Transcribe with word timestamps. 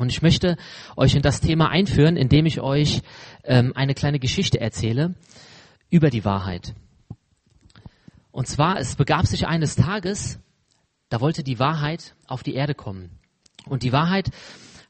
Und 0.00 0.08
ich 0.08 0.22
möchte 0.22 0.56
euch 0.96 1.14
in 1.14 1.20
das 1.20 1.42
Thema 1.42 1.68
einführen, 1.68 2.16
indem 2.16 2.46
ich 2.46 2.62
euch 2.62 3.02
ähm, 3.44 3.72
eine 3.76 3.92
kleine 3.92 4.18
Geschichte 4.18 4.58
erzähle 4.58 5.14
über 5.90 6.08
die 6.08 6.24
Wahrheit. 6.24 6.74
Und 8.30 8.46
zwar, 8.46 8.78
es 8.78 8.96
begab 8.96 9.26
sich 9.26 9.46
eines 9.46 9.76
Tages, 9.76 10.38
da 11.10 11.20
wollte 11.20 11.42
die 11.42 11.58
Wahrheit 11.58 12.14
auf 12.26 12.42
die 12.42 12.54
Erde 12.54 12.74
kommen. 12.74 13.10
Und 13.66 13.82
die 13.82 13.92
Wahrheit 13.92 14.30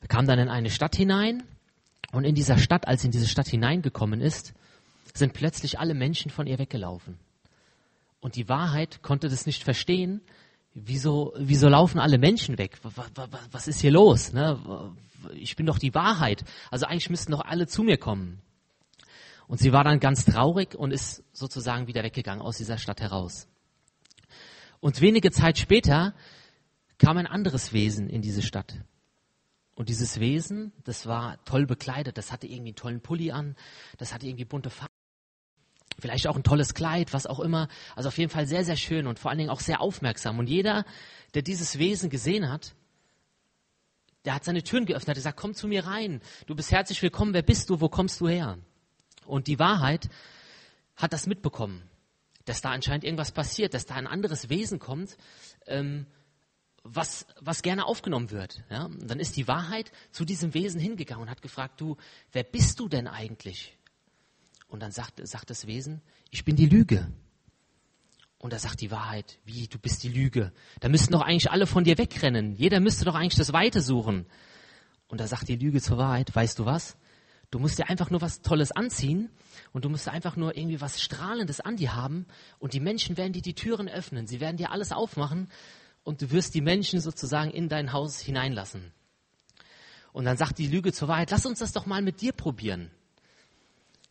kam 0.07 0.29
dann 0.29 0.38
in 0.38 0.49
eine 0.49 0.71
Stadt 0.71 0.95
hinein. 0.95 1.42
Und 2.13 2.22
in 2.22 2.37
dieser 2.37 2.58
Stadt, 2.58 2.87
als 2.87 3.01
sie 3.01 3.08
in 3.08 3.13
diese 3.13 3.27
Stadt 3.27 3.49
hineingekommen 3.49 4.21
ist, 4.21 4.54
sind 5.13 5.33
plötzlich 5.33 5.81
alle 5.81 5.95
Menschen 5.95 6.31
von 6.31 6.47
ihr 6.47 6.61
weggelaufen. 6.61 7.19
Und 8.21 8.37
die 8.37 8.49
Wahrheit 8.49 9.03
konnte 9.03 9.29
das 9.29 9.45
nicht 9.45 9.65
verstehen, 9.65 10.21
wieso, 10.75 11.33
wieso 11.37 11.69
laufen 11.69 11.99
alle 11.99 12.19
Menschen 12.19 12.59
weg? 12.59 12.79
Was 13.51 13.69
ist 13.69 13.81
hier 13.81 13.91
los? 13.91 14.33
Ne? 14.33 14.59
Ich 15.35 15.57
bin 15.57 15.67
doch 15.67 15.79
die 15.79 15.95
Wahrheit. 15.95 16.45
Also 16.70 16.87
eigentlich 16.87 17.11
müssten 17.11 17.33
doch 17.33 17.45
alle 17.45 17.66
zu 17.66 17.83
mir 17.83 17.98
kommen. 17.98 18.41
Und 19.47 19.59
sie 19.59 19.73
war 19.73 19.83
dann 19.83 19.98
ganz 19.98 20.25
traurig 20.25 20.77
und 20.77 20.92
ist 20.92 21.25
sozusagen 21.33 21.88
wieder 21.88 22.05
weggegangen 22.05 22.42
aus 22.42 22.56
dieser 22.56 22.78
Stadt 22.78 23.01
heraus. 23.01 23.48
Und 24.78 25.01
wenige 25.01 25.30
Zeit 25.30 25.59
später 25.59 26.14
kam 26.98 27.16
ein 27.16 27.27
anderes 27.27 27.73
Wesen 27.73 28.09
in 28.09 28.23
diese 28.23 28.42
Stadt. 28.42 28.77
Und 29.75 29.89
dieses 29.89 30.20
Wesen, 30.20 30.73
das 30.84 31.06
war 31.06 31.42
toll 31.45 31.66
bekleidet, 31.66 32.19
das 32.19 32.33
hatte 32.33 32.47
irgendwie 32.47 32.70
einen 32.70 32.77
tollen 32.77 33.00
Pulli 33.00 33.30
an, 33.30 33.56
das 33.98 34.12
hatte 34.12 34.27
irgendwie 34.27 34.45
bunte 34.45 34.70
Farben 34.70 34.92
vielleicht 36.00 36.27
auch 36.27 36.36
ein 36.36 36.42
tolles 36.42 36.74
Kleid, 36.74 37.12
was 37.12 37.27
auch 37.27 37.40
immer. 37.40 37.68
Also 37.96 38.08
auf 38.08 38.18
jeden 38.18 38.30
Fall 38.30 38.46
sehr, 38.46 38.64
sehr 38.64 38.77
schön 38.77 39.06
und 39.06 39.18
vor 39.18 39.30
allen 39.30 39.38
Dingen 39.38 39.50
auch 39.50 39.60
sehr 39.60 39.80
aufmerksam. 39.80 40.38
Und 40.38 40.48
jeder, 40.48 40.84
der 41.34 41.42
dieses 41.42 41.78
Wesen 41.78 42.10
gesehen 42.10 42.50
hat, 42.50 42.74
der 44.24 44.34
hat 44.34 44.44
seine 44.44 44.62
Türen 44.62 44.86
geöffnet, 44.86 45.08
hat 45.08 45.16
gesagt, 45.16 45.38
komm 45.38 45.55
zu 45.55 45.66
mir 45.66 45.86
rein, 45.86 46.20
du 46.46 46.55
bist 46.55 46.72
herzlich 46.72 47.00
willkommen, 47.02 47.32
wer 47.32 47.42
bist 47.42 47.70
du, 47.70 47.80
wo 47.80 47.88
kommst 47.88 48.20
du 48.20 48.28
her? 48.28 48.58
Und 49.25 49.47
die 49.47 49.58
Wahrheit 49.58 50.08
hat 50.97 51.12
das 51.12 51.27
mitbekommen, 51.27 51.83
dass 52.44 52.60
da 52.60 52.70
anscheinend 52.70 53.05
irgendwas 53.05 53.32
passiert, 53.32 53.75
dass 53.75 53.86
da 53.86 53.94
ein 53.94 54.06
anderes 54.06 54.48
Wesen 54.50 54.78
kommt, 54.78 55.16
ähm, 55.66 56.06
was, 56.82 57.27
was 57.41 57.62
gerne 57.62 57.86
aufgenommen 57.86 58.30
wird. 58.30 58.62
Ja? 58.70 58.86
Und 58.86 59.10
dann 59.10 59.20
ist 59.20 59.36
die 59.36 59.48
Wahrheit 59.48 59.92
zu 60.12 60.25
diesem 60.25 60.55
Wesen 60.55 60.80
hingegangen 60.80 61.22
und 61.22 61.30
hat 61.30 61.42
gefragt, 61.42 61.80
du, 61.80 61.97
wer 62.32 62.42
bist 62.42 62.80
du 62.80 62.88
denn 62.88 63.06
eigentlich? 63.06 63.77
Und 64.70 64.80
dann 64.80 64.92
sagt, 64.92 65.26
sagt 65.26 65.50
das 65.50 65.66
Wesen, 65.66 66.00
ich 66.30 66.44
bin 66.44 66.54
die 66.54 66.68
Lüge. 66.68 67.08
Und 68.38 68.52
da 68.52 68.58
sagt 68.58 68.80
die 68.80 68.90
Wahrheit, 68.90 69.38
wie, 69.44 69.66
du 69.66 69.78
bist 69.78 70.02
die 70.04 70.08
Lüge. 70.08 70.52
Da 70.78 70.88
müssten 70.88 71.12
doch 71.12 71.22
eigentlich 71.22 71.50
alle 71.50 71.66
von 71.66 71.84
dir 71.84 71.98
wegrennen. 71.98 72.54
Jeder 72.54 72.78
müsste 72.80 73.04
doch 73.04 73.16
eigentlich 73.16 73.34
das 73.34 73.52
Weite 73.52 73.82
suchen. 73.82 74.26
Und 75.08 75.20
da 75.20 75.26
sagt 75.26 75.48
die 75.48 75.56
Lüge 75.56 75.82
zur 75.82 75.98
Wahrheit, 75.98 76.34
weißt 76.34 76.58
du 76.60 76.64
was? 76.64 76.96
Du 77.50 77.58
musst 77.58 77.80
dir 77.80 77.91
einfach 77.91 78.10
nur 78.10 78.20
was 78.20 78.42
Tolles 78.42 78.70
anziehen 78.70 79.28
und 79.72 79.84
du 79.84 79.88
musst 79.88 80.08
einfach 80.08 80.36
nur 80.36 80.56
irgendwie 80.56 80.80
was 80.80 81.02
Strahlendes 81.02 81.60
an 81.60 81.76
dir 81.76 81.96
haben 81.96 82.26
und 82.60 82.72
die 82.72 82.80
Menschen 82.80 83.16
werden 83.16 83.32
dir 83.32 83.42
die 83.42 83.56
Türen 83.56 83.88
öffnen. 83.88 84.28
Sie 84.28 84.41
werden 84.41 84.56
dir 84.56 84.70
alles 84.70 84.92
aufmachen 84.92 85.48
und 86.04 86.22
du 86.22 86.30
wirst 86.30 86.54
die 86.54 86.60
Menschen 86.60 87.00
sozusagen 87.00 87.50
in 87.50 87.68
dein 87.68 87.92
Haus 87.92 88.20
hineinlassen. 88.20 88.92
Und 90.12 90.26
dann 90.26 90.36
sagt 90.36 90.58
die 90.58 90.68
Lüge 90.68 90.92
zur 90.92 91.08
Wahrheit, 91.08 91.32
lass 91.32 91.44
uns 91.44 91.58
das 91.58 91.72
doch 91.72 91.86
mal 91.86 92.02
mit 92.02 92.20
dir 92.20 92.32
probieren 92.32 92.92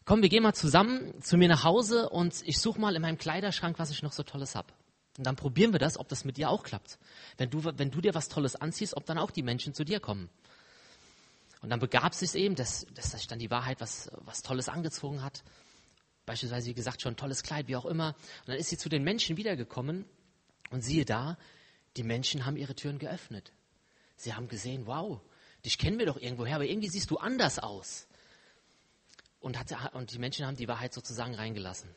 komm, 0.09 0.23
wir 0.23 0.29
gehen 0.29 0.41
mal 0.41 0.55
zusammen 0.55 1.21
zu 1.21 1.37
mir 1.37 1.47
nach 1.47 1.63
Hause 1.63 2.09
und 2.09 2.41
ich 2.43 2.57
suche 2.57 2.81
mal 2.81 2.95
in 2.95 3.01
meinem 3.03 3.19
Kleiderschrank, 3.19 3.77
was 3.77 3.91
ich 3.91 4.01
noch 4.01 4.11
so 4.11 4.23
Tolles 4.23 4.55
hab. 4.55 4.73
Und 5.19 5.27
dann 5.27 5.35
probieren 5.35 5.71
wir 5.71 5.77
das, 5.77 5.99
ob 5.99 6.07
das 6.07 6.25
mit 6.25 6.37
dir 6.37 6.49
auch 6.49 6.63
klappt. 6.63 6.97
Wenn 7.37 7.51
du, 7.51 7.63
wenn 7.63 7.91
du 7.91 8.01
dir 8.01 8.15
was 8.15 8.27
Tolles 8.27 8.55
anziehst, 8.55 8.97
ob 8.97 9.05
dann 9.05 9.19
auch 9.19 9.29
die 9.29 9.43
Menschen 9.43 9.75
zu 9.75 9.85
dir 9.85 9.99
kommen. 9.99 10.31
Und 11.61 11.69
dann 11.69 11.79
begab 11.79 12.13
es 12.13 12.21
sich 12.21 12.33
eben, 12.33 12.55
dass, 12.55 12.87
dass 12.95 13.11
sich 13.11 13.27
dann 13.27 13.37
die 13.37 13.51
Wahrheit 13.51 13.81
was, 13.81 14.09
was 14.21 14.41
Tolles 14.41 14.67
angezogen 14.67 15.21
hat. 15.21 15.43
Beispielsweise, 16.25 16.69
wie 16.69 16.73
gesagt, 16.73 17.03
schon 17.03 17.13
ein 17.13 17.17
tolles 17.17 17.43
Kleid, 17.43 17.67
wie 17.67 17.75
auch 17.75 17.85
immer. 17.85 18.15
Und 18.39 18.47
dann 18.47 18.57
ist 18.57 18.69
sie 18.69 18.79
zu 18.79 18.89
den 18.89 19.03
Menschen 19.03 19.37
wiedergekommen 19.37 20.05
und 20.71 20.81
siehe 20.81 21.05
da, 21.05 21.37
die 21.97 22.03
Menschen 22.03 22.47
haben 22.47 22.57
ihre 22.57 22.73
Türen 22.73 22.97
geöffnet. 22.97 23.53
Sie 24.15 24.33
haben 24.33 24.47
gesehen, 24.47 24.87
wow, 24.87 25.21
dich 25.63 25.77
kennen 25.77 25.99
wir 25.99 26.07
doch 26.07 26.17
irgendwoher, 26.17 26.55
aber 26.55 26.65
irgendwie 26.65 26.89
siehst 26.89 27.11
du 27.11 27.17
anders 27.17 27.59
aus 27.59 28.08
und, 29.39 29.57
hat, 29.57 29.93
und 29.93 30.11
die 30.11 30.19
Menschen 30.19 30.45
haben 30.45 30.55
die 30.55 30.67
Wahrheit 30.67 30.93
sozusagen 30.93 31.35
reingelassen. 31.35 31.89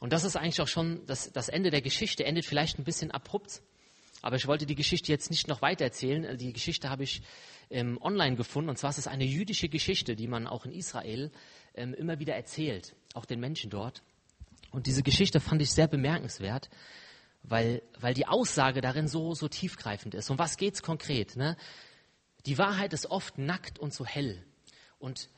Und 0.00 0.12
das 0.12 0.24
ist 0.24 0.36
eigentlich 0.36 0.60
auch 0.60 0.68
schon 0.68 1.06
das, 1.06 1.32
das 1.32 1.48
Ende 1.48 1.70
der 1.70 1.80
Geschichte, 1.80 2.24
endet 2.24 2.44
vielleicht 2.44 2.78
ein 2.78 2.84
bisschen 2.84 3.10
abrupt, 3.10 3.62
aber 4.20 4.36
ich 4.36 4.46
wollte 4.46 4.66
die 4.66 4.74
Geschichte 4.74 5.10
jetzt 5.10 5.30
nicht 5.30 5.48
noch 5.48 5.62
weiter 5.62 5.84
erzählen. 5.84 6.36
Die 6.38 6.52
Geschichte 6.52 6.90
habe 6.90 7.02
ich 7.02 7.22
ähm, 7.70 7.98
online 8.00 8.36
gefunden 8.36 8.70
und 8.70 8.78
zwar 8.78 8.90
ist 8.90 8.98
es 8.98 9.06
eine 9.06 9.24
jüdische 9.24 9.68
Geschichte, 9.68 10.14
die 10.16 10.28
man 10.28 10.46
auch 10.46 10.64
in 10.64 10.72
Israel 10.72 11.30
ähm, 11.74 11.94
immer 11.94 12.18
wieder 12.18 12.34
erzählt, 12.34 12.94
auch 13.14 13.24
den 13.24 13.40
Menschen 13.40 13.70
dort. 13.70 14.02
Und 14.70 14.86
diese 14.86 15.02
Geschichte 15.02 15.40
fand 15.40 15.60
ich 15.60 15.70
sehr 15.70 15.88
bemerkenswert, 15.88 16.70
weil, 17.42 17.82
weil 18.00 18.14
die 18.14 18.26
Aussage 18.26 18.80
darin 18.80 19.08
so, 19.08 19.34
so 19.34 19.48
tiefgreifend 19.48 20.14
ist. 20.14 20.30
Um 20.30 20.38
was 20.38 20.56
geht's 20.56 20.82
konkret? 20.82 21.36
Ne? 21.36 21.56
Die 22.46 22.58
Wahrheit 22.58 22.92
ist 22.92 23.06
oft 23.06 23.38
nackt 23.38 23.78
und 23.78 23.92
so 23.92 24.06
hell. 24.06 24.44
Und 24.98 25.28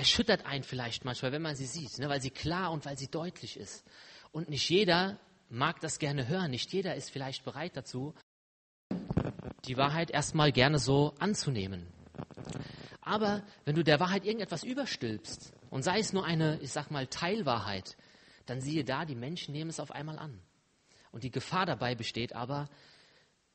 erschüttert 0.00 0.46
einen 0.46 0.64
vielleicht 0.64 1.04
manchmal, 1.04 1.30
wenn 1.30 1.42
man 1.42 1.56
sie 1.56 1.66
sieht, 1.66 1.98
ne, 1.98 2.08
weil 2.08 2.22
sie 2.22 2.30
klar 2.30 2.72
und 2.72 2.86
weil 2.86 2.96
sie 2.96 3.08
deutlich 3.08 3.58
ist. 3.58 3.84
Und 4.32 4.48
nicht 4.48 4.66
jeder 4.70 5.20
mag 5.50 5.78
das 5.80 5.98
gerne 5.98 6.26
hören, 6.26 6.50
nicht 6.50 6.72
jeder 6.72 6.94
ist 6.94 7.10
vielleicht 7.10 7.44
bereit 7.44 7.76
dazu, 7.76 8.14
die 9.66 9.76
Wahrheit 9.76 10.10
erstmal 10.10 10.52
gerne 10.52 10.78
so 10.78 11.14
anzunehmen. 11.18 11.86
Aber 13.02 13.42
wenn 13.66 13.74
du 13.74 13.84
der 13.84 14.00
Wahrheit 14.00 14.24
irgendetwas 14.24 14.64
überstülpst 14.64 15.52
und 15.68 15.82
sei 15.82 15.98
es 15.98 16.14
nur 16.14 16.24
eine, 16.24 16.58
ich 16.62 16.72
sag 16.72 16.90
mal, 16.90 17.06
Teilwahrheit, 17.06 17.98
dann 18.46 18.62
siehe 18.62 18.84
da, 18.84 19.04
die 19.04 19.14
Menschen 19.14 19.52
nehmen 19.52 19.68
es 19.68 19.80
auf 19.80 19.90
einmal 19.90 20.18
an. 20.18 20.40
Und 21.12 21.24
die 21.24 21.30
Gefahr 21.30 21.66
dabei 21.66 21.94
besteht 21.94 22.34
aber, 22.34 22.70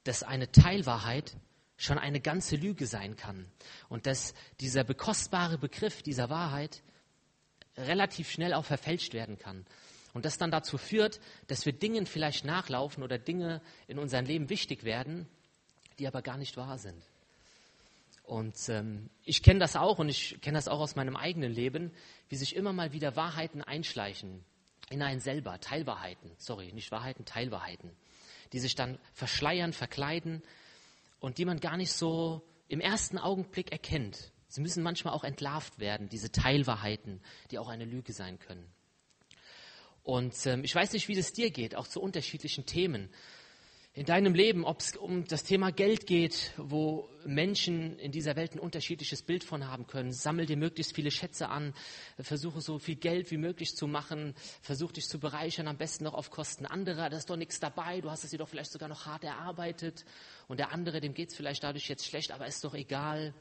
dass 0.03 0.21
eine 0.21 0.51
Teilwahrheit 0.51 1.35
schon 1.77 1.97
eine 1.97 2.21
ganze 2.21 2.55
Lüge 2.55 2.87
sein 2.87 3.15
kann 3.15 3.45
und 3.89 4.05
dass 4.05 4.33
dieser 4.59 4.83
bekostbare 4.83 5.57
Begriff 5.57 6.01
dieser 6.01 6.29
Wahrheit 6.29 6.81
relativ 7.77 8.29
schnell 8.29 8.53
auch 8.53 8.65
verfälscht 8.65 9.13
werden 9.13 9.37
kann. 9.37 9.65
Und 10.13 10.23
das 10.23 10.37
dann 10.37 10.51
dazu 10.51 10.77
führt, 10.77 11.19
dass 11.47 11.65
wir 11.65 11.73
Dingen 11.73 12.05
vielleicht 12.05 12.45
nachlaufen 12.45 13.03
oder 13.03 13.17
Dinge 13.17 13.61
in 13.87 13.99
unserem 13.99 14.25
Leben 14.25 14.49
wichtig 14.49 14.85
werden, 14.85 15.27
die 15.99 16.07
aber 16.07 16.21
gar 16.21 16.37
nicht 16.37 16.55
wahr 16.55 16.77
sind. 16.77 17.03
Und 18.23 18.55
ähm, 18.69 19.09
ich 19.23 19.43
kenne 19.43 19.59
das 19.59 19.75
auch 19.75 19.99
und 19.99 20.09
ich 20.09 20.39
kenne 20.41 20.57
das 20.57 20.67
auch 20.67 20.79
aus 20.79 20.95
meinem 20.95 21.15
eigenen 21.15 21.51
Leben, 21.51 21.91
wie 22.29 22.37
sich 22.37 22.55
immer 22.55 22.73
mal 22.73 22.93
wieder 22.93 23.15
Wahrheiten 23.15 23.61
einschleichen 23.61 24.43
in 24.89 25.01
einen 25.01 25.19
selber, 25.19 25.59
Teilwahrheiten, 25.59 26.31
sorry, 26.37 26.71
nicht 26.71 26.91
Wahrheiten, 26.91 27.25
Teilwahrheiten, 27.25 27.91
die 28.53 28.59
sich 28.59 28.75
dann 28.75 28.97
verschleiern, 29.13 29.73
verkleiden 29.73 30.41
und 31.19 31.37
die 31.37 31.45
man 31.45 31.59
gar 31.59 31.77
nicht 31.77 31.91
so 31.91 32.41
im 32.67 32.79
ersten 32.79 33.17
Augenblick 33.17 33.71
erkennt. 33.71 34.31
Sie 34.47 34.61
müssen 34.61 34.83
manchmal 34.83 35.13
auch 35.13 35.23
entlarvt 35.23 35.79
werden, 35.79 36.09
diese 36.09 36.31
Teilwahrheiten, 36.31 37.21
die 37.51 37.59
auch 37.59 37.67
eine 37.67 37.85
Lüge 37.85 38.13
sein 38.13 38.39
können. 38.39 38.71
Und 40.03 40.45
ähm, 40.45 40.63
ich 40.63 40.73
weiß 40.73 40.93
nicht, 40.93 41.07
wie 41.07 41.17
es 41.17 41.33
dir 41.33 41.49
geht, 41.49 41.75
auch 41.75 41.87
zu 41.87 41.99
unterschiedlichen 41.99 42.65
Themen 42.65 43.09
in 43.95 44.05
deinem 44.05 44.35
Leben, 44.35 44.65
ob 44.65 44.81
es 44.81 44.97
um 44.97 45.25
das 45.25 45.43
Thema 45.43 45.71
Geld 45.71 46.05
geht, 46.05 46.51
wo 46.57 47.07
Menschen 47.23 47.97
in 47.97 48.11
dieser 48.11 48.35
Welt 48.35 48.53
ein 48.53 48.59
unterschiedliches 48.59 49.21
Bild 49.21 49.45
von 49.45 49.67
haben 49.69 49.87
können. 49.87 50.11
Sammel 50.11 50.45
dir 50.45 50.57
möglichst 50.57 50.93
viele 50.93 51.11
Schätze 51.11 51.47
an, 51.47 51.73
versuche 52.19 52.59
so 52.59 52.77
viel 52.77 52.97
Geld 52.97 53.31
wie 53.31 53.37
möglich 53.37 53.73
zu 53.73 53.87
machen, 53.87 54.35
versuch 54.61 54.91
dich 54.91 55.07
zu 55.07 55.17
bereichern, 55.17 55.69
am 55.69 55.77
besten 55.77 56.03
noch 56.03 56.13
auf 56.13 56.29
Kosten 56.29 56.65
anderer. 56.65 57.09
Da 57.09 57.15
ist 57.15 57.29
doch 57.29 57.37
nichts 57.37 57.61
dabei, 57.61 58.01
du 58.01 58.11
hast 58.11 58.25
es 58.25 58.31
dir 58.31 58.37
doch 58.37 58.49
vielleicht 58.49 58.73
sogar 58.73 58.89
noch 58.89 59.05
hart 59.05 59.23
erarbeitet 59.23 60.03
und 60.49 60.59
der 60.59 60.73
andere, 60.73 60.99
dem 60.99 61.13
geht 61.13 61.29
es 61.29 61.35
vielleicht 61.37 61.63
dadurch 61.63 61.87
jetzt 61.87 62.05
schlecht, 62.05 62.33
aber 62.33 62.47
ist 62.47 62.65
doch 62.65 62.73
egal. 62.73 63.33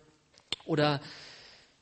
Oder 0.67 1.01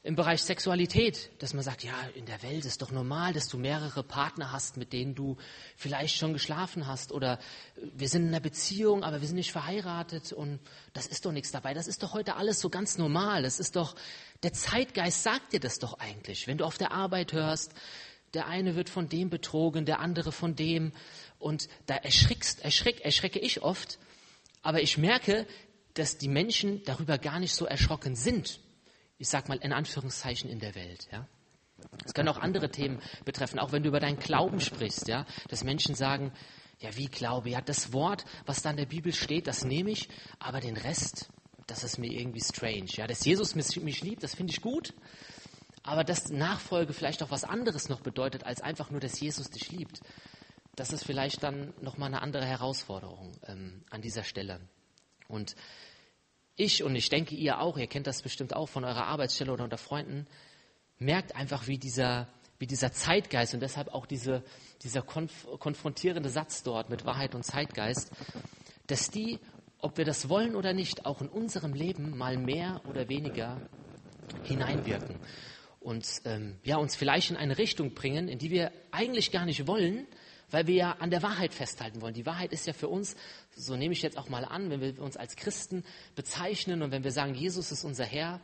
im 0.05 0.17
Bereich 0.17 0.43
Sexualität, 0.43 1.31
dass 1.39 1.55
man 1.55 1.63
sagt, 1.63 1.85
ja, 1.85 1.95
in 2.15 2.27
der 2.27 2.43
Welt 2.43 2.65
ist 2.65 2.83
doch 2.83 2.91
normal, 2.91 3.33
dass 3.33 3.47
du 3.49 3.57
mehrere 3.57 4.03
Partner 4.03 4.51
hast, 4.51 4.77
mit 4.77 4.93
denen 4.93 5.15
du 5.15 5.37
vielleicht 5.77 6.17
schon 6.17 6.33
geschlafen 6.33 6.89
hast 6.89 7.13
oder 7.13 7.39
äh, 7.77 7.87
wir 7.95 8.09
sind 8.09 8.23
in 8.23 8.29
einer 8.29 8.41
Beziehung, 8.41 9.05
aber 9.05 9.21
wir 9.21 9.29
sind 9.29 9.37
nicht 9.37 9.53
verheiratet 9.53 10.33
und 10.33 10.59
das 10.93 11.07
ist 11.07 11.25
doch 11.25 11.31
nichts 11.31 11.53
dabei. 11.53 11.73
Das 11.73 11.87
ist 11.87 12.03
doch 12.03 12.15
heute 12.15 12.35
alles 12.35 12.59
so 12.59 12.69
ganz 12.69 12.99
normal. 12.99 13.45
Das 13.45 13.61
ist 13.61 13.77
doch, 13.77 13.95
der 14.43 14.53
Zeitgeist 14.53 15.23
sagt 15.23 15.53
dir 15.53 15.61
das 15.61 15.79
doch 15.79 16.01
eigentlich. 16.01 16.49
Wenn 16.49 16.59
du 16.59 16.65
auf 16.65 16.79
der 16.79 16.91
Arbeit 16.91 17.33
hörst, 17.33 17.73
der 18.35 18.49
eine 18.49 18.75
wird 18.75 18.91
von 18.91 19.09
dem 19.09 19.31
betrogen, 19.31 19.85
der 19.85 20.01
andere 20.01 20.33
von 20.33 20.57
dem 20.57 20.93
und 21.39 21.69
da 21.87 21.95
erschrickst, 21.95 22.65
erschreck, 22.65 23.03
erschrecke 23.05 23.39
ich 23.39 23.63
oft, 23.63 24.01
aber 24.63 24.83
ich 24.83 24.99
merke, 24.99 25.47
dass 25.95 26.19
die 26.19 26.29
Menschen 26.29 26.83
darüber 26.85 27.19
gar 27.19 27.39
nicht 27.39 27.55
so 27.55 27.67
erschrocken 27.67 28.17
sind 28.17 28.59
ich 29.23 29.29
sag 29.29 29.49
mal 29.49 29.59
in 29.59 29.73
Anführungszeichen 29.73 30.51
in 30.51 30.59
der 30.59 30.75
Welt. 30.75 31.07
Ja? 31.13 31.29
Es 32.05 32.13
können 32.13 32.29
auch 32.29 32.39
andere 32.39 32.71
Themen 32.73 33.01
betreffen, 33.25 33.61
auch 33.61 33.71
wenn 33.71 33.85
du 33.85 33.89
über 33.89 34.01
deinen 34.01 34.19
Glauben 34.19 34.59
sprichst, 34.59 35.07
ja, 35.07 35.27
dass 35.49 35.63
Menschen 35.63 35.95
sagen, 35.95 36.33
ja, 36.81 36.97
wie 36.97 37.07
Glaube? 37.07 37.51
Ja, 37.51 37.61
das 37.61 37.93
Wort, 37.93 38.25
was 38.47 38.63
da 38.63 38.71
in 38.71 38.79
der 38.79 38.87
Bibel 38.87 39.13
steht, 39.13 39.47
das 39.47 39.65
nehme 39.65 39.93
ich, 39.93 40.09
aber 40.41 40.59
den 40.59 40.77
Rest, 40.77 41.31
das 41.69 41.85
ist 41.85 41.99
mir 41.99 42.11
irgendwie 42.11 42.41
strange. 42.41 42.89
Ja, 42.95 43.07
dass 43.07 43.25
Jesus 43.25 43.55
mich, 43.55 43.81
mich 43.81 44.03
liebt, 44.03 44.25
das 44.25 44.35
finde 44.35 44.53
ich 44.53 44.61
gut. 44.61 44.93
Aber 45.85 46.03
dass 46.03 46.31
Nachfolge 46.31 46.93
vielleicht 46.93 47.23
auch 47.23 47.31
was 47.31 47.45
anderes 47.45 47.89
noch 47.89 48.01
bedeutet, 48.01 48.43
als 48.43 48.61
einfach 48.61 48.91
nur, 48.91 48.99
dass 48.99 49.21
Jesus 49.21 49.51
dich 49.51 49.71
liebt, 49.71 50.01
das 50.75 50.93
ist 50.93 51.05
vielleicht 51.05 51.45
dann 51.45 51.73
nochmal 51.81 52.09
eine 52.09 52.23
andere 52.23 52.45
Herausforderung 52.45 53.31
ähm, 53.47 53.85
an 53.89 54.03
dieser 54.03 54.25
Stelle. 54.25 54.59
Und 55.29 55.55
ich 56.57 56.83
und 56.83 56.95
ich 56.95 57.09
denke 57.09 57.35
ihr 57.35 57.61
auch, 57.61 57.79
ihr 57.79 57.87
kennt 57.87 58.07
das 58.07 58.23
bestimmt 58.23 58.55
auch 58.55 58.69
von 58.69 58.85
eurer 58.85 59.07
Arbeitsstelle 59.07 59.53
oder 59.53 59.65
unter 59.65 59.79
Freunden, 59.79 60.27
merkt 60.99 61.35
einfach, 61.35 61.67
wie 61.67 61.79
dieser, 61.79 62.29
wie 62.59 62.67
dieser 62.67 62.93
Zeitgeist 62.93 63.55
und 63.55 63.61
deshalb 63.61 63.89
auch 63.89 64.07
diese, 64.07 64.43
dieser 64.83 65.03
konf 65.03 65.47
konfrontierende 65.59 66.29
Satz 66.29 66.63
dort 66.63 66.91
mit 66.91 67.05
Wahrheit 67.05 67.35
und 67.35 67.45
Zeitgeist, 67.45 68.11
dass 68.87 69.11
die, 69.11 69.39
ob 69.79 69.97
wir 69.99 70.05
das 70.05 70.29
wollen 70.29 70.55
oder 70.55 70.73
nicht, 70.73 71.07
auch 71.07 71.21
in 71.21 71.29
unserem 71.29 71.75
Leben 71.75 72.17
mal 72.17 72.37
mehr 72.37 72.81
oder 72.87 73.09
weniger 73.09 73.61
hineinwirken 74.45 75.17
und 75.81 76.07
ähm, 76.25 76.59
ja, 76.63 76.77
uns 76.77 76.97
vielleicht 76.97 77.31
in 77.31 77.37
eine 77.37 77.59
Richtung 77.59 77.95
bringen, 77.95 78.29
in 78.29 78.39
die 78.39 78.51
wir 78.51 78.73
eigentlich 78.91 79.33
gar 79.33 79.45
nicht 79.45 79.67
wollen, 79.67 80.07
weil 80.53 80.67
wir 80.67 80.75
ja 80.75 80.93
an 80.93 81.11
der 81.11 81.23
Wahrheit 81.23 81.53
festhalten 81.53 82.01
wollen. 82.01 82.15
Die 82.15 82.27
Wahrheit 82.27 82.53
ist 82.53 82.67
ja 82.67 82.73
für 82.73 82.89
uns, 82.89 83.17
so 83.57 83.75
nehme 83.75 83.93
ich 83.93 84.03
jetzt 84.03 84.17
auch 84.17 84.29
mal 84.29 84.45
an, 84.45 84.71
wenn 84.71 84.81
wir 84.81 85.03
uns 85.03 85.17
als 85.17 85.35
Christen 85.35 85.85
bezeichnen 86.15 86.83
und 86.83 86.93
wenn 86.93 87.03
wir 87.03 87.11
sagen, 87.11 87.35
Jesus 87.35 87.73
ist 87.73 87.85
unser 87.85 88.05
Herr, 88.05 88.41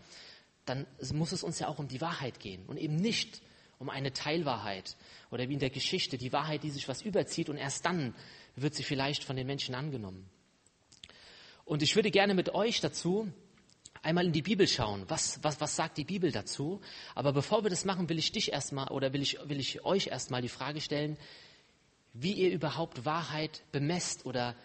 dann 0.65 0.87
muss 1.13 1.33
es 1.33 1.43
uns 1.43 1.59
ja 1.59 1.69
auch 1.69 1.79
um 1.79 1.89
die 1.89 2.01
Wahrheit 2.01 2.41
gehen 2.41 2.67
und 2.67 2.77
eben 2.79 2.97
nicht 2.97 3.43
um 3.79 3.91
eine 3.91 4.13
Teilwahrheit 4.13 4.97
oder 5.31 5.49
wie 5.49 5.55
in 5.55 5.61
der 5.61 5.71
Geschichte 5.71 6.19
die 6.19 6.33
Wahrheit, 6.33 6.63
die 6.63 6.71
sich 6.71 6.89
was 6.89 7.03
überzieht 7.03 7.49
und 7.49 7.57
erst 7.57 7.85
dann 7.85 8.15
wird 8.57 8.75
sie 8.75 8.83
vielleicht 8.83 9.23
von 9.23 9.37
den 9.37 9.47
Menschen 9.47 9.75
angenommen. 9.75 10.29
Und 11.65 11.83
ich 11.83 11.95
würde 11.95 12.11
gerne 12.11 12.35
mit 12.35 12.55
euch 12.55 12.81
dazu 12.81 13.31
einmal 14.03 14.27
in 14.27 14.33
die 14.33 14.43
Bibel 14.43 14.67
schauen. 14.67 15.05
Was, 15.09 15.43
was, 15.43 15.61
was 15.61 15.77
sagt 15.77 15.99
die 15.99 16.05
Bibel 16.05 16.33
dazu? 16.33 16.81
Aber 17.15 17.33
bevor 17.33 17.63
wir 17.63 17.71
das 17.71 17.85
machen, 17.85 18.09
will 18.09 18.19
ich 18.19 18.33
dich 18.33 18.53
erstmal 18.53 18.89
oder 18.89 19.13
will 19.13 19.23
ich, 19.23 19.39
will 19.45 19.61
ich 19.61 19.85
euch 19.85 20.09
erstmal 20.09 20.43
die 20.43 20.49
Frage 20.49 20.81
stellen, 20.81 21.19
wie 22.21 22.33
ihr 22.33 22.51
überhaupt 22.51 23.05
Wahrheit 23.05 23.63
bemesst 23.71 24.27
oder 24.27 24.57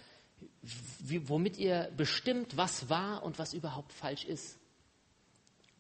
wie, 1.00 1.30
womit 1.30 1.58
ihr 1.58 1.92
bestimmt, 1.96 2.58
was 2.58 2.90
wahr 2.90 3.24
und 3.24 3.38
was 3.38 3.54
überhaupt 3.54 3.94
falsch 3.94 4.26
ist. 4.26 4.58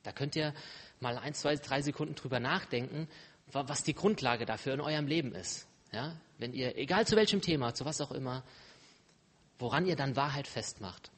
Da 0.03 0.11
könnt 0.11 0.35
ihr 0.35 0.53
mal 0.99 1.17
ein, 1.17 1.33
zwei, 1.33 1.55
drei 1.55 1.81
Sekunden 1.81 2.15
drüber 2.15 2.39
nachdenken, 2.39 3.07
was 3.47 3.83
die 3.83 3.93
Grundlage 3.93 4.45
dafür 4.45 4.73
in 4.73 4.81
eurem 4.81 5.07
Leben 5.07 5.33
ist. 5.33 5.67
Ja? 5.91 6.15
Wenn 6.37 6.53
ihr, 6.53 6.77
egal 6.77 7.07
zu 7.07 7.15
welchem 7.15 7.41
Thema, 7.41 7.73
zu 7.73 7.85
was 7.85 8.01
auch 8.01 8.11
immer, 8.11 8.43
woran 9.57 9.85
ihr 9.85 9.95
dann 9.95 10.15
Wahrheit 10.15 10.47
festmacht. 10.47 11.11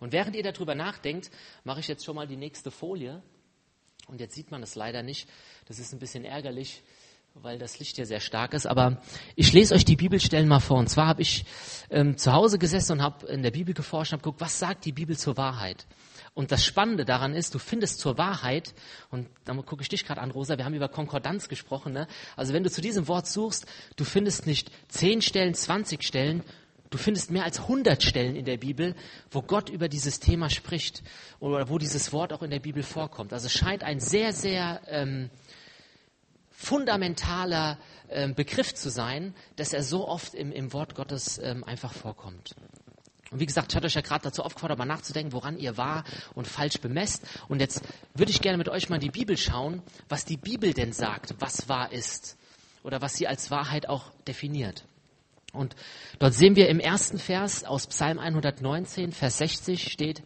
Und 0.00 0.12
während 0.12 0.36
ihr 0.36 0.42
darüber 0.42 0.74
nachdenkt, 0.74 1.30
mache 1.62 1.80
ich 1.80 1.88
jetzt 1.88 2.04
schon 2.04 2.16
mal 2.16 2.26
die 2.26 2.36
nächste 2.36 2.70
Folie. 2.70 3.22
Und 4.08 4.20
jetzt 4.20 4.34
sieht 4.34 4.50
man 4.50 4.62
es 4.62 4.74
leider 4.74 5.02
nicht. 5.02 5.28
Das 5.66 5.78
ist 5.78 5.92
ein 5.92 5.98
bisschen 5.98 6.24
ärgerlich, 6.24 6.82
weil 7.42 7.58
das 7.58 7.80
Licht 7.80 7.96
hier 7.96 8.06
sehr 8.06 8.20
stark 8.20 8.54
ist. 8.54 8.64
Aber 8.64 8.98
ich 9.34 9.52
lese 9.52 9.74
euch 9.74 9.84
die 9.84 9.96
Bibelstellen 9.96 10.46
mal 10.46 10.60
vor. 10.60 10.78
Und 10.78 10.88
zwar 10.88 11.08
habe 11.08 11.22
ich 11.22 11.44
ähm, 11.90 12.16
zu 12.16 12.32
Hause 12.32 12.58
gesessen 12.58 12.92
und 12.92 13.02
habe 13.02 13.26
in 13.26 13.42
der 13.42 13.50
Bibel 13.50 13.74
geforscht 13.74 14.12
und 14.12 14.18
habe 14.18 14.22
geguckt, 14.22 14.40
was 14.40 14.60
sagt 14.60 14.84
die 14.84 14.92
Bibel 14.92 15.16
zur 15.16 15.36
Wahrheit? 15.36 15.86
Und 16.34 16.52
das 16.52 16.64
Spannende 16.64 17.04
daran 17.04 17.34
ist, 17.34 17.54
du 17.54 17.58
findest 17.58 17.98
zur 17.98 18.18
Wahrheit, 18.18 18.74
und 19.10 19.28
da 19.44 19.54
gucke 19.54 19.82
ich 19.82 19.88
dich 19.88 20.04
gerade 20.04 20.20
an, 20.20 20.30
Rosa, 20.30 20.58
wir 20.58 20.64
haben 20.64 20.74
über 20.74 20.88
Konkordanz 20.88 21.48
gesprochen, 21.48 21.92
ne? 21.92 22.08
also 22.36 22.52
wenn 22.52 22.64
du 22.64 22.70
zu 22.70 22.80
diesem 22.80 23.06
Wort 23.06 23.28
suchst, 23.28 23.66
du 23.94 24.04
findest 24.04 24.46
nicht 24.46 24.72
zehn 24.88 25.22
Stellen, 25.22 25.54
zwanzig 25.54 26.02
Stellen, 26.02 26.42
Du 26.90 26.98
findest 26.98 27.32
mehr 27.32 27.42
als 27.42 27.58
100 27.58 28.04
Stellen 28.04 28.36
in 28.36 28.44
der 28.44 28.56
Bibel, 28.56 28.94
wo 29.32 29.42
Gott 29.42 29.68
über 29.68 29.88
dieses 29.88 30.20
Thema 30.20 30.48
spricht 30.48 31.02
oder 31.40 31.68
wo 31.68 31.78
dieses 31.78 32.12
Wort 32.12 32.32
auch 32.32 32.42
in 32.42 32.50
der 32.50 32.60
Bibel 32.60 32.84
vorkommt. 32.84 33.32
Also 33.32 33.46
es 33.46 33.52
scheint 33.52 33.82
ein 33.82 33.98
sehr, 33.98 34.32
sehr 34.32 34.80
ähm, 34.86 35.28
fundamentaler 36.54 37.78
ähm, 38.08 38.34
Begriff 38.34 38.74
zu 38.74 38.88
sein, 38.90 39.34
dass 39.56 39.72
er 39.72 39.82
so 39.82 40.08
oft 40.08 40.34
im, 40.34 40.52
im 40.52 40.72
Wort 40.72 40.94
Gottes 40.94 41.38
ähm, 41.38 41.64
einfach 41.64 41.92
vorkommt. 41.92 42.54
Und 43.30 43.40
wie 43.40 43.46
gesagt, 43.46 43.72
ich 43.72 43.76
hatte 43.76 43.86
euch 43.86 43.94
ja 43.94 44.00
gerade 44.00 44.22
dazu 44.22 44.42
aufgefordert, 44.42 44.78
mal 44.78 44.84
nachzudenken, 44.84 45.32
woran 45.32 45.58
ihr 45.58 45.76
wahr 45.76 46.04
und 46.34 46.46
falsch 46.46 46.80
bemesst. 46.80 47.24
Und 47.48 47.60
jetzt 47.60 47.82
würde 48.14 48.30
ich 48.30 48.40
gerne 48.40 48.58
mit 48.58 48.68
euch 48.68 48.88
mal 48.88 48.96
in 48.96 49.00
die 49.00 49.10
Bibel 49.10 49.36
schauen, 49.36 49.82
was 50.08 50.24
die 50.24 50.36
Bibel 50.36 50.72
denn 50.72 50.92
sagt, 50.92 51.34
was 51.40 51.68
wahr 51.68 51.90
ist 51.90 52.38
oder 52.84 53.02
was 53.02 53.16
sie 53.16 53.26
als 53.26 53.50
Wahrheit 53.50 53.88
auch 53.88 54.12
definiert. 54.28 54.84
Und 55.52 55.74
dort 56.18 56.34
sehen 56.34 56.54
wir 56.56 56.68
im 56.68 56.78
ersten 56.80 57.18
Vers 57.18 57.64
aus 57.64 57.86
Psalm 57.88 58.18
119, 58.18 59.12
Vers 59.12 59.38
60 59.38 59.90
steht, 59.90 60.22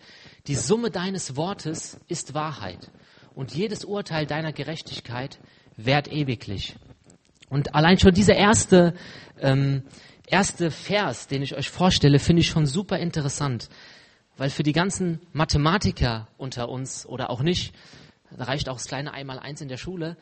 die 0.47 0.55
Summe 0.55 0.91
deines 0.91 1.37
Wortes 1.37 1.99
ist 2.09 2.35
Wahrheit 2.35 2.91
und 3.35 3.55
jedes 3.55 3.85
Urteil 3.85 4.27
deiner 4.27 4.53
Gerechtigkeit 4.53 5.39
währt 5.79 6.13
ewiglich. 6.13 6.77
Und 7.49 7.75
allein 7.75 7.99
schon 7.99 8.13
dieser 8.13 8.35
erste, 8.35 8.95
ähm, 9.41 9.83
erste 10.27 10.71
Vers, 10.71 11.29
den 11.29 11.41
ich 11.41 11.57
euch 11.57 11.71
vorstelle, 11.71 12.19
finde 12.19 12.41
ich 12.41 12.49
schon 12.49 12.67
super 12.67 12.99
interessant, 12.99 13.71
weil 14.37 14.51
für 14.51 14.63
die 14.63 14.73
ganzen 14.73 15.21
Mathematiker 15.33 16.29
unter 16.37 16.69
uns 16.69 17.07
oder 17.07 17.31
auch 17.31 17.41
nicht, 17.41 17.75
da 18.37 18.45
reicht 18.45 18.69
auch 18.69 18.77
das 18.77 18.87
kleine 18.87 19.13
Einmal-Eins 19.13 19.63
in 19.63 19.69
der 19.69 19.79
Schule, 19.79 20.17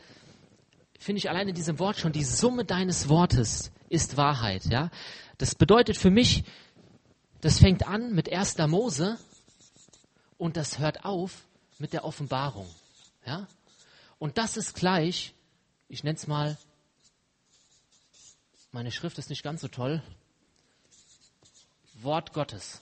finde 0.97 1.19
ich 1.19 1.29
alleine 1.29 1.49
in 1.49 1.55
diesem 1.55 1.79
Wort 1.79 1.97
schon, 1.97 2.11
die 2.11 2.23
Summe 2.23 2.63
deines 2.63 3.09
Wortes 3.09 3.71
ist 3.89 4.15
Wahrheit. 4.15 4.65
Ja? 4.65 4.89
Das 5.37 5.55
bedeutet 5.55 5.97
für 5.97 6.09
mich, 6.09 6.43
das 7.41 7.59
fängt 7.59 7.87
an 7.87 8.13
mit 8.13 8.31
1. 8.31 8.57
Mose 8.67 9.17
und 10.37 10.55
das 10.55 10.79
hört 10.79 11.03
auf 11.03 11.45
mit 11.77 11.93
der 11.93 12.05
Offenbarung. 12.05 12.67
Ja? 13.25 13.47
Und 14.17 14.37
das 14.37 14.57
ist 14.57 14.73
gleich, 14.73 15.33
ich 15.89 16.03
nenne 16.03 16.17
es 16.17 16.27
mal, 16.27 16.57
meine 18.71 18.91
Schrift 18.91 19.17
ist 19.17 19.29
nicht 19.29 19.43
ganz 19.43 19.61
so 19.61 19.67
toll, 19.67 20.03
Wort 22.01 22.33
Gottes. 22.33 22.81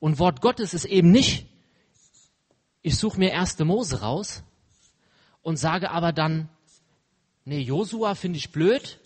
Und 0.00 0.18
Wort 0.18 0.40
Gottes 0.40 0.74
ist 0.74 0.86
eben 0.86 1.10
nicht, 1.10 1.46
ich 2.82 2.98
suche 2.98 3.18
mir 3.18 3.38
1. 3.38 3.58
Mose 3.60 4.00
raus 4.00 4.42
und 5.42 5.56
sage 5.56 5.90
aber 5.90 6.12
dann, 6.12 6.48
nee, 7.44 7.60
Josua 7.60 8.14
finde 8.14 8.38
ich 8.38 8.50
blöd, 8.50 8.98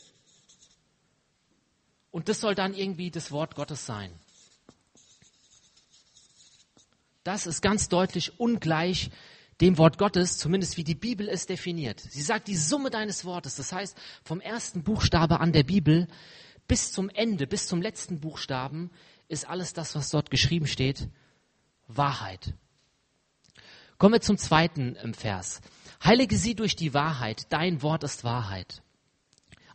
und 2.11 2.29
das 2.29 2.41
soll 2.41 2.55
dann 2.55 2.75
irgendwie 2.75 3.11
das 3.11 3.31
Wort 3.31 3.55
Gottes 3.55 3.87
sein. 3.87 4.12
Das 7.23 7.47
ist 7.47 7.61
ganz 7.61 7.88
deutlich 7.88 8.41
ungleich 8.41 9.11
dem 9.60 9.78
Wort 9.78 9.99
Gottes, 9.99 10.38
zumindest 10.38 10.77
wie 10.77 10.84
die 10.84 10.94
Bibel 10.94 11.29
es 11.29 11.46
definiert. 11.46 12.00
Sie 12.00 12.22
sagt 12.22 12.48
die 12.48 12.56
Summe 12.56 12.91
deines 12.91 13.24
Wortes, 13.24 13.56
das 13.56 13.72
heißt 13.72 13.96
vom 14.22 14.41
ersten 14.41 14.82
Buchstabe 14.82 15.41
an 15.41 15.53
der 15.53 15.65
Bibel 15.65 16.06
bis 16.69 16.93
zum 16.93 17.08
Ende, 17.08 17.46
bis 17.46 17.67
zum 17.67 17.82
letzten 17.82 18.20
Buchstaben 18.20 18.91
ist 19.27 19.48
alles 19.48 19.72
das, 19.72 19.94
was 19.94 20.10
dort 20.10 20.31
geschrieben 20.31 20.67
steht, 20.67 21.08
Wahrheit. 21.86 22.55
Kommen 23.96 24.15
wir 24.15 24.20
zum 24.20 24.38
zweiten 24.38 24.96
ähm, 25.03 25.15
Vers. 25.15 25.60
Heilige 26.05 26.36
sie 26.36 26.55
durch 26.55 26.77
die 26.77 26.94
Wahrheit, 26.94 27.46
dein 27.48 27.82
Wort 27.82 28.05
ist 28.05 28.22
Wahrheit. 28.22 28.82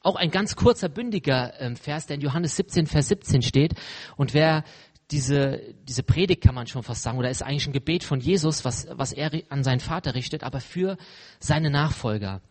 Auch 0.02 0.16
ein 0.16 0.32
ganz 0.32 0.56
kurzer, 0.56 0.88
bündiger 0.88 1.60
ähm, 1.60 1.75
Vers, 1.75 2.08
der 2.08 2.16
in 2.16 2.22
Johannes 2.22 2.56
17, 2.56 2.88
Vers 2.88 3.10
17 3.10 3.42
steht. 3.42 3.74
Und 4.16 4.34
wer 4.34 4.63
diese, 5.12 5.62
diese 5.88 6.04
Predigt 6.04 6.42
kann 6.44 6.56
man 6.56 6.68
schon 6.68 6.84
fast 6.84 7.04
sagen, 7.04 7.18
oder 7.18 7.30
ist 7.30 7.44
eigentlich 7.44 7.68
ein 7.68 7.74
Gebet 7.74 8.04
von 8.04 8.20
Jesus, 8.20 8.66
was, 8.66 8.88
was 8.92 9.14
er 9.14 9.32
an 9.50 9.64
seinen 9.64 9.80
Vater 9.80 10.16
richtet, 10.16 10.44
aber 10.44 10.62
für 10.62 10.98
seine 11.40 11.70
Nachfolger. 11.70 12.42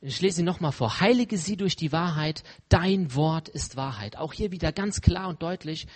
Ich 0.00 0.20
lese 0.22 0.36
sie 0.36 0.42
nochmal 0.42 0.72
vor. 0.72 1.00
Heilige 1.00 1.36
sie 1.36 1.56
durch 1.56 1.76
die 1.76 1.92
Wahrheit, 1.92 2.42
dein 2.68 3.14
Wort 3.14 3.48
ist 3.48 3.76
Wahrheit. 3.76 4.16
Auch 4.16 4.32
hier 4.32 4.50
wieder 4.50 4.72
ganz 4.72 5.02
klar 5.02 5.28
und 5.28 5.42
deutlich, 5.42 5.86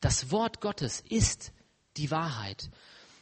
das 0.00 0.30
Wort 0.30 0.60
Gottes 0.60 1.02
ist 1.06 1.52
die 1.98 2.10
Wahrheit. 2.10 2.70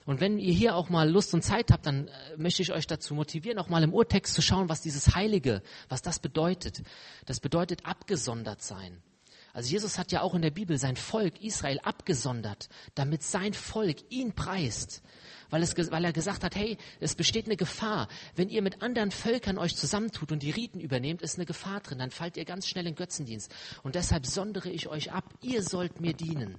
Und 0.08 0.20
wenn 0.20 0.38
ihr 0.38 0.54
hier 0.54 0.76
auch 0.76 0.88
mal 0.88 1.10
Lust 1.10 1.34
und 1.34 1.42
Zeit 1.42 1.70
habt, 1.70 1.84
dann 1.84 2.08
äh, 2.08 2.12
möchte 2.38 2.62
ich 2.62 2.72
euch 2.72 2.86
dazu 2.86 3.14
motivieren, 3.14 3.58
auch 3.58 3.68
mal 3.68 3.82
im 3.82 3.92
Urtext 3.92 4.32
zu 4.32 4.40
schauen, 4.40 4.68
was 4.70 4.80
dieses 4.80 5.14
Heilige, 5.14 5.60
was 5.90 6.00
das 6.00 6.18
bedeutet. 6.18 6.82
Das 7.26 7.40
bedeutet 7.40 7.84
abgesondert 7.84 8.62
sein. 8.62 9.02
Also 9.52 9.70
Jesus 9.70 9.98
hat 9.98 10.12
ja 10.12 10.20
auch 10.22 10.34
in 10.34 10.42
der 10.42 10.50
Bibel 10.50 10.78
sein 10.78 10.96
Volk 10.96 11.40
Israel 11.42 11.80
abgesondert, 11.80 12.68
damit 12.94 13.22
sein 13.22 13.54
Volk 13.54 13.98
ihn 14.10 14.32
preist. 14.32 15.02
Weil, 15.50 15.62
es, 15.62 15.74
weil 15.90 16.04
er 16.04 16.12
gesagt 16.12 16.44
hat, 16.44 16.54
hey, 16.56 16.76
es 17.00 17.14
besteht 17.14 17.46
eine 17.46 17.56
Gefahr. 17.56 18.08
Wenn 18.36 18.50
ihr 18.50 18.60
mit 18.60 18.82
anderen 18.82 19.10
Völkern 19.10 19.56
euch 19.56 19.76
zusammentut 19.76 20.30
und 20.30 20.42
die 20.42 20.50
Riten 20.50 20.78
übernehmt, 20.78 21.22
ist 21.22 21.36
eine 21.36 21.46
Gefahr 21.46 21.80
drin. 21.80 21.98
Dann 21.98 22.10
fallt 22.10 22.36
ihr 22.36 22.44
ganz 22.44 22.66
schnell 22.66 22.86
in 22.86 22.94
Götzendienst. 22.94 23.50
Und 23.82 23.94
deshalb 23.94 24.26
sondere 24.26 24.68
ich 24.68 24.88
euch 24.88 25.12
ab. 25.12 25.24
Ihr 25.40 25.62
sollt 25.62 26.00
mir 26.00 26.12
dienen. 26.12 26.58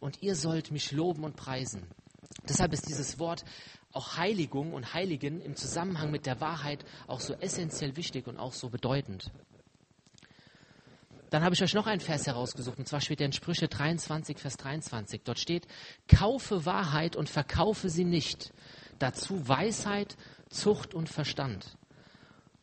Und 0.00 0.22
ihr 0.22 0.36
sollt 0.36 0.70
mich 0.70 0.92
loben 0.92 1.24
und 1.24 1.36
preisen. 1.36 1.86
Deshalb 2.46 2.74
ist 2.74 2.88
dieses 2.88 3.18
Wort 3.18 3.44
auch 3.92 4.18
Heiligung 4.18 4.74
und 4.74 4.92
Heiligen 4.92 5.40
im 5.40 5.56
Zusammenhang 5.56 6.10
mit 6.10 6.26
der 6.26 6.40
Wahrheit 6.40 6.84
auch 7.06 7.20
so 7.20 7.32
essentiell 7.34 7.96
wichtig 7.96 8.26
und 8.26 8.36
auch 8.36 8.52
so 8.52 8.68
bedeutend. 8.68 9.30
Dann 11.30 11.42
habe 11.42 11.54
ich 11.54 11.62
euch 11.62 11.74
noch 11.74 11.86
einen 11.86 12.00
Vers 12.00 12.26
herausgesucht, 12.26 12.78
und 12.78 12.88
zwar 12.88 13.00
steht 13.00 13.20
er 13.20 13.26
in 13.26 13.32
Sprüche 13.32 13.68
23, 13.68 14.38
Vers 14.38 14.56
23. 14.56 15.22
Dort 15.24 15.38
steht, 15.38 15.66
kaufe 16.08 16.66
Wahrheit 16.66 17.16
und 17.16 17.28
verkaufe 17.28 17.90
sie 17.90 18.04
nicht. 18.04 18.52
Dazu 18.98 19.48
Weisheit, 19.48 20.16
Zucht 20.48 20.94
und 20.94 21.08
Verstand. 21.08 21.76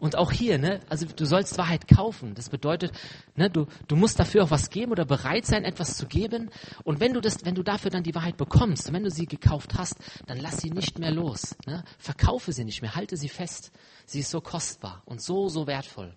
Und 0.04 0.18
auch 0.18 0.34
hier, 0.34 0.58
ne, 0.58 0.82
also 0.90 1.06
du 1.06 1.24
sollst 1.24 1.58
Wahrheit 1.58 1.88
kaufen. 1.88 2.36
Das 2.36 2.50
bedeutet, 2.50 2.92
ne, 3.36 3.50
du, 3.50 3.68
du 3.88 3.96
musst 3.96 4.20
dafür 4.20 4.44
auch 4.44 4.52
was 4.52 4.70
geben 4.70 4.92
oder 4.92 5.06
bereit 5.06 5.46
sein, 5.46 5.64
etwas 5.64 5.96
zu 5.96 6.08
geben. 6.08 6.50
Und 6.84 7.00
wenn 7.00 7.14
du 7.14 7.22
das, 7.22 7.46
wenn 7.46 7.56
du 7.56 7.64
dafür 7.64 7.90
dann 7.90 8.04
die 8.04 8.14
Wahrheit 8.14 8.36
bekommst, 8.36 8.92
wenn 8.92 9.04
du 9.04 9.10
sie 9.10 9.28
gekauft 9.28 9.76
hast, 9.78 9.96
dann 10.26 10.40
lass 10.40 10.58
sie 10.58 10.72
nicht 10.72 11.00
mehr 11.00 11.12
los. 11.12 11.56
Ne? 11.66 11.86
Verkaufe 12.00 12.52
sie 12.52 12.66
nicht 12.66 12.82
mehr, 12.82 12.96
halte 12.96 13.16
sie 13.16 13.30
fest. 13.30 13.72
Sie 14.06 14.20
ist 14.20 14.30
so 14.30 14.42
kostbar 14.42 15.02
und 15.06 15.22
so, 15.22 15.48
so 15.48 15.68
wertvoll. 15.68 16.14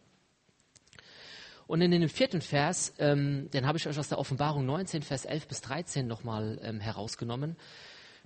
Und 1.66 1.80
in 1.80 1.90
dem 1.90 2.08
vierten 2.08 2.40
Vers, 2.40 2.94
ähm, 2.98 3.50
den 3.50 3.66
habe 3.66 3.78
ich 3.78 3.88
euch 3.88 3.98
aus 3.98 4.08
der 4.08 4.18
Offenbarung 4.18 4.64
19, 4.66 5.02
Vers 5.02 5.24
11 5.24 5.48
bis 5.48 5.60
13 5.62 6.06
nochmal 6.06 6.60
ähm, 6.62 6.80
herausgenommen. 6.80 7.56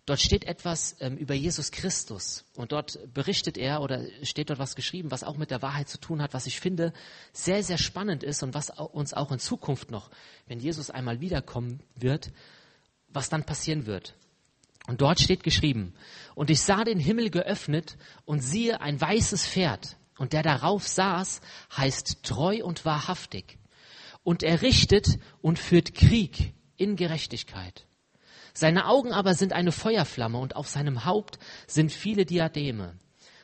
Dort 0.06 0.20
steht 0.20 0.44
etwas 0.44 0.96
ähm, 1.00 1.16
über 1.16 1.34
Jesus 1.34 1.70
Christus 1.70 2.44
und 2.54 2.72
dort 2.72 2.98
berichtet 3.14 3.56
er 3.56 3.80
oder 3.82 4.04
steht 4.22 4.50
dort 4.50 4.58
was 4.58 4.74
geschrieben, 4.74 5.10
was 5.10 5.24
auch 5.24 5.36
mit 5.36 5.50
der 5.50 5.62
Wahrheit 5.62 5.88
zu 5.88 5.98
tun 5.98 6.22
hat, 6.22 6.34
was 6.34 6.46
ich 6.46 6.58
finde 6.58 6.92
sehr, 7.32 7.62
sehr 7.62 7.78
spannend 7.78 8.22
ist 8.22 8.42
und 8.42 8.54
was 8.54 8.70
uns 8.70 9.14
auch 9.14 9.30
in 9.30 9.38
Zukunft 9.38 9.90
noch, 9.90 10.10
wenn 10.46 10.58
Jesus 10.58 10.90
einmal 10.90 11.20
wiederkommen 11.20 11.80
wird, 11.94 12.32
was 13.08 13.28
dann 13.28 13.44
passieren 13.44 13.86
wird. 13.86 14.14
Und 14.86 15.00
dort 15.00 15.20
steht 15.20 15.44
geschrieben, 15.44 15.94
und 16.34 16.50
ich 16.50 16.60
sah 16.60 16.84
den 16.84 16.98
Himmel 16.98 17.30
geöffnet 17.30 17.96
und 18.24 18.40
siehe 18.40 18.80
ein 18.80 19.00
weißes 19.00 19.46
Pferd 19.46 19.96
und 20.20 20.34
der 20.34 20.42
darauf 20.42 20.86
saß, 20.86 21.40
heißt 21.74 22.22
treu 22.24 22.62
und 22.62 22.84
wahrhaftig. 22.84 23.56
Und 24.22 24.42
er 24.42 24.60
richtet 24.60 25.18
und 25.40 25.58
führt 25.58 25.94
Krieg 25.94 26.52
in 26.76 26.96
Gerechtigkeit. 26.96 27.86
Seine 28.52 28.84
Augen 28.86 29.12
aber 29.14 29.32
sind 29.32 29.54
eine 29.54 29.72
Feuerflamme 29.72 30.36
und 30.36 30.56
auf 30.56 30.68
seinem 30.68 31.06
Haupt 31.06 31.38
sind 31.66 31.90
viele 31.90 32.26
Diademe. 32.26 32.98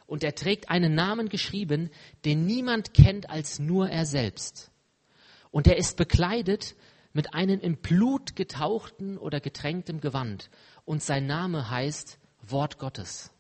Und 0.05 0.23
er 0.23 0.35
trägt 0.35 0.69
einen 0.69 0.95
Namen 0.95 1.31
geschrieben, 1.31 1.89
den 2.27 2.45
niemand 2.45 2.93
kennt 2.93 3.31
als 3.31 3.59
nur 3.59 3.89
er 3.89 4.05
selbst. 4.05 4.71
Und 5.51 5.67
er 5.67 5.79
ist 5.79 5.97
bekleidet 5.97 6.77
mit 7.15 7.33
einem 7.33 7.61
im 7.61 7.79
Blut 7.79 8.37
getauchten 8.37 9.17
oder 9.17 9.41
getränktem 9.41 10.03
Gewand. 10.03 10.51
Und 10.85 11.03
sein 11.03 11.25
Name 11.25 11.71
heißt 11.71 12.19
Wort 12.43 12.79
Gottes. 12.79 13.33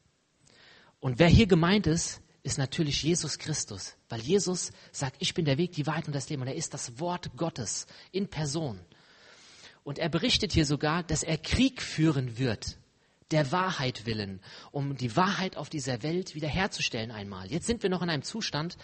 Und 1.00 1.18
wer 1.18 1.28
hier 1.28 1.46
gemeint 1.46 1.86
ist, 1.86 2.22
ist 2.46 2.58
natürlich 2.58 3.02
Jesus 3.02 3.38
Christus, 3.38 3.94
weil 4.08 4.20
Jesus 4.20 4.70
sagt, 4.92 5.16
ich 5.18 5.34
bin 5.34 5.44
der 5.44 5.58
Weg, 5.58 5.72
die 5.72 5.84
Wahrheit 5.84 6.06
und 6.06 6.14
das 6.14 6.28
Leben 6.28 6.42
und 6.42 6.48
er 6.48 6.54
ist 6.54 6.72
das 6.74 7.00
Wort 7.00 7.36
Gottes 7.36 7.88
in 8.12 8.28
Person. 8.28 8.78
Und 9.82 9.98
er 9.98 10.08
berichtet 10.08 10.52
hier 10.52 10.64
sogar, 10.64 11.02
dass 11.02 11.24
er 11.24 11.38
Krieg 11.38 11.82
führen 11.82 12.38
wird, 12.38 12.78
der 13.32 13.50
Wahrheit 13.50 14.06
willen, 14.06 14.40
um 14.70 14.96
die 14.96 15.16
Wahrheit 15.16 15.56
auf 15.56 15.68
dieser 15.68 16.04
Welt 16.04 16.36
wiederherzustellen 16.36 17.10
einmal. 17.10 17.50
Jetzt 17.50 17.66
sind 17.66 17.82
wir 17.82 17.90
noch 17.90 18.02
in 18.02 18.10
einem 18.10 18.22
Zustand, 18.22 18.76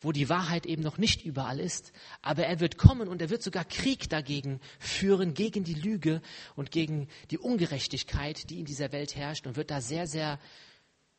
wo 0.00 0.12
die 0.12 0.28
Wahrheit 0.28 0.64
eben 0.64 0.82
noch 0.82 0.96
nicht 0.96 1.24
überall 1.24 1.58
ist, 1.58 1.92
aber 2.22 2.46
er 2.46 2.60
wird 2.60 2.78
kommen 2.78 3.08
und 3.08 3.20
er 3.20 3.30
wird 3.30 3.42
sogar 3.42 3.64
Krieg 3.64 4.08
dagegen 4.08 4.60
führen, 4.78 5.34
gegen 5.34 5.64
die 5.64 5.74
Lüge 5.74 6.22
und 6.54 6.70
gegen 6.70 7.08
die 7.32 7.38
Ungerechtigkeit, 7.38 8.50
die 8.50 8.60
in 8.60 8.66
dieser 8.66 8.92
Welt 8.92 9.16
herrscht 9.16 9.48
und 9.48 9.56
wird 9.56 9.72
da 9.72 9.80
sehr, 9.80 10.06
sehr 10.06 10.38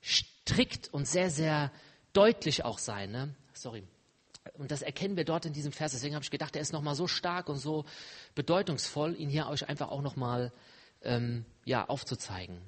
strikt 0.05 0.93
und 0.93 1.07
sehr, 1.07 1.29
sehr 1.29 1.71
deutlich 2.13 2.63
auch 2.63 2.77
sein. 2.77 3.11
Ne? 3.11 3.35
Sorry. 3.53 3.83
Und 4.53 4.71
das 4.71 4.83
erkennen 4.83 5.17
wir 5.17 5.25
dort 5.25 5.45
in 5.45 5.53
diesem 5.53 5.71
Vers. 5.71 5.93
Deswegen 5.93 6.13
habe 6.13 6.23
ich 6.23 6.31
gedacht, 6.31 6.55
er 6.55 6.61
ist 6.61 6.71
nochmal 6.71 6.95
so 6.95 7.07
stark 7.07 7.49
und 7.49 7.57
so 7.57 7.85
bedeutungsvoll, 8.35 9.19
ihn 9.19 9.29
hier 9.29 9.47
euch 9.47 9.67
einfach 9.67 9.89
auch 9.89 10.01
nochmal 10.01 10.53
ähm, 11.01 11.45
ja, 11.65 11.85
aufzuzeigen. 11.87 12.61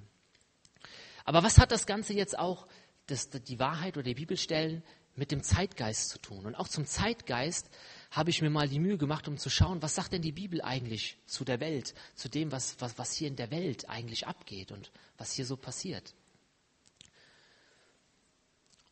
Aber 1.24 1.44
was 1.44 1.60
hat 1.60 1.72
das 1.72 1.86
Ganze 1.86 2.13
jetzt 2.13 2.38
auch, 2.38 2.67
das, 3.06 3.29
die 3.29 3.60
Wahrheit 3.60 3.96
oder 3.96 4.06
die 4.06 4.15
Bibelstellen, 4.15 4.84
mit 5.15 5.32
dem 5.32 5.44
Zeitgeist 5.44 6.10
zu 6.10 6.20
tun? 6.20 6.46
Und 6.46 6.56
auch 6.56 6.67
zum 6.67 6.86
Zeitgeist 6.86 7.70
habe 8.12 8.32
ich 8.32 8.41
mir 8.41 8.50
mal 8.50 8.67
die 8.67 8.79
Mühe 8.79 8.98
gemacht, 8.98 9.27
um 9.27 9.38
zu 9.38 9.50
schauen, 9.50 9.82
was 9.82 9.96
sagt 9.96 10.13
denn 10.13 10.22
die 10.22 10.32
Bibel 10.32 10.62
eigentlich 10.62 11.17
zu 11.25 11.46
der 11.46 11.60
Welt, 11.60 11.94
zu 12.15 12.29
dem, 12.29 12.51
was, 12.51 12.79
was, 12.79 12.98
was 12.98 13.13
hier 13.13 13.27
in 13.27 13.36
der 13.36 13.51
Welt 13.51 13.88
eigentlich 13.89 14.25
abgeht 14.25 14.72
und 14.72 14.91
was 15.17 15.34
hier 15.34 15.46
so 15.46 15.58
passiert. 15.58 16.15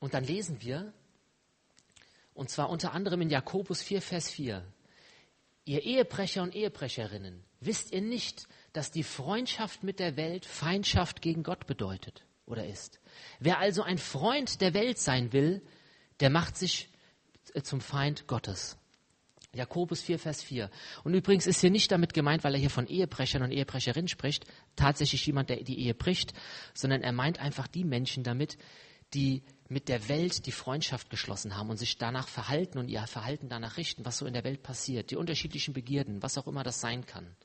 Und 0.05 0.13
dann 0.13 0.24
lesen 0.24 0.62
wir, 0.62 0.93
und 2.35 2.51
zwar 2.51 2.69
unter 2.69 2.93
anderem 2.93 3.21
in 3.21 3.31
Jakobus 3.31 3.81
4, 3.81 4.03
Vers 4.03 4.29
4, 4.29 4.63
ihr 5.65 5.81
Ehebrecher 5.81 6.43
und 6.43 6.53
Ehebrecherinnen, 6.53 7.43
wisst 7.59 7.91
ihr 7.91 8.01
nicht, 8.01 8.47
dass 8.71 8.91
die 8.91 9.01
Freundschaft 9.01 9.81
mit 9.81 9.97
der 9.97 10.15
Welt 10.15 10.45
Feindschaft 10.45 11.24
gegen 11.24 11.41
Gott 11.41 11.65
bedeutet 11.65 12.24
oder 12.45 12.67
ist? 12.67 13.00
Wer 13.39 13.57
also 13.57 13.81
ein 13.81 13.97
Freund 13.97 14.62
der 14.62 14.75
Welt 14.75 15.00
sein 15.00 15.33
will, 15.33 15.63
der 16.19 16.29
macht 16.29 16.55
sich 16.55 16.88
zum 17.63 17.81
Feind 17.81 18.27
Gottes. 18.27 18.77
Jakobus 19.53 20.03
4, 20.03 20.19
Vers 20.19 20.43
4. 20.43 20.69
Und 21.03 21.15
übrigens 21.15 21.47
ist 21.47 21.62
hier 21.62 21.71
nicht 21.71 21.91
damit 21.91 22.13
gemeint, 22.13 22.43
weil 22.43 22.53
er 22.53 22.59
hier 22.59 22.69
von 22.69 22.85
Ehebrechern 22.85 23.41
und 23.41 23.50
Ehebrecherinnen 23.50 24.07
spricht, 24.07 24.45
tatsächlich 24.75 25.25
jemand, 25.25 25.50
der 25.50 25.63
die 25.63 25.79
Ehe 25.79 25.95
bricht, 25.95 26.35
sondern 26.75 27.01
er 27.01 27.12
meint 27.12 27.39
einfach 27.39 27.65
die 27.65 27.85
Menschen 27.85 28.24
damit, 28.24 28.59
die 29.15 29.43
mit 29.67 29.89
der 29.89 30.07
Welt 30.07 30.45
die 30.45 30.51
Freundschaft 30.51 31.10
geschlossen 31.10 31.57
haben 31.57 31.69
und 31.69 31.77
sich 31.77 31.98
danach 31.98 32.27
verhalten 32.27 32.77
und 32.77 32.88
ihr 32.88 33.05
Verhalten 33.07 33.50
danach 33.50 33.77
richten, 33.77 34.05
was 34.05 34.19
so 34.19 34.25
in 34.25 34.34
der 34.34 34.43
Welt 34.43 34.62
passiert, 34.62 35.12
die 35.12 35.15
unterschiedlichen 35.15 35.74
Begierden, 35.74 36.22
was 36.22 36.38
auch 36.38 36.48
immer 36.48 36.63
das 36.63 36.81
sein 36.81 37.05
kann. 37.05 37.36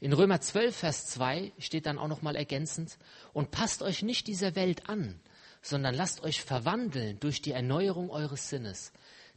In 0.00 0.12
Römer 0.12 0.40
12, 0.40 0.74
Vers 0.74 1.06
2 1.08 1.52
steht 1.58 1.86
dann 1.86 1.98
auch 1.98 2.08
nochmal 2.08 2.34
ergänzend, 2.34 2.98
und 3.32 3.50
passt 3.50 3.82
euch 3.82 4.02
nicht 4.02 4.26
dieser 4.26 4.56
Welt 4.56 4.88
an, 4.88 5.20
sondern 5.62 5.94
lasst 5.94 6.22
euch 6.22 6.42
verwandeln 6.42 7.20
durch 7.20 7.42
die 7.42 7.52
Erneuerung 7.52 8.10
eures 8.10 8.48
Sinnes, 8.48 8.92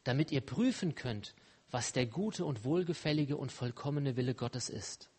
damit 0.05 0.31
ihr 0.31 0.41
prüfen 0.41 0.95
könnt, 0.95 1.35
was 1.69 1.91
der 1.91 2.05
gute 2.05 2.45
und 2.45 2.63
wohlgefällige 2.63 3.35
und 3.35 3.51
vollkommene 3.51 4.15
Wille 4.15 4.35
Gottes 4.35 4.69
ist. 4.69 5.09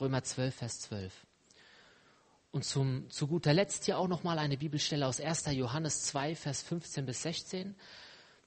Römer 0.00 0.22
12, 0.22 0.54
Vers 0.54 0.80
12. 0.80 1.26
Und 2.52 2.64
zum, 2.64 3.08
zu 3.10 3.28
guter 3.28 3.54
Letzt 3.54 3.84
hier 3.84 3.98
auch 3.98 4.08
nochmal 4.08 4.38
eine 4.38 4.56
Bibelstelle 4.56 5.06
aus 5.06 5.20
1. 5.20 5.46
Johannes 5.52 6.02
2, 6.06 6.34
Vers 6.34 6.62
15 6.62 7.06
bis 7.06 7.22
16. 7.22 7.76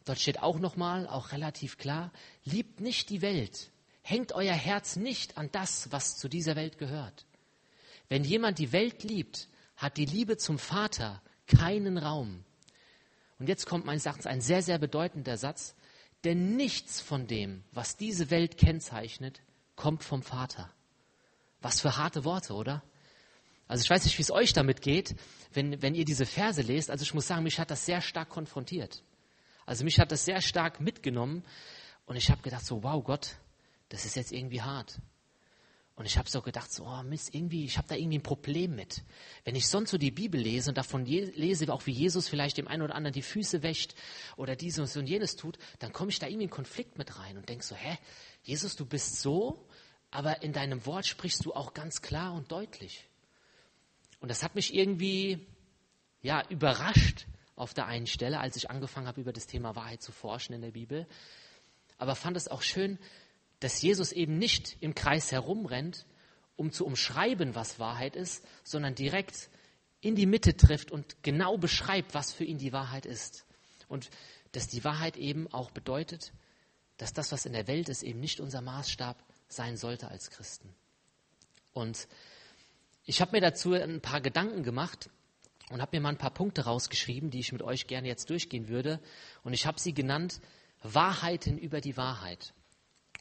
Dort 0.03 0.19
steht 0.19 0.41
auch 0.41 0.59
nochmal, 0.59 1.07
auch 1.07 1.31
relativ 1.31 1.77
klar, 1.77 2.11
liebt 2.43 2.81
nicht 2.81 3.09
die 3.09 3.21
Welt, 3.21 3.71
hängt 4.01 4.33
euer 4.33 4.53
Herz 4.53 4.97
nicht 4.97 5.37
an 5.37 5.49
das, 5.51 5.91
was 5.91 6.17
zu 6.17 6.27
dieser 6.27 6.57
Welt 6.57 6.77
gehört. 6.77 7.25
Wenn 8.09 8.25
jemand 8.25 8.59
die 8.59 8.73
Welt 8.73 9.03
liebt, 9.03 9.47
hat 9.77 9.95
die 9.95 10.05
Liebe 10.05 10.35
zum 10.35 10.59
Vater 10.59 11.21
keinen 11.47 11.97
Raum. 11.97 12.43
Und 13.39 13.47
jetzt 13.47 13.65
kommt 13.65 13.85
meines 13.85 14.05
Erachtens 14.05 14.27
ein 14.27 14.41
sehr, 14.41 14.61
sehr 14.61 14.77
bedeutender 14.77 15.37
Satz, 15.37 15.75
denn 16.25 16.55
nichts 16.57 16.99
von 16.99 17.27
dem, 17.27 17.63
was 17.71 17.95
diese 17.95 18.29
Welt 18.29 18.57
kennzeichnet, 18.57 19.41
kommt 19.75 20.03
vom 20.03 20.21
Vater. 20.21 20.69
Was 21.61 21.79
für 21.79 21.97
harte 21.97 22.25
Worte, 22.25 22.53
oder? 22.53 22.83
Also 23.73 23.85
ich 23.85 23.89
weiß 23.89 24.03
nicht, 24.03 24.19
wie 24.19 24.21
es 24.21 24.29
euch 24.29 24.53
damit 24.53 24.83
geht, 24.83 25.15
wenn, 25.51 25.81
wenn 25.81 25.95
ihr 25.95 26.05
diese 26.05 26.27
Verse 26.27 26.61
lest. 26.61 26.91
Also 26.91 27.01
ich 27.01 27.15
muss 27.15 27.25
sagen, 27.25 27.41
mich 27.41 27.57
hat 27.57 27.71
das 27.71 27.87
sehr 27.87 28.01
stark 28.01 28.29
konfrontiert. 28.29 29.01
Also 29.65 29.83
mich 29.83 29.99
hat 29.99 30.11
das 30.11 30.25
sehr 30.25 30.41
stark 30.41 30.79
mitgenommen 30.79 31.43
und 32.05 32.15
ich 32.15 32.29
habe 32.29 32.43
gedacht 32.43 32.63
so, 32.63 32.83
wow 32.83 33.03
Gott, 33.03 33.37
das 33.89 34.05
ist 34.05 34.15
jetzt 34.15 34.31
irgendwie 34.31 34.61
hart. 34.61 34.99
Und 35.95 36.05
ich 36.05 36.19
habe 36.19 36.29
so 36.29 36.43
gedacht, 36.43 36.71
so, 36.71 36.85
oh 36.85 37.01
Mist, 37.01 37.33
irgendwie, 37.33 37.65
ich 37.65 37.79
habe 37.79 37.87
da 37.87 37.95
irgendwie 37.95 38.19
ein 38.19 38.21
Problem 38.21 38.75
mit. 38.75 39.01
Wenn 39.43 39.55
ich 39.55 39.67
sonst 39.67 39.89
so 39.89 39.97
die 39.97 40.11
Bibel 40.11 40.39
lese 40.39 40.69
und 40.69 40.77
davon 40.77 41.07
je, 41.07 41.31
lese, 41.33 41.73
auch 41.73 41.87
wie 41.87 41.93
Jesus 41.93 42.27
vielleicht 42.27 42.57
dem 42.57 42.67
einen 42.67 42.83
oder 42.83 42.93
anderen 42.93 43.13
die 43.13 43.23
Füße 43.23 43.63
wäscht 43.63 43.95
oder 44.37 44.55
dieses 44.55 44.95
und 44.97 45.07
jenes 45.07 45.35
tut, 45.35 45.57
dann 45.79 45.91
komme 45.91 46.11
ich 46.11 46.19
da 46.19 46.27
irgendwie 46.27 46.43
in 46.43 46.51
Konflikt 46.51 46.99
mit 46.99 47.17
rein 47.17 47.37
und 47.37 47.49
denke 47.49 47.65
so, 47.65 47.73
hä, 47.73 47.97
Jesus, 48.43 48.75
du 48.75 48.85
bist 48.85 49.19
so, 49.19 49.67
aber 50.11 50.43
in 50.43 50.53
deinem 50.53 50.85
Wort 50.85 51.07
sprichst 51.07 51.43
du 51.43 51.55
auch 51.55 51.73
ganz 51.73 52.03
klar 52.03 52.33
und 52.33 52.51
deutlich. 52.51 53.07
Und 54.23 54.29
das 54.29 54.41
hat 54.41 54.55
mich 54.55 54.73
irgendwie 54.73 55.45
ja, 56.21 56.47
überrascht 56.47 57.27
auf 57.57 57.73
der 57.73 57.87
einen 57.87 58.07
Stelle, 58.07 58.39
als 58.39 58.55
ich 58.55 58.69
angefangen 58.69 59.05
habe, 59.05 59.19
über 59.19 59.33
das 59.33 59.47
Thema 59.47 59.75
Wahrheit 59.75 60.01
zu 60.01 60.13
forschen 60.13 60.53
in 60.53 60.61
der 60.61 60.71
Bibel. 60.71 61.05
Aber 61.97 62.15
fand 62.15 62.37
es 62.37 62.47
auch 62.47 62.61
schön, 62.61 62.99
dass 63.59 63.81
Jesus 63.81 64.13
eben 64.13 64.37
nicht 64.37 64.77
im 64.79 64.95
Kreis 64.95 65.33
herumrennt, 65.33 66.05
um 66.55 66.71
zu 66.71 66.85
umschreiben, 66.85 67.53
was 67.53 67.79
Wahrheit 67.79 68.15
ist, 68.15 68.45
sondern 68.63 68.95
direkt 68.95 69.49
in 69.99 70.15
die 70.15 70.25
Mitte 70.25 70.55
trifft 70.55 70.89
und 70.89 71.21
genau 71.21 71.57
beschreibt, 71.57 72.13
was 72.13 72.31
für 72.31 72.45
ihn 72.45 72.59
die 72.59 72.71
Wahrheit 72.71 73.05
ist. 73.05 73.45
Und 73.89 74.09
dass 74.53 74.69
die 74.69 74.85
Wahrheit 74.85 75.17
eben 75.17 75.51
auch 75.51 75.69
bedeutet, 75.69 76.31
dass 76.95 77.11
das, 77.11 77.33
was 77.33 77.45
in 77.45 77.51
der 77.51 77.67
Welt 77.67 77.89
ist, 77.89 78.03
eben 78.03 78.21
nicht 78.21 78.39
unser 78.39 78.61
Maßstab 78.61 79.21
sein 79.49 79.75
sollte 79.75 80.07
als 80.07 80.29
Christen. 80.29 80.73
Und 81.73 82.07
ich 83.05 83.21
habe 83.21 83.31
mir 83.33 83.41
dazu 83.41 83.73
ein 83.73 84.01
paar 84.01 84.21
Gedanken 84.21 84.63
gemacht 84.63 85.09
und 85.69 85.81
habe 85.81 85.97
mir 85.97 86.01
mal 86.01 86.09
ein 86.09 86.17
paar 86.17 86.33
Punkte 86.33 86.65
rausgeschrieben, 86.65 87.29
die 87.29 87.39
ich 87.39 87.51
mit 87.51 87.61
euch 87.61 87.87
gerne 87.87 88.07
jetzt 88.07 88.29
durchgehen 88.29 88.67
würde. 88.67 88.99
Und 89.43 89.53
ich 89.53 89.65
habe 89.65 89.79
sie 89.79 89.93
genannt 89.93 90.39
Wahrheiten 90.81 91.57
über 91.57 91.81
die 91.81 91.97
Wahrheit. 91.97 92.53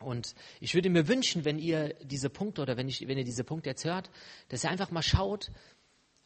Und 0.00 0.34
ich 0.60 0.74
würde 0.74 0.90
mir 0.90 1.08
wünschen, 1.08 1.44
wenn 1.44 1.58
ihr 1.58 1.94
diese 2.02 2.30
Punkte 2.30 2.62
oder 2.62 2.76
wenn, 2.76 2.88
ich, 2.88 3.06
wenn 3.06 3.18
ihr 3.18 3.24
diese 3.24 3.44
Punkte 3.44 3.70
jetzt 3.70 3.84
hört, 3.84 4.10
dass 4.48 4.64
ihr 4.64 4.70
einfach 4.70 4.90
mal 4.90 5.02
schaut, 5.02 5.50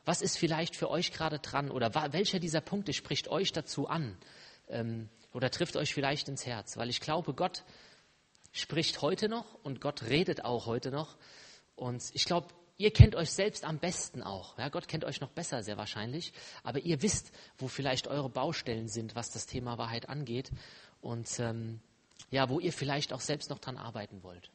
was 0.05 0.23
ist 0.23 0.39
vielleicht 0.39 0.77
für 0.77 0.89
euch 0.89 1.13
gerade 1.13 1.39
dran 1.39 1.71
oder 1.71 1.95
welcher 2.13 2.39
dieser 2.39 2.61
Punkte 2.61 2.93
spricht 2.93 3.29
euch 3.29 3.53
dazu 3.53 3.89
an 3.89 4.17
ähm, 4.69 5.09
oder 5.33 5.51
trifft 5.51 5.77
euch 5.77 5.93
vielleicht 5.93 6.29
ins 6.29 6.47
Herz. 6.47 6.77
Weil 6.77 6.89
ich 6.89 7.01
glaube, 7.01 7.35
Gott 7.35 7.65
spricht 8.53 9.03
heute 9.03 9.29
noch 9.29 9.55
und 9.63 9.81
Gott 9.81 10.05
redet 10.05 10.45
auch 10.45 10.67
heute 10.67 10.91
noch. 10.91 11.17
Und 11.75 12.03
ich 12.15 12.25
glaube, 12.25 12.49
ihr 12.79 12.93
kennt 12.93 13.15
euch 13.15 13.31
selbst 13.31 13.65
am 13.65 13.79
besten 13.79 14.23
auch. 14.23 14.59
Ja, 14.59 14.69
Gott 14.69 14.89
kennt 14.89 15.05
euch 15.05 15.21
noch 15.21 15.31
besser, 15.31 15.63
sehr 15.63 15.77
wahrscheinlich. 15.77 16.33
Aber 16.63 16.79
ihr 16.81 17.03
wisst, 17.03 17.33
wo 17.59 17.69
vielleicht 17.69 18.07
eure 18.09 18.29
Baustellen 18.29 18.89
sind, 18.89 19.15
was 19.15 19.31
das 19.31 19.47
Thema 19.47 19.79
Wahrheit 19.79 20.09
angeht. 20.09 20.51
Und 21.01 21.39
ähm, 21.41 21.81
ja, 22.31 22.49
wo 22.49 22.61
ihr 22.61 22.73
vielleicht 22.73 23.13
auch 23.13 23.21
selbst 23.21 23.51
noch 23.51 23.59
dran 23.59 23.77
arbeiten 23.77 24.23
wollt. 24.23 24.51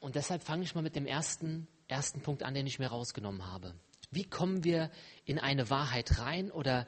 Und 0.00 0.14
deshalb 0.14 0.42
fange 0.42 0.62
ich 0.62 0.74
mal 0.74 0.82
mit 0.82 0.96
dem 0.96 1.06
ersten, 1.06 1.66
ersten 1.88 2.20
Punkt 2.20 2.42
an, 2.42 2.54
den 2.54 2.66
ich 2.66 2.78
mir 2.78 2.88
rausgenommen 2.88 3.46
habe. 3.46 3.74
Wie 4.10 4.24
kommen 4.24 4.64
wir 4.64 4.90
in 5.24 5.38
eine 5.38 5.70
Wahrheit 5.70 6.18
rein 6.18 6.50
oder 6.50 6.86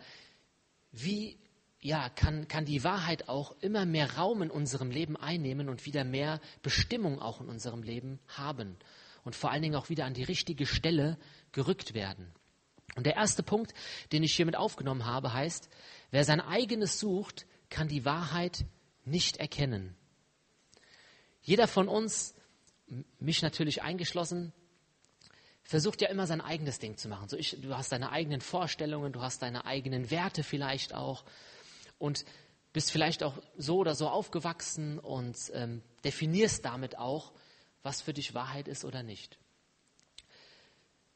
wie 0.92 1.38
ja, 1.80 2.10
kann, 2.10 2.46
kann 2.46 2.64
die 2.66 2.84
Wahrheit 2.84 3.28
auch 3.28 3.56
immer 3.60 3.87
mehr 3.87 4.16
Raum 4.16 4.42
in 4.42 4.50
unserem 4.50 4.90
Leben 4.90 5.16
einnehmen 5.16 5.68
und 5.68 5.87
wieder 5.87 6.04
mehr 6.04 6.40
Bestimmung 6.62 7.20
auch 7.20 7.40
in 7.40 7.49
unserem 7.49 7.82
Leben 7.82 8.18
haben 8.28 8.76
und 9.25 9.34
vor 9.34 9.50
allen 9.50 9.62
Dingen 9.62 9.76
auch 9.76 9.88
wieder 9.88 10.04
an 10.04 10.14
die 10.14 10.22
richtige 10.22 10.66
Stelle 10.66 11.18
gerückt 11.52 11.94
werden. 11.94 12.32
Und 12.96 13.06
der 13.06 13.16
erste 13.16 13.42
Punkt, 13.42 13.72
den 14.12 14.22
ich 14.22 14.34
hiermit 14.34 14.56
aufgenommen 14.56 15.06
habe, 15.06 15.32
heißt, 15.32 15.70
wer 16.10 16.25
sein 16.25 16.40
eigenes 16.40 16.99
sucht, 16.99 17.46
kann 17.70 17.88
die 17.88 18.04
Wahrheit 18.04 18.66
nicht 19.04 19.38
erkennen. 19.38 19.96
Jeder 21.42 21.66
von 21.66 21.88
uns, 21.88 22.34
mich 23.18 23.40
natürlich 23.40 23.82
eingeschlossen, 23.82 24.52
versucht 25.62 26.00
ja 26.02 26.08
immer 26.08 26.26
sein 26.26 26.40
eigenes 26.40 26.80
Ding 26.80 26.96
zu 26.96 27.08
machen. 27.08 27.28
So 27.28 27.37
ich, 27.37 27.56
du 27.60 27.76
hast 27.76 27.92
deine 27.92 28.10
eigenen 28.10 28.40
Vorstellungen, 28.40 29.12
du 29.12 29.22
hast 29.22 29.42
deine 29.42 29.64
eigenen 29.64 30.10
Werte 30.10 30.42
vielleicht 30.42 30.94
auch 30.94 31.25
und 32.00 32.25
bist 32.73 32.90
vielleicht 32.90 33.23
auch 33.23 33.40
so 33.57 33.78
oder 33.78 33.95
so 33.95 34.09
aufgewachsen 34.09 34.99
und 34.99 35.37
ähm, 35.54 35.83
definierst 36.02 36.64
damit 36.64 36.99
auch, 36.99 37.33
was 37.83 38.02
für 38.02 38.12
dich 38.12 38.35
Wahrheit 38.35 38.66
ist 38.66 38.85
oder 38.85 39.04
nicht. 39.04 39.38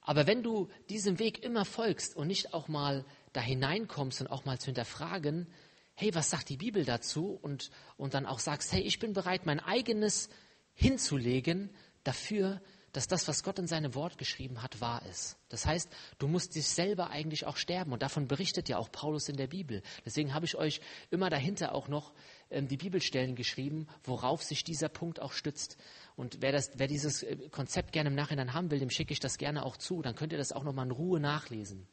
Aber 0.00 0.26
wenn 0.26 0.42
du 0.42 0.68
diesem 0.90 1.18
Weg 1.18 1.42
immer 1.42 1.64
folgst 1.64 2.14
und 2.14 2.26
nicht 2.26 2.52
auch 2.54 2.68
mal 2.68 3.04
da 3.32 3.40
hineinkommst 3.40 4.20
und 4.20 4.26
auch 4.28 4.44
mal 4.44 4.58
zu 4.58 4.66
hinterfragen, 4.66 5.48
hey, 5.94 6.14
was 6.14 6.28
sagt 6.30 6.48
die 6.50 6.58
Bibel 6.58 6.84
dazu? 6.84 7.38
Und, 7.40 7.70
und 7.96 8.14
dann 8.14 8.26
auch 8.26 8.38
sagst, 8.38 8.72
hey, 8.72 8.82
ich 8.82 8.98
bin 8.98 9.14
bereit, 9.14 9.46
mein 9.46 9.60
eigenes 9.60 10.28
hinzulegen 10.74 11.70
dafür, 12.02 12.60
dass 12.94 13.08
das, 13.08 13.26
was 13.26 13.42
Gott 13.42 13.58
in 13.58 13.66
seinem 13.66 13.94
Wort 13.96 14.18
geschrieben 14.18 14.62
hat, 14.62 14.80
wahr 14.80 15.02
ist. 15.10 15.36
Das 15.48 15.66
heißt, 15.66 15.90
du 16.18 16.28
musst 16.28 16.54
dich 16.54 16.66
selber 16.66 17.10
eigentlich 17.10 17.44
auch 17.44 17.56
sterben. 17.56 17.92
Und 17.92 18.02
davon 18.02 18.28
berichtet 18.28 18.68
ja 18.68 18.78
auch 18.78 18.90
Paulus 18.90 19.28
in 19.28 19.36
der 19.36 19.48
Bibel. 19.48 19.82
Deswegen 20.06 20.32
habe 20.32 20.46
ich 20.46 20.54
euch 20.56 20.80
immer 21.10 21.28
dahinter 21.28 21.74
auch 21.74 21.88
noch 21.88 22.12
ähm, 22.50 22.68
die 22.68 22.76
Bibelstellen 22.76 23.34
geschrieben, 23.34 23.88
worauf 24.04 24.44
sich 24.44 24.62
dieser 24.62 24.88
Punkt 24.88 25.20
auch 25.20 25.32
stützt. 25.32 25.76
Und 26.14 26.40
wer, 26.40 26.52
das, 26.52 26.70
wer 26.76 26.86
dieses 26.86 27.24
äh, 27.24 27.36
Konzept 27.50 27.92
gerne 27.92 28.10
im 28.10 28.14
Nachhinein 28.14 28.54
haben 28.54 28.70
will, 28.70 28.78
dem 28.78 28.90
schicke 28.90 29.12
ich 29.12 29.20
das 29.20 29.38
gerne 29.38 29.66
auch 29.66 29.76
zu. 29.76 30.00
Dann 30.00 30.14
könnt 30.14 30.32
ihr 30.32 30.38
das 30.38 30.52
auch 30.52 30.62
nochmal 30.62 30.86
in 30.86 30.92
Ruhe 30.92 31.18
nachlesen. 31.18 31.88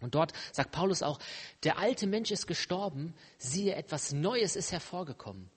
Und 0.00 0.14
dort 0.14 0.32
sagt 0.52 0.70
Paulus 0.70 1.02
auch, 1.02 1.18
der 1.62 1.78
alte 1.78 2.06
Mensch 2.06 2.30
ist 2.30 2.46
gestorben, 2.46 3.14
siehe, 3.36 3.74
etwas 3.74 4.12
Neues 4.12 4.56
ist 4.56 4.72
hervorgekommen. 4.72 5.50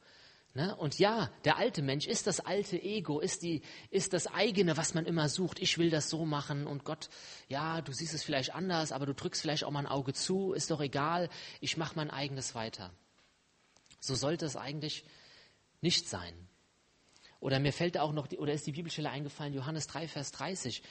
Ne? 0.54 0.76
Und 0.76 1.00
ja, 1.00 1.32
der 1.46 1.56
alte 1.58 1.82
Mensch 1.82 2.06
ist 2.06 2.28
das 2.28 2.42
alte 2.42 2.82
Ego, 2.82 3.22
ist, 3.22 3.42
die, 3.42 3.62
ist 3.90 4.12
das 4.12 4.28
eigene, 4.28 4.76
was 4.76 4.94
man 4.94 5.06
immer 5.06 5.30
sucht. 5.30 5.60
Ich 5.60 5.78
will 5.78 5.90
das 5.90 6.10
so 6.10 6.26
machen 6.26 6.68
und 6.68 6.84
Gott, 6.84 7.10
ja, 7.48 7.82
du 7.82 7.94
siehst 7.94 8.14
es 8.14 8.24
vielleicht 8.24 8.54
anders, 8.54 8.92
aber 8.92 9.06
du 9.06 9.14
drückst 9.14 9.42
vielleicht 9.42 9.64
auch 9.64 9.72
mal 9.72 9.80
ein 9.80 9.88
Auge 9.88 10.14
zu, 10.14 10.52
ist 10.52 10.70
doch 10.70 10.82
egal, 10.82 11.30
ich 11.62 11.78
mache 11.78 11.96
mein 11.96 12.10
eigenes 12.10 12.54
weiter. 12.54 12.92
So 14.02 14.14
sollte 14.14 14.46
es 14.46 14.58
eigentlich 14.58 15.06
nicht 15.80 16.10
sein. 16.10 16.34
Oder 17.40 17.60
mir 17.60 17.72
fällt 17.72 17.98
auch 17.98 18.12
noch, 18.12 18.30
oder 18.34 18.52
ist 18.52 18.68
die 18.68 18.74
Bibelstelle 18.74 19.10
eingefallen, 19.10 19.54
Johannes 19.54 19.88
3, 19.88 20.08
Vers 20.10 20.32
30, 20.34 20.84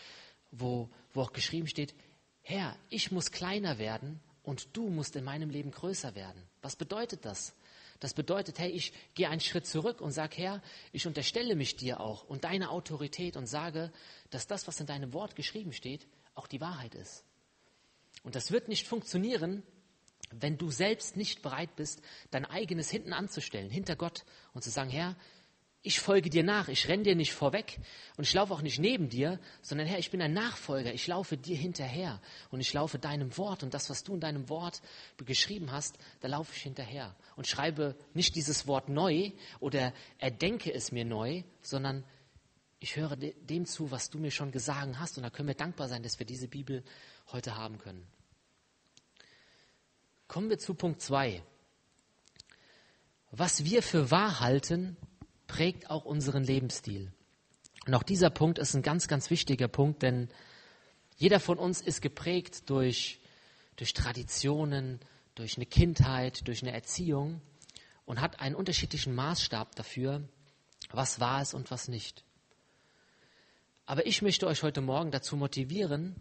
wo, 0.52 0.88
wo 1.12 1.20
auch 1.20 1.32
geschrieben 1.32 1.66
steht, 1.66 1.94
Herr, 2.40 2.76
ich 2.88 3.12
muss 3.12 3.30
kleiner 3.30 3.78
werden 3.78 4.20
und 4.42 4.74
du 4.74 4.88
musst 4.88 5.16
in 5.16 5.24
meinem 5.24 5.50
Leben 5.50 5.70
größer 5.70 6.14
werden. 6.14 6.42
Was 6.62 6.76
bedeutet 6.76 7.26
das? 7.26 7.54
Das 8.00 8.14
bedeutet, 8.14 8.58
hey, 8.58 8.70
ich 8.70 8.92
gehe 9.14 9.28
einen 9.28 9.40
Schritt 9.40 9.66
zurück 9.66 10.00
und 10.00 10.12
sage, 10.12 10.36
Herr, 10.38 10.62
ich 10.90 11.06
unterstelle 11.06 11.54
mich 11.54 11.76
dir 11.76 12.00
auch 12.00 12.24
und 12.24 12.44
deine 12.44 12.70
Autorität 12.70 13.36
und 13.36 13.46
sage, 13.46 13.92
dass 14.30 14.46
das, 14.46 14.66
was 14.66 14.80
in 14.80 14.86
deinem 14.86 15.12
Wort 15.12 15.36
geschrieben 15.36 15.72
steht, 15.72 16.08
auch 16.34 16.46
die 16.46 16.62
Wahrheit 16.62 16.94
ist. 16.94 17.24
Und 18.22 18.34
das 18.34 18.50
wird 18.50 18.68
nicht 18.68 18.88
funktionieren, 18.88 19.62
wenn 20.30 20.56
du 20.56 20.70
selbst 20.70 21.16
nicht 21.16 21.42
bereit 21.42 21.76
bist, 21.76 22.02
dein 22.30 22.44
eigenes 22.44 22.90
hinten 22.90 23.12
anzustellen, 23.12 23.70
hinter 23.70 23.96
Gott 23.96 24.24
und 24.54 24.62
zu 24.62 24.70
sagen, 24.70 24.90
Herr, 24.90 25.16
ich 25.82 25.98
folge 26.00 26.28
dir 26.28 26.44
nach, 26.44 26.68
ich 26.68 26.88
renne 26.88 27.04
dir 27.04 27.16
nicht 27.16 27.32
vorweg 27.32 27.78
und 28.16 28.24
ich 28.24 28.34
laufe 28.34 28.52
auch 28.52 28.60
nicht 28.60 28.78
neben 28.78 29.08
dir, 29.08 29.40
sondern 29.62 29.86
Herr, 29.86 29.98
ich 29.98 30.10
bin 30.10 30.20
ein 30.20 30.34
Nachfolger, 30.34 30.92
ich 30.92 31.06
laufe 31.06 31.38
dir 31.38 31.56
hinterher 31.56 32.20
und 32.50 32.60
ich 32.60 32.72
laufe 32.74 32.98
deinem 32.98 33.36
Wort 33.38 33.62
und 33.62 33.72
das, 33.72 33.88
was 33.88 34.04
du 34.04 34.14
in 34.14 34.20
deinem 34.20 34.50
Wort 34.50 34.82
geschrieben 35.24 35.72
hast, 35.72 35.96
da 36.20 36.28
laufe 36.28 36.52
ich 36.54 36.62
hinterher 36.62 37.16
und 37.36 37.46
schreibe 37.46 37.96
nicht 38.12 38.36
dieses 38.36 38.66
Wort 38.66 38.90
neu 38.90 39.32
oder 39.58 39.94
erdenke 40.18 40.72
es 40.72 40.92
mir 40.92 41.06
neu, 41.06 41.44
sondern 41.62 42.04
ich 42.78 42.96
höre 42.96 43.16
dem 43.16 43.64
zu, 43.64 43.90
was 43.90 44.10
du 44.10 44.18
mir 44.18 44.30
schon 44.30 44.52
gesagt 44.52 44.98
hast 44.98 45.16
und 45.16 45.22
da 45.22 45.30
können 45.30 45.48
wir 45.48 45.54
dankbar 45.54 45.88
sein, 45.88 46.02
dass 46.02 46.18
wir 46.18 46.26
diese 46.26 46.48
Bibel 46.48 46.84
heute 47.32 47.56
haben 47.56 47.78
können. 47.78 48.06
Kommen 50.28 50.50
wir 50.50 50.58
zu 50.58 50.74
Punkt 50.74 51.00
2. 51.00 51.42
Was 53.30 53.64
wir 53.64 53.82
für 53.82 54.10
wahr 54.10 54.40
halten, 54.40 54.96
prägt 55.50 55.90
auch 55.90 56.04
unseren 56.04 56.44
Lebensstil. 56.44 57.10
Und 57.84 57.94
auch 57.94 58.04
dieser 58.04 58.30
Punkt 58.30 58.60
ist 58.60 58.74
ein 58.74 58.82
ganz, 58.82 59.08
ganz 59.08 59.30
wichtiger 59.30 59.66
Punkt, 59.66 60.02
denn 60.02 60.28
jeder 61.16 61.40
von 61.40 61.58
uns 61.58 61.80
ist 61.80 62.02
geprägt 62.02 62.70
durch, 62.70 63.18
durch 63.74 63.92
Traditionen, 63.92 65.00
durch 65.34 65.56
eine 65.56 65.66
Kindheit, 65.66 66.46
durch 66.46 66.62
eine 66.62 66.72
Erziehung 66.72 67.42
und 68.04 68.20
hat 68.20 68.38
einen 68.38 68.54
unterschiedlichen 68.54 69.12
Maßstab 69.12 69.74
dafür, 69.74 70.22
was 70.92 71.18
wahr 71.18 71.42
ist 71.42 71.54
und 71.54 71.72
was 71.72 71.88
nicht. 71.88 72.22
Aber 73.86 74.06
ich 74.06 74.22
möchte 74.22 74.46
euch 74.46 74.62
heute 74.62 74.80
Morgen 74.80 75.10
dazu 75.10 75.36
motivieren, 75.36 76.14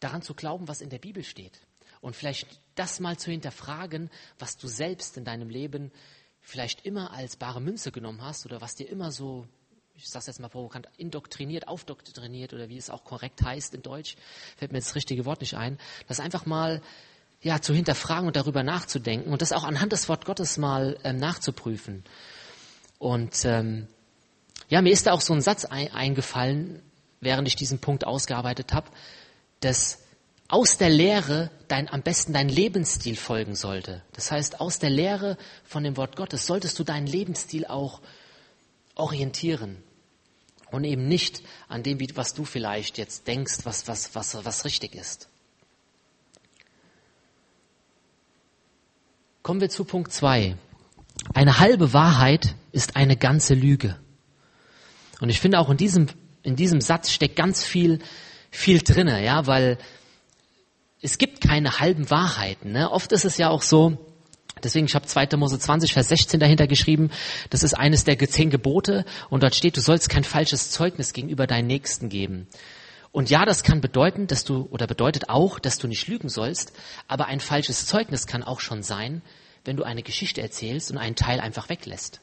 daran 0.00 0.20
zu 0.20 0.34
glauben, 0.34 0.68
was 0.68 0.82
in 0.82 0.90
der 0.90 0.98
Bibel 0.98 1.24
steht. 1.24 1.62
Und 2.02 2.14
vielleicht 2.14 2.60
das 2.74 3.00
mal 3.00 3.18
zu 3.18 3.30
hinterfragen, 3.30 4.10
was 4.38 4.58
du 4.58 4.68
selbst 4.68 5.16
in 5.16 5.24
deinem 5.24 5.48
Leben 5.48 5.90
vielleicht 6.40 6.84
immer 6.86 7.12
als 7.12 7.36
bare 7.36 7.60
Münze 7.60 7.92
genommen 7.92 8.22
hast 8.22 8.46
oder 8.46 8.60
was 8.60 8.74
dir 8.74 8.88
immer 8.88 9.12
so, 9.12 9.46
ich 9.94 10.08
sage 10.08 10.26
jetzt 10.26 10.40
mal 10.40 10.48
provokant, 10.48 10.88
indoktriniert, 10.96 11.68
aufdoktriniert 11.68 12.52
oder 12.52 12.68
wie 12.68 12.76
es 12.76 12.90
auch 12.90 13.04
korrekt 13.04 13.42
heißt 13.42 13.74
in 13.74 13.82
Deutsch, 13.82 14.16
fällt 14.56 14.72
mir 14.72 14.78
jetzt 14.78 14.88
das 14.88 14.96
richtige 14.96 15.24
Wort 15.24 15.40
nicht 15.40 15.56
ein, 15.56 15.78
das 16.08 16.20
einfach 16.20 16.46
mal 16.46 16.82
ja, 17.42 17.60
zu 17.60 17.74
hinterfragen 17.74 18.26
und 18.26 18.36
darüber 18.36 18.62
nachzudenken 18.62 19.32
und 19.32 19.42
das 19.42 19.52
auch 19.52 19.64
anhand 19.64 19.92
des 19.92 20.08
Wort 20.08 20.26
Gottes 20.26 20.58
mal 20.58 20.98
ähm, 21.04 21.16
nachzuprüfen. 21.16 22.04
Und 22.98 23.44
ähm, 23.44 23.88
ja, 24.68 24.82
mir 24.82 24.92
ist 24.92 25.06
da 25.06 25.12
auch 25.12 25.22
so 25.22 25.32
ein 25.32 25.40
Satz 25.40 25.64
ein, 25.64 25.92
eingefallen, 25.92 26.82
während 27.20 27.48
ich 27.48 27.56
diesen 27.56 27.78
Punkt 27.78 28.06
ausgearbeitet 28.06 28.74
habe, 28.74 28.90
dass 29.60 30.02
aus 30.50 30.78
der 30.78 30.90
Lehre 30.90 31.50
dein, 31.68 31.88
am 31.88 32.02
besten 32.02 32.32
dein 32.32 32.48
Lebensstil 32.48 33.16
folgen 33.16 33.54
sollte. 33.54 34.02
Das 34.12 34.32
heißt, 34.32 34.60
aus 34.60 34.80
der 34.80 34.90
Lehre 34.90 35.38
von 35.64 35.84
dem 35.84 35.96
Wort 35.96 36.16
Gottes 36.16 36.46
solltest 36.46 36.78
du 36.78 36.84
deinen 36.84 37.06
Lebensstil 37.06 37.66
auch 37.66 38.00
orientieren 38.96 39.80
und 40.72 40.82
eben 40.84 41.06
nicht 41.06 41.42
an 41.68 41.84
dem, 41.84 42.00
was 42.16 42.34
du 42.34 42.44
vielleicht 42.44 42.98
jetzt 42.98 43.28
denkst, 43.28 43.60
was, 43.62 43.86
was, 43.86 44.14
was, 44.14 44.44
was 44.44 44.64
richtig 44.64 44.96
ist. 44.96 45.28
Kommen 49.42 49.60
wir 49.60 49.70
zu 49.70 49.84
Punkt 49.84 50.12
zwei. 50.12 50.56
Eine 51.32 51.60
halbe 51.60 51.92
Wahrheit 51.92 52.56
ist 52.72 52.96
eine 52.96 53.16
ganze 53.16 53.54
Lüge. 53.54 53.96
Und 55.20 55.30
ich 55.30 55.40
finde 55.40 55.60
auch 55.60 55.70
in 55.70 55.76
diesem, 55.76 56.08
in 56.42 56.56
diesem 56.56 56.80
Satz 56.80 57.10
steckt 57.10 57.36
ganz 57.36 57.64
viel, 57.64 58.00
viel 58.50 58.80
drinne, 58.80 59.24
ja, 59.24 59.46
weil 59.46 59.78
es 61.02 61.18
gibt 61.18 61.40
keine 61.40 61.80
halben 61.80 62.10
Wahrheiten. 62.10 62.72
Ne? 62.72 62.90
Oft 62.90 63.12
ist 63.12 63.24
es 63.24 63.38
ja 63.38 63.48
auch 63.48 63.62
so, 63.62 63.96
deswegen, 64.62 64.86
ich 64.86 64.94
habe 64.94 65.06
2. 65.06 65.36
Mose 65.36 65.58
20, 65.58 65.92
Vers 65.92 66.08
16 66.08 66.40
dahinter 66.40 66.66
geschrieben, 66.66 67.10
das 67.48 67.62
ist 67.62 67.74
eines 67.74 68.04
der 68.04 68.18
zehn 68.18 68.50
Gebote 68.50 69.04
und 69.30 69.42
dort 69.42 69.54
steht, 69.54 69.76
du 69.76 69.80
sollst 69.80 70.08
kein 70.08 70.24
falsches 70.24 70.70
Zeugnis 70.70 71.12
gegenüber 71.12 71.46
deinen 71.46 71.66
Nächsten 71.66 72.08
geben. 72.08 72.48
Und 73.12 73.28
ja, 73.28 73.44
das 73.44 73.64
kann 73.64 73.80
bedeuten, 73.80 74.26
dass 74.26 74.44
du, 74.44 74.68
oder 74.70 74.86
bedeutet 74.86 75.28
auch, 75.28 75.58
dass 75.58 75.78
du 75.78 75.88
nicht 75.88 76.06
lügen 76.06 76.28
sollst, 76.28 76.72
aber 77.08 77.26
ein 77.26 77.40
falsches 77.40 77.86
Zeugnis 77.86 78.26
kann 78.26 78.44
auch 78.44 78.60
schon 78.60 78.82
sein, 78.82 79.22
wenn 79.64 79.76
du 79.76 79.82
eine 79.82 80.02
Geschichte 80.02 80.42
erzählst 80.42 80.90
und 80.90 80.98
einen 80.98 81.16
Teil 81.16 81.40
einfach 81.40 81.68
weglässt. 81.68 82.20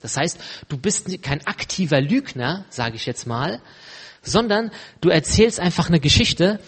Das 0.00 0.16
heißt, 0.16 0.38
du 0.68 0.76
bist 0.76 1.22
kein 1.22 1.46
aktiver 1.46 2.00
Lügner, 2.00 2.64
sage 2.68 2.96
ich 2.96 3.06
jetzt 3.06 3.26
mal, 3.26 3.60
sondern 4.22 4.72
du 5.00 5.08
erzählst 5.08 5.60
einfach 5.60 5.88
eine 5.88 6.00
Geschichte 6.00 6.58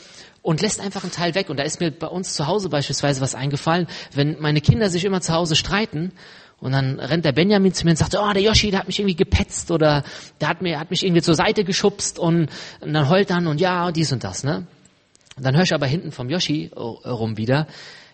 und 0.44 0.60
lässt 0.60 0.78
einfach 0.78 1.02
einen 1.02 1.10
Teil 1.10 1.34
weg. 1.34 1.48
Und 1.48 1.56
da 1.56 1.62
ist 1.62 1.80
mir 1.80 1.90
bei 1.90 2.06
uns 2.06 2.34
zu 2.34 2.46
Hause 2.46 2.68
beispielsweise 2.68 3.22
was 3.22 3.34
eingefallen, 3.34 3.88
wenn 4.12 4.38
meine 4.40 4.60
Kinder 4.60 4.90
sich 4.90 5.06
immer 5.06 5.22
zu 5.22 5.32
Hause 5.32 5.56
streiten 5.56 6.12
und 6.60 6.72
dann 6.72 7.00
rennt 7.00 7.24
der 7.24 7.32
Benjamin 7.32 7.72
zu 7.72 7.86
mir 7.86 7.92
und 7.92 7.96
sagt, 7.96 8.14
oh, 8.14 8.32
der 8.32 8.42
Yoshi, 8.42 8.70
der 8.70 8.80
hat 8.80 8.86
mich 8.86 8.98
irgendwie 8.98 9.16
gepetzt 9.16 9.70
oder 9.70 10.04
der 10.42 10.48
hat, 10.48 10.60
mir, 10.60 10.78
hat 10.78 10.90
mich 10.90 11.02
irgendwie 11.02 11.22
zur 11.22 11.34
Seite 11.34 11.64
geschubst 11.64 12.18
und, 12.18 12.50
und 12.80 12.92
dann 12.92 13.08
heult 13.08 13.30
dann 13.30 13.46
und 13.46 13.58
ja, 13.58 13.90
dies 13.90 14.12
und 14.12 14.22
das. 14.22 14.44
Ne? 14.44 14.66
Und 15.36 15.46
dann 15.46 15.56
höre 15.56 15.62
ich 15.62 15.72
aber 15.72 15.86
hinten 15.86 16.12
vom 16.12 16.28
Yoshi 16.28 16.70
rum 16.74 17.38
wieder, 17.38 17.66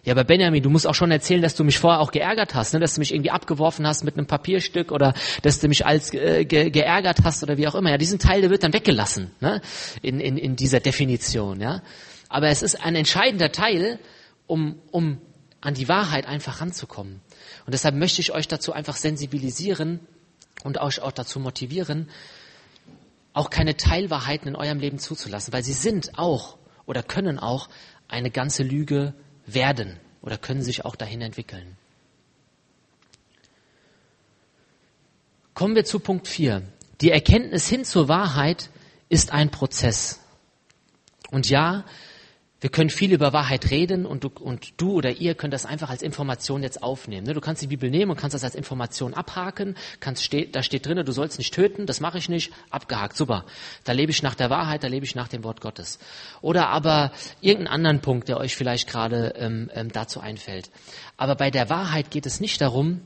ja, 0.03 0.14
aber 0.14 0.25
Benjamin, 0.25 0.62
du 0.62 0.71
musst 0.71 0.87
auch 0.87 0.95
schon 0.95 1.11
erzählen, 1.11 1.43
dass 1.43 1.57
du 1.57 1.64
mich 1.64 1.79
vorher 1.79 2.01
auch 2.01 2.11
geärgert 2.11 2.55
hast, 2.55 2.73
ne? 2.73 2.81
dass 2.81 2.95
du 2.95 3.01
mich 3.01 3.12
irgendwie 3.12 3.31
abgeworfen 3.31 3.87
hast 3.87 4.03
mit 4.03 4.16
einem 4.16 4.27
Papierstück 4.27 4.93
oder 4.93 5.12
dass 5.43 5.61
du 5.61 5.69
mich 5.69 5.85
als 5.85 6.14
äh, 6.14 6.47
ge 6.47 6.71
geärgert 6.71 7.19
hast 7.23 7.43
oder 7.43 7.59
wie 7.59 7.69
auch 7.69 7.75
immer. 7.75 7.90
Ja, 7.90 7.99
diesen 7.99 8.19
Teil, 8.19 8.40
der 8.40 8.49
wird 8.49 8.62
dann 8.62 8.73
weggelassen 8.73 9.31
ne? 9.40 9.61
in, 10.01 10.19
in, 10.19 10.38
in 10.38 10.57
dieser 10.57 10.81
Definition. 10.81 11.61
Ja, 11.61 11.83
aber 12.31 12.49
es 12.49 12.62
ist 12.62 12.77
ein 12.77 12.95
entscheidender 12.95 13.53
Teil, 13.53 13.99
um, 14.47 14.81
um 14.93 15.21
an 15.61 15.75
die 15.75 15.88
Wahrheit 15.88 16.27
einfach 16.27 16.62
ranzukommen. 16.62 17.21
Und 17.66 17.73
deshalb 17.73 17.97
möchte 17.97 18.23
ich 18.23 18.33
euch 18.33 18.49
dazu 18.49 18.73
einfach 18.73 18.97
sensibilisieren 18.97 20.01
und 20.64 20.79
euch 20.79 21.01
auch 21.01 21.12
dazu 21.12 21.40
motivieren, 21.40 22.09
auch 23.33 23.51
keine 23.51 23.77
Teilwahrheiten 23.77 24.49
in 24.49 24.57
eurem 24.57 24.79
Leben 24.79 24.99
zuzulassen, 24.99 25.53
weil 25.53 25.64
sie 25.64 25.73
sind 25.73 26.19
auch 26.19 26.57
oder 26.87 27.03
können 27.03 27.38
auch 27.38 27.69
eine 28.09 28.31
ganze 28.31 28.62
Lüge 28.62 29.12
werden 29.45 29.99
oder 30.23 30.38
können 30.38 30.62
sich 30.62 30.85
auch 30.85 30.97
dahin 30.97 31.21
entwickeln. 31.21 31.77
Kommen 35.55 35.75
wir 35.75 35.85
zu 35.85 35.99
Punkt 35.99 36.29
4. 36.29 36.62
Die 37.01 37.11
Erkenntnis 37.11 37.69
hin 37.69 37.85
zur 37.85 38.09
Wahrheit 38.09 38.71
ist 39.09 39.33
ein 39.33 39.51
Prozess. 39.51 40.21
Und 41.31 41.49
ja, 41.51 41.85
wir 42.61 42.68
können 42.68 42.90
viel 42.90 43.12
über 43.12 43.33
Wahrheit 43.33 43.70
reden 43.70 44.05
und 44.05 44.25
du, 44.25 44.29
und 44.29 44.79
du 44.79 44.92
oder 44.92 45.12
ihr 45.12 45.35
könnt 45.35 45.55
das 45.55 45.64
einfach 45.64 45.88
als 45.88 46.03
Information 46.03 46.62
jetzt 46.62 46.83
aufnehmen. 46.83 47.27
Ne? 47.27 47.33
Du 47.33 47.40
kannst 47.40 47.62
die 47.62 47.66
Bibel 47.66 47.88
nehmen 47.88 48.11
und 48.11 48.18
kannst 48.18 48.35
das 48.35 48.44
als 48.44 48.55
Information 48.55 49.14
abhaken. 49.14 49.77
Kannst 49.99 50.25
steht, 50.25 50.55
da 50.55 50.62
steht 50.62 50.85
drin, 50.85 51.03
du 51.03 51.12
sollst 51.12 51.38
nicht 51.38 51.55
töten, 51.55 51.87
das 51.87 52.01
mache 52.01 52.18
ich 52.18 52.29
nicht, 52.29 52.53
abgehakt, 52.68 53.16
super. 53.16 53.46
Da 53.85 53.92
lebe 53.92 54.12
ich 54.12 54.23
nach 54.23 54.35
der 54.35 54.51
Wahrheit, 54.51 54.85
da 54.85 54.88
lebe 54.88 55.07
ich 55.07 55.14
nach 55.14 55.29
dem 55.29 55.42
Wort 55.42 55.62
Gottes. 55.62 55.99
Oder 56.42 56.68
aber 56.68 57.12
irgendeinen 57.40 57.75
anderen 57.75 58.01
Punkt, 58.01 58.29
der 58.29 58.37
euch 58.37 58.55
vielleicht 58.55 58.88
gerade 58.88 59.33
ähm, 59.37 59.70
ähm, 59.73 59.90
dazu 59.90 60.20
einfällt. 60.20 60.70
Aber 61.16 61.37
bei 61.37 61.51
der 61.51 61.70
Wahrheit 61.70 62.11
geht 62.11 62.27
es 62.27 62.40
nicht 62.40 62.61
darum, 62.61 63.01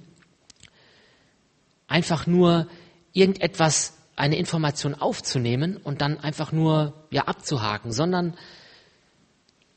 einfach 1.86 2.26
nur 2.26 2.66
irgendetwas, 3.12 3.96
eine 4.16 4.36
Information 4.36 4.94
aufzunehmen 4.94 5.76
und 5.76 6.00
dann 6.00 6.18
einfach 6.18 6.52
nur 6.52 6.92
ja 7.10 7.22
abzuhaken, 7.22 7.92
sondern 7.92 8.36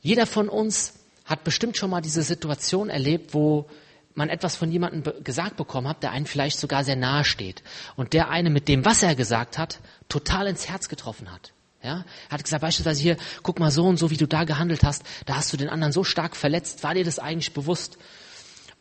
jeder 0.01 0.25
von 0.25 0.49
uns 0.49 0.93
hat 1.25 1.43
bestimmt 1.43 1.77
schon 1.77 1.89
mal 1.89 2.01
diese 2.01 2.23
Situation 2.23 2.89
erlebt, 2.89 3.33
wo 3.33 3.69
man 4.15 4.29
etwas 4.29 4.55
von 4.55 4.71
jemandem 4.71 5.23
gesagt 5.23 5.57
bekommen 5.57 5.87
hat, 5.87 6.01
der 6.01 6.11
einen 6.11 6.25
vielleicht 6.25 6.59
sogar 6.59 6.83
sehr 6.83 6.95
nahe 6.95 7.23
steht 7.23 7.61
und 7.95 8.13
der 8.13 8.29
eine 8.29 8.49
mit 8.49 8.67
dem, 8.67 8.83
was 8.83 9.03
er 9.03 9.15
gesagt 9.15 9.57
hat, 9.57 9.79
total 10.09 10.47
ins 10.47 10.67
Herz 10.67 10.89
getroffen 10.89 11.31
hat. 11.31 11.53
Ja, 11.83 12.03
er 12.27 12.31
hat 12.31 12.43
gesagt 12.43 12.61
beispielsweise 12.61 13.01
hier, 13.01 13.17
guck 13.43 13.59
mal 13.59 13.69
so 13.69 13.85
und 13.85 13.97
so, 13.97 14.09
wie 14.09 14.17
du 14.17 14.27
da 14.27 14.43
gehandelt 14.45 14.83
hast, 14.83 15.03
da 15.27 15.35
hast 15.35 15.53
du 15.53 15.57
den 15.57 15.69
anderen 15.69 15.93
so 15.93 16.03
stark 16.03 16.35
verletzt. 16.35 16.83
War 16.83 16.95
dir 16.95 17.05
das 17.05 17.19
eigentlich 17.19 17.53
bewusst? 17.53 17.99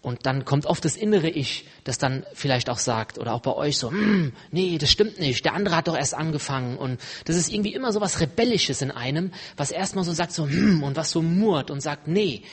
Und 0.07 0.25
dann 0.25 0.45
kommt 0.45 0.67
oft 0.67 0.85
das 0.85 0.97
innere 0.97 1.29
Ich, 1.29 1.65
das 1.83 1.99
dann 1.99 2.25
vielleicht 2.33 2.71
auch 2.71 2.79
sagt, 2.79 3.19
oder 3.19 3.35
auch 3.35 3.41
bei 3.41 3.53
euch 3.53 3.77
so, 3.77 3.91
hm, 3.91 4.33
nee, 4.53 4.79
das 4.79 4.93
stimmt 4.93 5.19
nicht, 5.19 5.45
der 5.45 5.53
andere 5.53 5.75
hat 5.75 5.89
doch 5.89 5.97
erst 5.97 6.15
angefangen. 6.15 6.77
Und 6.77 7.01
das 7.25 7.35
ist 7.35 7.53
irgendwie 7.53 7.75
immer 7.75 7.93
so 7.93 8.01
was 8.01 8.21
Rebellisches 8.21 8.83
in 8.83 8.93
einem, 8.93 9.33
was 9.57 9.73
erstmal 9.73 10.05
so 10.05 10.13
sagt, 10.13 10.31
so, 10.31 10.47
hm, 10.47 10.85
und 10.85 10.95
was 10.95 11.11
so 11.11 11.23
murrt 11.23 11.73
und 11.73 11.81
sagt, 11.81 12.07
nee, 12.07 12.45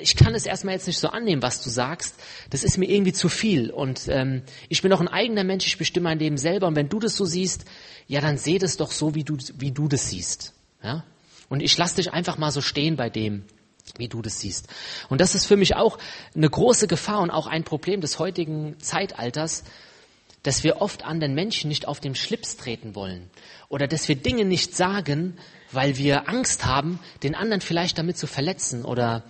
ich 0.00 0.16
kann 0.16 0.34
es 0.34 0.46
erstmal 0.46 0.76
jetzt 0.76 0.86
nicht 0.86 0.98
so 0.98 1.08
annehmen, 1.08 1.42
was 1.42 1.62
du 1.62 1.68
sagst. 1.68 2.14
Das 2.48 2.64
ist 2.64 2.78
mir 2.78 2.88
irgendwie 2.88 3.12
zu 3.12 3.28
viel. 3.28 3.70
Und 3.70 4.08
ähm, 4.08 4.40
ich 4.70 4.80
bin 4.80 4.90
doch 4.90 5.02
ein 5.02 5.08
eigener 5.08 5.44
Mensch, 5.44 5.66
ich 5.66 5.76
bestimme 5.76 6.04
mein 6.04 6.18
Leben 6.18 6.38
selber. 6.38 6.68
Und 6.68 6.74
wenn 6.74 6.88
du 6.88 7.00
das 7.00 7.16
so 7.16 7.26
siehst, 7.26 7.66
ja, 8.06 8.22
dann 8.22 8.38
seh 8.38 8.56
das 8.56 8.78
doch 8.78 8.90
so, 8.90 9.14
wie 9.14 9.24
du, 9.24 9.36
wie 9.58 9.72
du 9.72 9.88
das 9.88 10.08
siehst. 10.08 10.54
Ja? 10.82 11.04
Und 11.50 11.60
ich 11.60 11.76
lass 11.76 11.96
dich 11.96 12.14
einfach 12.14 12.38
mal 12.38 12.50
so 12.50 12.62
stehen 12.62 12.96
bei 12.96 13.10
dem 13.10 13.44
wie 13.96 14.08
du 14.08 14.22
das 14.22 14.40
siehst. 14.40 14.68
Und 15.08 15.20
das 15.20 15.34
ist 15.34 15.46
für 15.46 15.56
mich 15.56 15.76
auch 15.76 15.98
eine 16.34 16.48
große 16.48 16.86
Gefahr 16.86 17.20
und 17.20 17.30
auch 17.30 17.46
ein 17.46 17.64
Problem 17.64 18.00
des 18.00 18.18
heutigen 18.18 18.78
Zeitalters, 18.80 19.64
dass 20.42 20.62
wir 20.62 20.80
oft 20.80 21.04
anderen 21.04 21.34
Menschen 21.34 21.68
nicht 21.68 21.88
auf 21.88 22.00
den 22.00 22.14
Schlips 22.14 22.56
treten 22.56 22.94
wollen 22.94 23.30
oder 23.68 23.86
dass 23.86 24.08
wir 24.08 24.16
Dinge 24.16 24.44
nicht 24.44 24.76
sagen, 24.76 25.36
weil 25.72 25.96
wir 25.96 26.28
Angst 26.28 26.64
haben, 26.64 27.00
den 27.22 27.34
anderen 27.34 27.60
vielleicht 27.60 27.98
damit 27.98 28.18
zu 28.18 28.26
verletzen 28.26 28.84
oder 28.84 29.24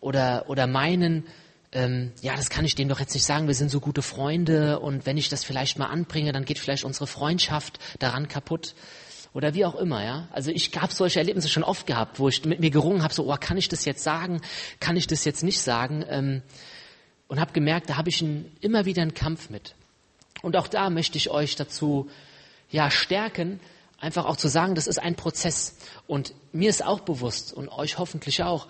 oder 0.00 0.44
oder 0.48 0.66
meinen, 0.66 1.26
ähm, 1.72 2.12
ja, 2.22 2.36
das 2.36 2.48
kann 2.48 2.64
ich 2.64 2.76
dem 2.76 2.88
doch 2.88 3.00
jetzt 3.00 3.14
nicht 3.14 3.26
sagen. 3.26 3.48
Wir 3.48 3.54
sind 3.54 3.70
so 3.70 3.80
gute 3.80 4.02
Freunde 4.02 4.78
und 4.78 5.04
wenn 5.04 5.16
ich 5.16 5.28
das 5.28 5.42
vielleicht 5.42 5.78
mal 5.78 5.86
anbringe, 5.86 6.32
dann 6.32 6.44
geht 6.44 6.58
vielleicht 6.58 6.84
unsere 6.84 7.08
Freundschaft 7.08 7.80
daran 7.98 8.28
kaputt 8.28 8.74
oder 9.36 9.52
wie 9.52 9.66
auch 9.66 9.74
immer, 9.74 10.02
ja. 10.02 10.28
Also 10.32 10.50
ich 10.50 10.70
habe 10.80 10.94
solche 10.94 11.18
Erlebnisse 11.18 11.50
schon 11.50 11.62
oft 11.62 11.86
gehabt, 11.86 12.18
wo 12.18 12.30
ich 12.30 12.42
mit 12.46 12.58
mir 12.58 12.70
gerungen 12.70 13.02
habe, 13.02 13.12
so, 13.12 13.30
oh, 13.30 13.36
kann 13.38 13.58
ich 13.58 13.68
das 13.68 13.84
jetzt 13.84 14.02
sagen, 14.02 14.40
kann 14.80 14.96
ich 14.96 15.06
das 15.06 15.26
jetzt 15.26 15.42
nicht 15.42 15.60
sagen? 15.60 16.02
Ähm, 16.08 16.42
und 17.28 17.38
habe 17.38 17.52
gemerkt, 17.52 17.90
da 17.90 17.98
habe 17.98 18.08
ich 18.08 18.22
ein, 18.22 18.50
immer 18.62 18.86
wieder 18.86 19.02
einen 19.02 19.12
Kampf 19.12 19.50
mit. 19.50 19.74
Und 20.40 20.56
auch 20.56 20.68
da 20.68 20.88
möchte 20.88 21.18
ich 21.18 21.28
euch 21.28 21.54
dazu 21.54 22.08
ja 22.70 22.90
stärken, 22.90 23.60
einfach 23.98 24.24
auch 24.24 24.38
zu 24.38 24.48
sagen, 24.48 24.74
das 24.74 24.86
ist 24.86 24.98
ein 24.98 25.16
Prozess. 25.16 25.76
Und 26.06 26.32
mir 26.52 26.70
ist 26.70 26.82
auch 26.82 27.00
bewusst 27.00 27.52
und 27.52 27.68
euch 27.68 27.98
hoffentlich 27.98 28.42
auch, 28.42 28.68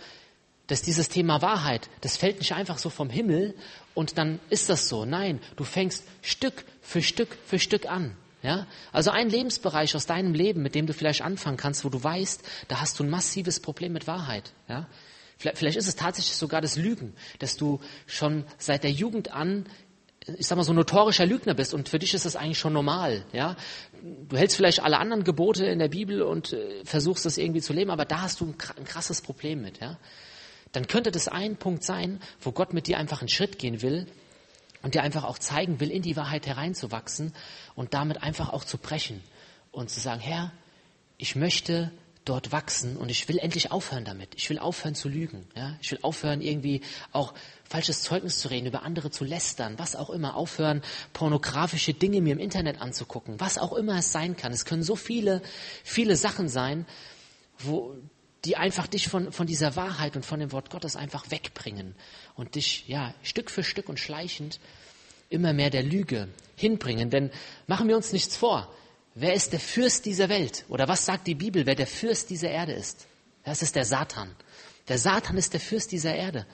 dass 0.66 0.82
dieses 0.82 1.08
Thema 1.08 1.42
Wahrheit, 1.42 1.88
das 2.00 2.16
fällt 2.16 2.40
nicht 2.40 2.54
einfach 2.54 2.78
so 2.78 2.90
vom 2.90 3.08
Himmel 3.08 3.54
und 3.94 4.18
dann 4.18 4.40
ist 4.50 4.68
das 4.68 4.88
so. 4.88 5.04
Nein, 5.04 5.38
du 5.54 5.62
fängst 5.62 6.02
Stück 6.22 6.64
für 6.82 7.02
Stück 7.02 7.38
für 7.46 7.60
Stück 7.60 7.86
an. 7.86 8.16
Ja? 8.46 8.68
Also 8.92 9.10
ein 9.10 9.28
Lebensbereich 9.28 9.96
aus 9.96 10.06
deinem 10.06 10.32
Leben, 10.32 10.62
mit 10.62 10.76
dem 10.76 10.86
du 10.86 10.92
vielleicht 10.92 11.20
anfangen 11.22 11.56
kannst, 11.56 11.84
wo 11.84 11.88
du 11.88 12.02
weißt, 12.02 12.44
da 12.68 12.80
hast 12.80 12.96
du 12.96 13.02
ein 13.02 13.10
massives 13.10 13.58
Problem 13.58 13.92
mit 13.92 14.06
Wahrheit. 14.06 14.52
Ja? 14.68 14.86
Vielleicht, 15.36 15.58
vielleicht 15.58 15.76
ist 15.76 15.88
es 15.88 15.96
tatsächlich 15.96 16.36
sogar 16.36 16.60
das 16.60 16.76
Lügen, 16.76 17.14
dass 17.40 17.56
du 17.56 17.80
schon 18.06 18.44
seit 18.56 18.84
der 18.84 18.92
Jugend 18.92 19.32
an 19.32 19.66
ich 20.38 20.48
sag 20.48 20.56
mal 20.56 20.64
so 20.64 20.72
notorischer 20.72 21.24
Lügner 21.24 21.54
bist 21.54 21.72
und 21.72 21.88
für 21.88 22.00
dich 22.00 22.12
ist 22.12 22.24
das 22.24 22.34
eigentlich 22.34 22.58
schon 22.58 22.72
normal, 22.72 23.24
ja. 23.32 23.54
Du 24.28 24.36
hältst 24.36 24.56
vielleicht 24.56 24.82
alle 24.82 24.98
anderen 24.98 25.22
Gebote 25.22 25.64
in 25.66 25.78
der 25.78 25.86
Bibel 25.86 26.20
und 26.20 26.52
äh, 26.52 26.84
versuchst 26.84 27.24
das 27.24 27.38
irgendwie 27.38 27.60
zu 27.60 27.72
leben, 27.72 27.92
aber 27.92 28.04
da 28.04 28.22
hast 28.22 28.40
du 28.40 28.46
ein, 28.46 28.56
ein 28.76 28.84
krasses 28.84 29.22
Problem 29.22 29.62
mit, 29.62 29.78
ja. 29.78 29.98
Dann 30.72 30.88
könnte 30.88 31.12
das 31.12 31.28
ein 31.28 31.54
Punkt 31.54 31.84
sein, 31.84 32.18
wo 32.40 32.50
Gott 32.50 32.72
mit 32.72 32.88
dir 32.88 32.98
einfach 32.98 33.20
einen 33.20 33.28
Schritt 33.28 33.60
gehen 33.60 33.82
will 33.82 34.08
und 34.86 34.94
dir 34.94 35.02
einfach 35.02 35.24
auch 35.24 35.40
zeigen 35.40 35.80
will, 35.80 35.90
in 35.90 36.02
die 36.02 36.14
Wahrheit 36.14 36.46
hereinzuwachsen 36.46 37.34
und 37.74 37.92
damit 37.92 38.22
einfach 38.22 38.50
auch 38.50 38.62
zu 38.62 38.78
brechen 38.78 39.20
und 39.72 39.90
zu 39.90 39.98
sagen, 39.98 40.20
Herr, 40.20 40.52
ich 41.18 41.34
möchte 41.34 41.90
dort 42.24 42.52
wachsen 42.52 42.96
und 42.96 43.08
ich 43.08 43.28
will 43.28 43.38
endlich 43.38 43.72
aufhören 43.72 44.04
damit. 44.04 44.36
Ich 44.36 44.48
will 44.48 44.60
aufhören 44.60 44.94
zu 44.94 45.08
lügen. 45.08 45.44
Ja? 45.56 45.76
Ich 45.82 45.90
will 45.90 45.98
aufhören, 46.02 46.40
irgendwie 46.40 46.82
auch 47.10 47.34
falsches 47.64 48.02
Zeugnis 48.02 48.38
zu 48.38 48.46
reden, 48.46 48.66
über 48.66 48.84
andere 48.84 49.10
zu 49.10 49.24
lästern, 49.24 49.76
was 49.76 49.96
auch 49.96 50.08
immer. 50.08 50.36
Aufhören, 50.36 50.82
pornografische 51.12 51.92
Dinge 51.92 52.20
mir 52.20 52.34
im 52.34 52.38
Internet 52.38 52.80
anzugucken, 52.80 53.40
was 53.40 53.58
auch 53.58 53.72
immer 53.72 53.98
es 53.98 54.12
sein 54.12 54.36
kann. 54.36 54.52
Es 54.52 54.64
können 54.64 54.84
so 54.84 54.94
viele, 54.94 55.42
viele 55.82 56.14
Sachen 56.14 56.48
sein, 56.48 56.86
wo, 57.58 57.96
die 58.46 58.56
einfach 58.56 58.86
dich 58.86 59.08
von, 59.08 59.32
von 59.32 59.48
dieser 59.48 59.74
Wahrheit 59.74 60.14
und 60.14 60.24
von 60.24 60.38
dem 60.38 60.52
Wort 60.52 60.70
Gottes 60.70 60.94
einfach 60.94 61.30
wegbringen 61.32 61.96
und 62.36 62.54
dich 62.54 62.86
ja 62.86 63.12
Stück 63.22 63.50
für 63.50 63.64
Stück 63.64 63.88
und 63.88 63.98
schleichend 63.98 64.60
immer 65.28 65.52
mehr 65.52 65.70
der 65.70 65.82
Lüge 65.82 66.28
hinbringen. 66.56 67.10
Denn 67.10 67.30
machen 67.66 67.88
wir 67.88 67.96
uns 67.96 68.12
nichts 68.12 68.36
vor. 68.36 68.72
Wer 69.14 69.34
ist 69.34 69.52
der 69.52 69.60
Fürst 69.60 70.04
dieser 70.04 70.28
Welt? 70.28 70.64
Oder 70.68 70.88
was 70.88 71.06
sagt 71.06 71.26
die 71.26 71.34
Bibel, 71.34 71.66
wer 71.66 71.74
der 71.74 71.86
Fürst 71.86 72.30
dieser 72.30 72.50
Erde 72.50 72.72
ist? 72.72 73.06
Das 73.44 73.62
ist 73.62 73.76
der 73.76 73.84
Satan. 73.84 74.34
Der 74.88 74.98
Satan 74.98 75.36
ist 75.36 75.52
der 75.52 75.60
Fürst 75.60 75.92
dieser 75.92 76.14
Erde. 76.14 76.46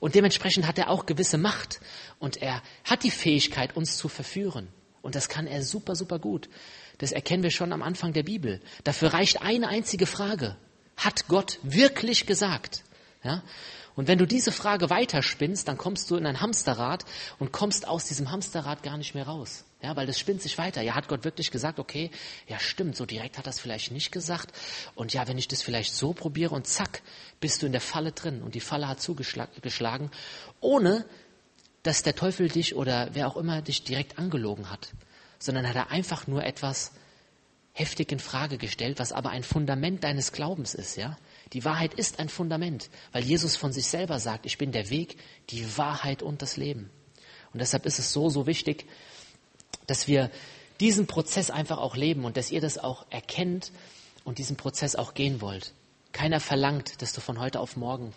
Und 0.00 0.14
dementsprechend 0.14 0.66
hat 0.66 0.78
er 0.78 0.90
auch 0.90 1.06
gewisse 1.06 1.38
Macht. 1.38 1.80
Und 2.18 2.36
er 2.38 2.62
hat 2.84 3.02
die 3.02 3.10
Fähigkeit, 3.10 3.76
uns 3.76 3.96
zu 3.96 4.08
verführen. 4.08 4.68
Und 5.02 5.14
das 5.14 5.28
kann 5.28 5.46
er 5.46 5.62
super, 5.62 5.96
super 5.96 6.18
gut. 6.18 6.48
Das 6.98 7.12
erkennen 7.12 7.42
wir 7.42 7.50
schon 7.50 7.72
am 7.72 7.82
Anfang 7.82 8.12
der 8.12 8.22
Bibel. 8.22 8.60
Dafür 8.84 9.12
reicht 9.12 9.42
eine 9.42 9.68
einzige 9.68 10.06
Frage. 10.06 10.56
Hat 10.96 11.28
Gott 11.28 11.58
wirklich 11.62 12.26
gesagt? 12.26 12.84
Ja? 13.22 13.42
Und 13.98 14.06
wenn 14.06 14.18
du 14.18 14.28
diese 14.28 14.52
Frage 14.52 14.90
weiterspinnst, 14.90 15.66
dann 15.66 15.76
kommst 15.76 16.08
du 16.08 16.14
in 16.14 16.24
ein 16.24 16.40
Hamsterrad 16.40 17.04
und 17.40 17.50
kommst 17.50 17.88
aus 17.88 18.04
diesem 18.04 18.30
Hamsterrad 18.30 18.84
gar 18.84 18.96
nicht 18.96 19.16
mehr 19.16 19.26
raus. 19.26 19.64
Ja, 19.82 19.96
weil 19.96 20.06
das 20.06 20.20
spinnt 20.20 20.40
sich 20.40 20.56
weiter. 20.56 20.82
Ja, 20.82 20.94
hat 20.94 21.08
Gott 21.08 21.24
wirklich 21.24 21.50
gesagt, 21.50 21.80
okay, 21.80 22.12
ja 22.46 22.60
stimmt, 22.60 22.94
so 22.94 23.06
direkt 23.06 23.38
hat 23.38 23.48
er 23.48 23.50
es 23.50 23.58
vielleicht 23.58 23.90
nicht 23.90 24.12
gesagt. 24.12 24.52
Und 24.94 25.14
ja, 25.14 25.26
wenn 25.26 25.36
ich 25.36 25.48
das 25.48 25.62
vielleicht 25.62 25.94
so 25.94 26.12
probiere 26.12 26.54
und 26.54 26.68
zack, 26.68 27.02
bist 27.40 27.60
du 27.60 27.66
in 27.66 27.72
der 27.72 27.80
Falle 27.80 28.12
drin 28.12 28.40
und 28.40 28.54
die 28.54 28.60
Falle 28.60 28.86
hat 28.86 29.00
zugeschlagen, 29.00 30.12
ohne 30.60 31.04
dass 31.82 32.04
der 32.04 32.14
Teufel 32.14 32.48
dich 32.48 32.76
oder 32.76 33.08
wer 33.14 33.26
auch 33.26 33.36
immer 33.36 33.62
dich 33.62 33.82
direkt 33.82 34.16
angelogen 34.16 34.70
hat, 34.70 34.90
sondern 35.40 35.66
hat 35.66 35.74
er 35.74 35.90
einfach 35.90 36.28
nur 36.28 36.44
etwas 36.44 36.92
heftig 37.72 38.12
in 38.12 38.20
Frage 38.20 38.58
gestellt, 38.58 39.00
was 39.00 39.10
aber 39.10 39.30
ein 39.30 39.42
Fundament 39.42 40.04
deines 40.04 40.30
Glaubens 40.30 40.74
ist, 40.74 40.96
ja. 40.96 41.16
Die 41.52 41.64
Wahrheit 41.64 41.94
ist 41.94 42.18
ein 42.18 42.28
Fundament, 42.28 42.90
weil 43.12 43.24
Jesus 43.24 43.56
von 43.56 43.72
sich 43.72 43.86
selber 43.86 44.20
sagt, 44.20 44.46
ich 44.46 44.58
bin 44.58 44.72
der 44.72 44.90
Weg, 44.90 45.16
die 45.50 45.78
Wahrheit 45.78 46.22
und 46.22 46.42
das 46.42 46.56
Leben. 46.56 46.90
Und 47.52 47.60
deshalb 47.60 47.86
ist 47.86 47.98
es 47.98 48.12
so, 48.12 48.28
so 48.28 48.46
wichtig, 48.46 48.86
dass 49.86 50.06
wir 50.06 50.30
diesen 50.80 51.06
Prozess 51.06 51.50
einfach 51.50 51.78
auch 51.78 51.96
leben 51.96 52.24
und 52.24 52.36
dass 52.36 52.50
ihr 52.50 52.60
das 52.60 52.78
auch 52.78 53.06
erkennt 53.10 53.72
und 54.24 54.38
diesen 54.38 54.56
Prozess 54.56 54.94
auch 54.94 55.14
gehen 55.14 55.40
wollt. 55.40 55.72
Keiner 56.12 56.40
verlangt, 56.40 57.02
dass 57.02 57.12
du 57.12 57.20
von 57.20 57.40
heute 57.40 57.60
auf 57.60 57.76
morgen 57.76 58.12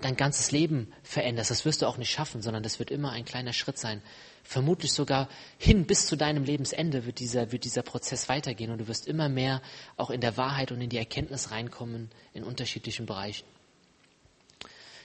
dein 0.00 0.16
ganzes 0.16 0.52
Leben 0.52 0.92
veränderst. 1.02 1.50
Das 1.50 1.64
wirst 1.64 1.82
du 1.82 1.86
auch 1.86 1.96
nicht 1.96 2.10
schaffen, 2.10 2.42
sondern 2.42 2.62
das 2.62 2.78
wird 2.78 2.90
immer 2.90 3.12
ein 3.12 3.24
kleiner 3.24 3.52
Schritt 3.52 3.78
sein. 3.78 4.02
Vermutlich 4.42 4.92
sogar 4.92 5.28
hin 5.58 5.86
bis 5.86 6.06
zu 6.06 6.16
deinem 6.16 6.44
Lebensende 6.44 7.04
wird 7.04 7.18
dieser, 7.18 7.50
wird 7.50 7.64
dieser 7.64 7.82
Prozess 7.82 8.28
weitergehen 8.28 8.70
und 8.70 8.78
du 8.78 8.88
wirst 8.88 9.08
immer 9.08 9.28
mehr 9.28 9.60
auch 9.96 10.10
in 10.10 10.20
der 10.20 10.36
Wahrheit 10.36 10.70
und 10.70 10.80
in 10.80 10.88
die 10.88 10.98
Erkenntnis 10.98 11.50
reinkommen 11.50 12.10
in 12.32 12.44
unterschiedlichen 12.44 13.06
Bereichen. 13.06 13.44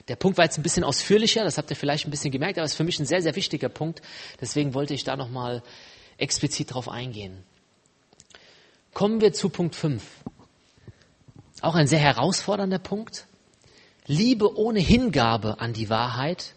Der 0.08 0.16
Punkt 0.16 0.38
war 0.38 0.44
jetzt 0.44 0.58
ein 0.58 0.62
bisschen 0.62 0.84
ausführlicher, 0.84 1.44
das 1.44 1.58
habt 1.58 1.70
ihr 1.70 1.76
vielleicht 1.76 2.06
ein 2.06 2.10
bisschen 2.10 2.32
gemerkt, 2.32 2.58
aber 2.58 2.64
es 2.64 2.72
ist 2.72 2.76
für 2.76 2.84
mich 2.84 2.98
ein 2.98 3.06
sehr, 3.06 3.22
sehr 3.22 3.36
wichtiger 3.36 3.68
Punkt. 3.68 4.02
Deswegen 4.40 4.74
wollte 4.74 4.94
ich 4.94 5.04
da 5.04 5.16
nochmal 5.16 5.62
explizit 6.18 6.74
drauf 6.74 6.88
eingehen. 6.88 7.44
Kommen 8.94 9.20
wir 9.20 9.32
zu 9.32 9.48
Punkt 9.48 9.74
5. 9.74 10.04
Auch 11.62 11.74
ein 11.74 11.86
sehr 11.86 12.00
herausfordernder 12.00 12.78
Punkt. 12.78 13.26
Liebe 14.12 14.58
ohne 14.58 14.78
Hingabe 14.78 15.58
an 15.58 15.72
die 15.72 15.88
Wahrheit, 15.88 16.52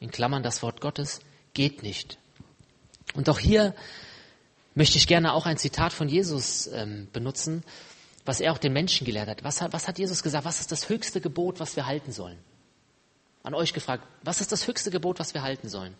in 0.00 0.10
Klammern 0.10 0.42
das 0.42 0.62
Wort 0.62 0.82
Gottes, 0.82 1.20
geht 1.54 1.82
nicht. 1.82 2.18
Und 3.14 3.30
auch 3.30 3.38
hier 3.38 3.74
möchte 4.74 4.98
ich 4.98 5.06
gerne 5.06 5.32
auch 5.32 5.46
ein 5.46 5.56
Zitat 5.56 5.94
von 5.94 6.10
Jesus 6.10 6.66
ähm, 6.66 7.08
benutzen, 7.10 7.64
was 8.26 8.40
er 8.40 8.52
auch 8.52 8.58
den 8.58 8.74
Menschen 8.74 9.06
gelehrt 9.06 9.28
hat. 9.30 9.44
Was, 9.44 9.62
hat. 9.62 9.72
was 9.72 9.88
hat 9.88 9.98
Jesus 9.98 10.22
gesagt? 10.22 10.44
Was 10.44 10.60
ist 10.60 10.70
das 10.70 10.90
höchste 10.90 11.22
Gebot, 11.22 11.58
was 11.58 11.74
wir 11.74 11.86
halten 11.86 12.12
sollen? 12.12 12.38
An 13.42 13.54
euch 13.54 13.72
gefragt, 13.72 14.06
was 14.22 14.42
ist 14.42 14.52
das 14.52 14.66
höchste 14.66 14.90
Gebot, 14.90 15.18
was 15.18 15.32
wir 15.32 15.40
halten 15.40 15.70
sollen? 15.70 15.94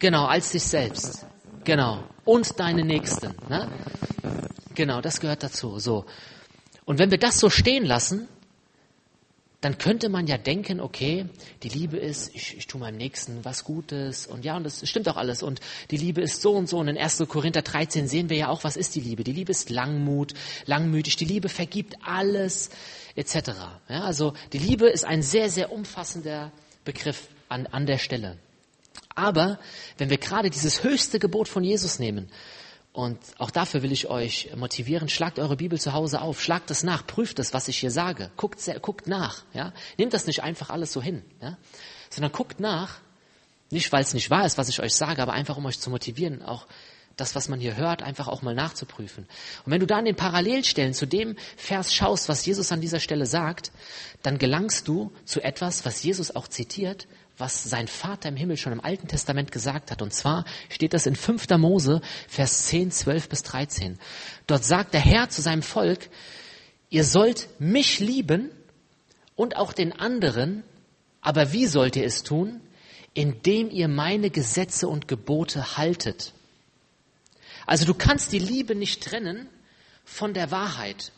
Genau, 0.00 0.26
als 0.26 0.50
dich 0.50 0.64
selbst. 0.64 1.24
Genau. 1.62 2.02
Und 2.24 2.58
deine 2.58 2.84
Nächsten. 2.84 3.32
Ne? 3.48 3.70
Genau, 4.78 5.00
das 5.00 5.18
gehört 5.18 5.42
dazu. 5.42 5.80
So. 5.80 6.04
Und 6.84 7.00
wenn 7.00 7.10
wir 7.10 7.18
das 7.18 7.40
so 7.40 7.50
stehen 7.50 7.84
lassen, 7.84 8.28
dann 9.60 9.76
könnte 9.76 10.08
man 10.08 10.28
ja 10.28 10.38
denken, 10.38 10.80
okay, 10.80 11.26
die 11.64 11.68
Liebe 11.68 11.96
ist, 11.96 12.32
ich, 12.32 12.56
ich 12.56 12.68
tue 12.68 12.80
meinem 12.80 12.96
Nächsten 12.96 13.44
was 13.44 13.64
Gutes 13.64 14.28
und 14.28 14.44
ja, 14.44 14.56
und 14.56 14.62
das 14.62 14.88
stimmt 14.88 15.08
auch 15.08 15.16
alles 15.16 15.42
und 15.42 15.58
die 15.90 15.96
Liebe 15.96 16.20
ist 16.20 16.42
so 16.42 16.52
und 16.52 16.68
so 16.68 16.78
und 16.78 16.86
in 16.86 16.96
1. 16.96 17.24
Korinther 17.26 17.62
13 17.62 18.06
sehen 18.06 18.30
wir 18.30 18.36
ja 18.36 18.48
auch, 18.50 18.62
was 18.62 18.76
ist 18.76 18.94
die 18.94 19.00
Liebe? 19.00 19.24
Die 19.24 19.32
Liebe 19.32 19.50
ist 19.50 19.68
Langmut, 19.68 20.34
langmütig, 20.66 21.16
die 21.16 21.24
Liebe 21.24 21.48
vergibt 21.48 21.96
alles 22.04 22.70
etc. 23.16 23.34
Ja, 23.88 24.04
also 24.04 24.34
die 24.52 24.58
Liebe 24.58 24.88
ist 24.88 25.04
ein 25.04 25.22
sehr, 25.22 25.50
sehr 25.50 25.72
umfassender 25.72 26.52
Begriff 26.84 27.26
an, 27.48 27.66
an 27.66 27.84
der 27.86 27.98
Stelle. 27.98 28.38
Aber 29.16 29.58
wenn 29.96 30.08
wir 30.08 30.18
gerade 30.18 30.50
dieses 30.50 30.84
höchste 30.84 31.18
Gebot 31.18 31.48
von 31.48 31.64
Jesus 31.64 31.98
nehmen, 31.98 32.30
und 32.98 33.16
auch 33.38 33.52
dafür 33.52 33.84
will 33.84 33.92
ich 33.92 34.10
euch 34.10 34.50
motivieren. 34.56 35.08
Schlagt 35.08 35.38
eure 35.38 35.54
Bibel 35.54 35.80
zu 35.80 35.92
Hause 35.92 36.20
auf, 36.20 36.42
schlagt 36.42 36.68
das 36.68 36.82
nach, 36.82 37.06
prüft 37.06 37.38
das, 37.38 37.54
was 37.54 37.68
ich 37.68 37.78
hier 37.78 37.92
sage. 37.92 38.32
Guckt, 38.36 38.58
guckt 38.82 39.06
nach. 39.06 39.44
Ja? 39.54 39.72
Nehmt 39.98 40.14
das 40.14 40.26
nicht 40.26 40.42
einfach 40.42 40.68
alles 40.70 40.92
so 40.92 41.00
hin, 41.00 41.22
ja? 41.40 41.56
sondern 42.10 42.32
guckt 42.32 42.58
nach. 42.58 42.98
Nicht, 43.70 43.92
weil 43.92 44.02
es 44.02 44.14
nicht 44.14 44.30
wahr 44.30 44.44
ist, 44.44 44.58
was 44.58 44.68
ich 44.68 44.80
euch 44.80 44.96
sage, 44.96 45.22
aber 45.22 45.32
einfach, 45.32 45.56
um 45.56 45.66
euch 45.66 45.78
zu 45.78 45.90
motivieren, 45.90 46.42
auch 46.42 46.66
das, 47.16 47.36
was 47.36 47.48
man 47.48 47.60
hier 47.60 47.76
hört, 47.76 48.02
einfach 48.02 48.26
auch 48.26 48.42
mal 48.42 48.56
nachzuprüfen. 48.56 49.28
Und 49.64 49.70
wenn 49.70 49.78
du 49.78 49.86
da 49.86 49.98
an 49.98 50.04
den 50.04 50.16
Parallelstellen 50.16 50.92
zu 50.92 51.06
dem 51.06 51.36
Vers 51.56 51.94
schaust, 51.94 52.28
was 52.28 52.44
Jesus 52.46 52.72
an 52.72 52.80
dieser 52.80 52.98
Stelle 52.98 53.26
sagt, 53.26 53.70
dann 54.24 54.38
gelangst 54.38 54.88
du 54.88 55.12
zu 55.24 55.40
etwas, 55.40 55.84
was 55.86 56.02
Jesus 56.02 56.34
auch 56.34 56.48
zitiert, 56.48 57.06
was 57.38 57.64
sein 57.64 57.88
Vater 57.88 58.28
im 58.28 58.36
Himmel 58.36 58.56
schon 58.56 58.72
im 58.72 58.80
Alten 58.84 59.08
Testament 59.08 59.52
gesagt 59.52 59.90
hat. 59.90 60.02
Und 60.02 60.12
zwar 60.12 60.44
steht 60.68 60.92
das 60.92 61.06
in 61.06 61.16
5. 61.16 61.48
Mose, 61.58 62.00
Vers 62.28 62.66
10, 62.66 62.90
12 62.90 63.28
bis 63.28 63.42
13. 63.44 63.98
Dort 64.46 64.64
sagt 64.64 64.94
der 64.94 65.00
Herr 65.00 65.28
zu 65.28 65.42
seinem 65.42 65.62
Volk, 65.62 66.08
ihr 66.90 67.04
sollt 67.04 67.48
mich 67.58 68.00
lieben 68.00 68.50
und 69.36 69.56
auch 69.56 69.72
den 69.72 69.92
anderen, 69.92 70.64
aber 71.20 71.52
wie 71.52 71.66
sollt 71.66 71.96
ihr 71.96 72.04
es 72.04 72.22
tun? 72.22 72.60
Indem 73.14 73.70
ihr 73.70 73.88
meine 73.88 74.30
Gesetze 74.30 74.88
und 74.88 75.08
Gebote 75.08 75.76
haltet. 75.76 76.32
Also 77.66 77.84
du 77.84 77.94
kannst 77.94 78.32
die 78.32 78.38
Liebe 78.38 78.74
nicht 78.74 79.02
trennen 79.02 79.48
von 80.04 80.34
der 80.34 80.50
Wahrheit. 80.50 81.12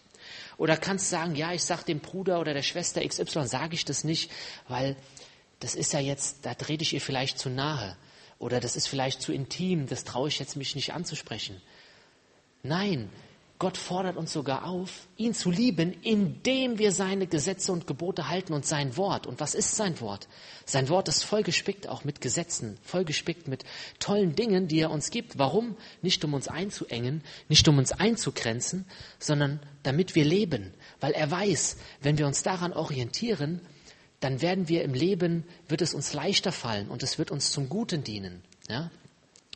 Oder 0.56 0.76
kannst 0.76 1.08
sagen, 1.08 1.36
ja, 1.36 1.52
ich 1.52 1.64
sag 1.64 1.84
dem 1.84 2.00
Bruder 2.00 2.38
oder 2.40 2.52
der 2.52 2.62
Schwester 2.62 3.06
XY, 3.06 3.46
sage 3.46 3.74
ich 3.74 3.86
das 3.86 4.04
nicht, 4.04 4.30
weil 4.68 4.96
das 5.60 5.74
ist 5.74 5.92
ja 5.92 6.00
jetzt, 6.00 6.44
da 6.44 6.54
trete 6.54 6.82
ich 6.82 6.92
ihr 6.92 7.00
vielleicht 7.00 7.38
zu 7.38 7.48
nahe. 7.48 7.96
Oder 8.38 8.60
das 8.60 8.74
ist 8.74 8.86
vielleicht 8.86 9.22
zu 9.22 9.32
intim, 9.32 9.86
das 9.86 10.04
traue 10.04 10.28
ich 10.28 10.38
jetzt 10.38 10.56
mich 10.56 10.74
nicht 10.74 10.94
anzusprechen. 10.94 11.60
Nein, 12.62 13.10
Gott 13.60 13.76
fordert 13.76 14.16
uns 14.16 14.32
sogar 14.32 14.64
auf, 14.64 15.06
ihn 15.18 15.34
zu 15.34 15.50
lieben, 15.50 15.92
indem 16.02 16.78
wir 16.78 16.92
seine 16.92 17.26
Gesetze 17.26 17.72
und 17.72 17.86
Gebote 17.86 18.30
halten 18.30 18.54
und 18.54 18.64
sein 18.64 18.96
Wort. 18.96 19.26
Und 19.26 19.38
was 19.38 19.54
ist 19.54 19.76
sein 19.76 20.00
Wort? 20.00 20.28
Sein 20.64 20.88
Wort 20.88 21.08
ist 21.08 21.24
vollgespickt 21.24 21.86
auch 21.86 22.02
mit 22.02 22.22
Gesetzen, 22.22 22.78
vollgespickt 22.82 23.48
mit 23.48 23.66
tollen 23.98 24.34
Dingen, 24.34 24.66
die 24.66 24.80
er 24.80 24.90
uns 24.90 25.10
gibt. 25.10 25.38
Warum? 25.38 25.76
Nicht 26.00 26.24
um 26.24 26.32
uns 26.32 26.48
einzuengen, 26.48 27.22
nicht 27.50 27.68
um 27.68 27.76
uns 27.76 27.92
einzugrenzen, 27.92 28.86
sondern 29.18 29.60
damit 29.82 30.14
wir 30.14 30.24
leben. 30.24 30.72
Weil 30.98 31.12
er 31.12 31.30
weiß, 31.30 31.76
wenn 32.00 32.16
wir 32.16 32.26
uns 32.26 32.42
daran 32.42 32.72
orientieren, 32.72 33.60
dann 34.20 34.42
werden 34.42 34.68
wir 34.68 34.84
im 34.84 34.94
Leben, 34.94 35.44
wird 35.68 35.82
es 35.82 35.94
uns 35.94 36.12
leichter 36.12 36.52
fallen 36.52 36.88
und 36.88 37.02
es 37.02 37.18
wird 37.18 37.30
uns 37.30 37.50
zum 37.50 37.68
Guten 37.68 38.04
dienen. 38.04 38.42
Ja? 38.68 38.90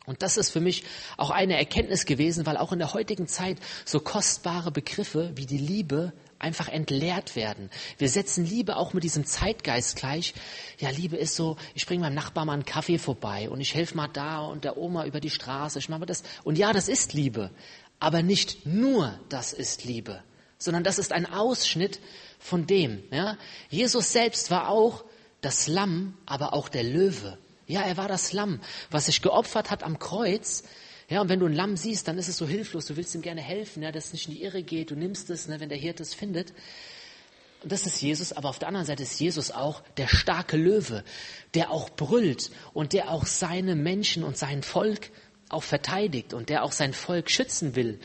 Und 0.05 0.21
das 0.21 0.37
ist 0.37 0.51
für 0.51 0.61
mich 0.61 0.83
auch 1.17 1.31
eine 1.31 1.57
Erkenntnis 1.57 2.05
gewesen, 2.05 2.45
weil 2.45 2.57
auch 2.57 2.71
in 2.71 2.79
der 2.79 2.93
heutigen 2.93 3.27
Zeit 3.27 3.57
so 3.85 3.99
kostbare 3.99 4.71
Begriffe 4.71 5.31
wie 5.35 5.45
die 5.45 5.57
Liebe 5.57 6.13
einfach 6.37 6.67
entleert 6.67 7.35
werden. 7.35 7.69
Wir 7.97 8.09
setzen 8.09 8.45
Liebe 8.45 8.75
auch 8.75 8.93
mit 8.93 9.03
diesem 9.03 9.25
Zeitgeist 9.25 9.95
gleich. 9.95 10.33
Ja, 10.77 10.89
Liebe 10.89 11.15
ist 11.15 11.35
so, 11.35 11.57
ich 11.73 11.85
bringe 11.85 12.01
meinem 12.01 12.15
Nachbarn 12.15 12.47
mal 12.47 12.53
einen 12.53 12.65
Kaffee 12.65 12.99
vorbei 12.99 13.49
und 13.49 13.61
ich 13.61 13.73
helfe 13.73 13.95
mal 13.97 14.07
da 14.07 14.41
und 14.41 14.63
der 14.63 14.77
Oma 14.77 15.05
über 15.05 15.19
die 15.19 15.29
Straße. 15.29 15.79
Ich 15.79 15.89
mache 15.89 16.01
mal 16.01 16.05
das. 16.05 16.23
Und 16.43 16.57
ja, 16.57 16.73
das 16.73 16.87
ist 16.87 17.13
Liebe. 17.13 17.51
Aber 17.99 18.21
nicht 18.21 18.65
nur 18.65 19.17
das 19.29 19.53
ist 19.53 19.85
Liebe, 19.85 20.21
sondern 20.65 20.83
das 20.83 20.99
ist 20.99 21.13
ein 21.13 21.25
Ausschnitt 21.31 22.01
von 22.39 22.67
dem. 22.67 23.03
Ja? 23.11 23.37
Jesus 23.69 24.11
selbst 24.11 24.51
war 24.51 24.69
auch 24.69 25.05
das 25.41 25.67
Lamm, 25.67 26.17
aber 26.25 26.53
auch 26.53 26.67
der 26.67 26.83
Löwe. 26.83 27.37
Ja, 27.67 27.81
er 27.81 27.97
war 27.97 28.07
das 28.07 28.33
Lamm, 28.33 28.59
was 28.91 29.05
sich 29.05 29.21
geopfert 29.21 29.71
hat 29.71 29.83
am 29.83 29.99
Kreuz. 29.99 30.63
Ja, 31.07 31.21
und 31.21 31.29
wenn 31.29 31.39
du 31.39 31.45
ein 31.45 31.53
Lamm 31.53 31.77
siehst, 31.77 32.07
dann 32.07 32.17
ist 32.17 32.27
es 32.27 32.37
so 32.37 32.47
hilflos. 32.47 32.87
Du 32.87 32.97
willst 32.97 33.13
ihm 33.15 33.21
gerne 33.21 33.41
helfen, 33.41 33.83
ja, 33.83 33.91
dass 33.91 34.07
es 34.07 34.13
nicht 34.13 34.27
in 34.27 34.33
die 34.33 34.43
Irre 34.43 34.63
geht. 34.63 34.91
Du 34.91 34.95
nimmst 34.95 35.29
es, 35.29 35.47
ne, 35.47 35.59
wenn 35.59 35.69
der 35.69 35.77
Hirte 35.77 36.03
es 36.03 36.15
findet. 36.15 36.51
Und 37.61 37.71
das 37.71 37.85
ist 37.85 38.01
Jesus, 38.01 38.33
aber 38.33 38.49
auf 38.49 38.59
der 38.59 38.67
anderen 38.67 38.87
Seite 38.87 39.03
ist 39.03 39.19
Jesus 39.19 39.51
auch 39.51 39.81
der 39.97 40.07
starke 40.07 40.57
Löwe, 40.57 41.03
der 41.53 41.71
auch 41.71 41.89
brüllt 41.91 42.51
und 42.73 42.93
der 42.93 43.11
auch 43.11 43.25
seine 43.25 43.75
Menschen 43.75 44.23
und 44.23 44.37
sein 44.37 44.63
Volk 44.63 45.11
auch 45.49 45.63
verteidigt 45.63 46.33
und 46.33 46.49
der 46.49 46.63
auch 46.63 46.71
sein 46.71 46.93
Volk 46.93 47.29
schützen 47.29 47.75
will 47.75 47.99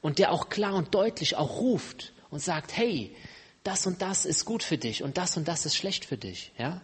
und 0.00 0.18
der 0.18 0.32
auch 0.32 0.48
klar 0.48 0.74
und 0.74 0.94
deutlich 0.94 1.36
auch 1.36 1.56
ruft 1.60 2.12
und 2.30 2.40
sagt, 2.40 2.76
hey, 2.76 3.14
das 3.62 3.86
und 3.86 4.00
das 4.02 4.24
ist 4.24 4.44
gut 4.44 4.62
für 4.62 4.78
dich 4.78 5.02
und 5.02 5.18
das 5.18 5.36
und 5.36 5.46
das 5.48 5.66
ist 5.66 5.76
schlecht 5.76 6.04
für 6.04 6.16
dich, 6.16 6.52
ja? 6.58 6.80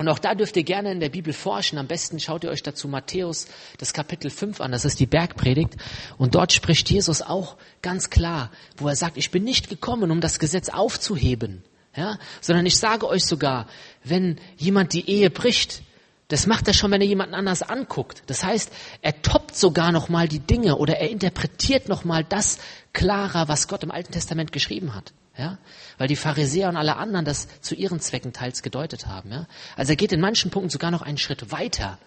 Und 0.00 0.08
auch 0.08 0.18
da 0.18 0.34
dürft 0.34 0.56
ihr 0.56 0.62
gerne 0.62 0.92
in 0.92 1.00
der 1.00 1.10
Bibel 1.10 1.34
forschen. 1.34 1.76
Am 1.76 1.86
besten 1.86 2.18
schaut 2.20 2.42
ihr 2.42 2.48
euch 2.48 2.62
dazu 2.62 2.88
Matthäus 2.88 3.48
das 3.76 3.92
Kapitel 3.92 4.30
5 4.30 4.62
an. 4.62 4.72
Das 4.72 4.86
ist 4.86 4.98
die 4.98 5.04
Bergpredigt. 5.04 5.76
Und 6.16 6.34
dort 6.34 6.54
spricht 6.54 6.88
Jesus 6.88 7.20
auch 7.20 7.58
ganz 7.82 8.08
klar, 8.08 8.50
wo 8.78 8.88
er 8.88 8.96
sagt, 8.96 9.18
ich 9.18 9.30
bin 9.30 9.44
nicht 9.44 9.68
gekommen, 9.68 10.10
um 10.10 10.22
das 10.22 10.38
Gesetz 10.38 10.70
aufzuheben, 10.70 11.62
ja, 11.94 12.18
sondern 12.40 12.64
ich 12.64 12.78
sage 12.78 13.06
euch 13.06 13.26
sogar, 13.26 13.66
wenn 14.02 14.40
jemand 14.56 14.94
die 14.94 15.06
Ehe 15.06 15.28
bricht, 15.28 15.82
Das 16.30 16.46
macht 16.46 16.68
er 16.68 16.74
schon, 16.74 16.92
wenn 16.92 17.00
er 17.00 17.08
jemanden 17.08 17.34
anders 17.34 17.62
anguckt. 17.62 18.22
Das 18.28 18.44
heißt, 18.44 18.72
er 19.02 19.20
toppt 19.20 19.56
sogar 19.56 19.90
noch 19.90 20.08
mal 20.08 20.28
die 20.28 20.38
Dinge 20.38 20.76
oder 20.76 20.96
er 20.96 21.10
interpretiert 21.10 21.88
noch 21.88 22.04
mal 22.04 22.22
das 22.22 22.58
klarer, 22.92 23.48
was 23.48 23.66
Gott 23.66 23.82
im 23.82 23.90
Alten 23.90 24.12
Testament 24.12 24.52
geschrieben 24.52 24.94
hat. 24.94 25.12
Ja? 25.36 25.58
Weil 25.98 26.06
die 26.06 26.14
Pharisäer 26.14 26.68
und 26.68 26.76
alle 26.76 26.96
anderen 26.96 27.24
das 27.24 27.48
zu 27.60 27.74
ihren 27.74 27.98
Zwecken 27.98 28.32
teils 28.32 28.62
gedeutet 28.62 29.08
haben. 29.08 29.32
Ja? 29.32 29.48
Also 29.74 29.90
er 29.92 29.96
geht 29.96 30.12
in 30.12 30.20
manchen 30.20 30.52
Punkten 30.52 30.70
sogar 30.70 30.92
noch 30.92 31.02
einen 31.02 31.18
Schritt 31.18 31.50
weiter 31.50 31.98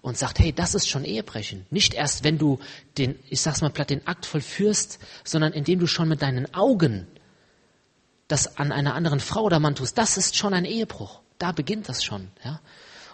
und 0.00 0.16
sagt, 0.16 0.38
hey, 0.38 0.54
das 0.54 0.74
ist 0.74 0.88
schon 0.88 1.04
Ehebrechen. 1.04 1.66
Nicht 1.68 1.92
erst, 1.92 2.24
wenn 2.24 2.38
du 2.38 2.58
den, 2.96 3.18
ich 3.28 3.42
sag's 3.42 3.60
mal 3.60 3.68
platt, 3.68 3.90
den 3.90 4.06
Akt 4.06 4.24
vollführst, 4.24 4.98
sondern 5.24 5.52
indem 5.52 5.78
du 5.78 5.86
schon 5.86 6.08
mit 6.08 6.22
deinen 6.22 6.54
Augen 6.54 7.06
das 8.28 8.56
an 8.56 8.72
einer 8.72 8.94
anderen 8.94 9.20
Frau 9.20 9.42
oder 9.42 9.60
Mann 9.60 9.74
tust. 9.74 9.98
Das 9.98 10.16
ist 10.16 10.38
schon 10.38 10.54
ein 10.54 10.64
Ehebruch. 10.64 11.20
Da 11.36 11.52
beginnt 11.52 11.90
das 11.90 12.02
schon. 12.02 12.30
Ja? 12.42 12.60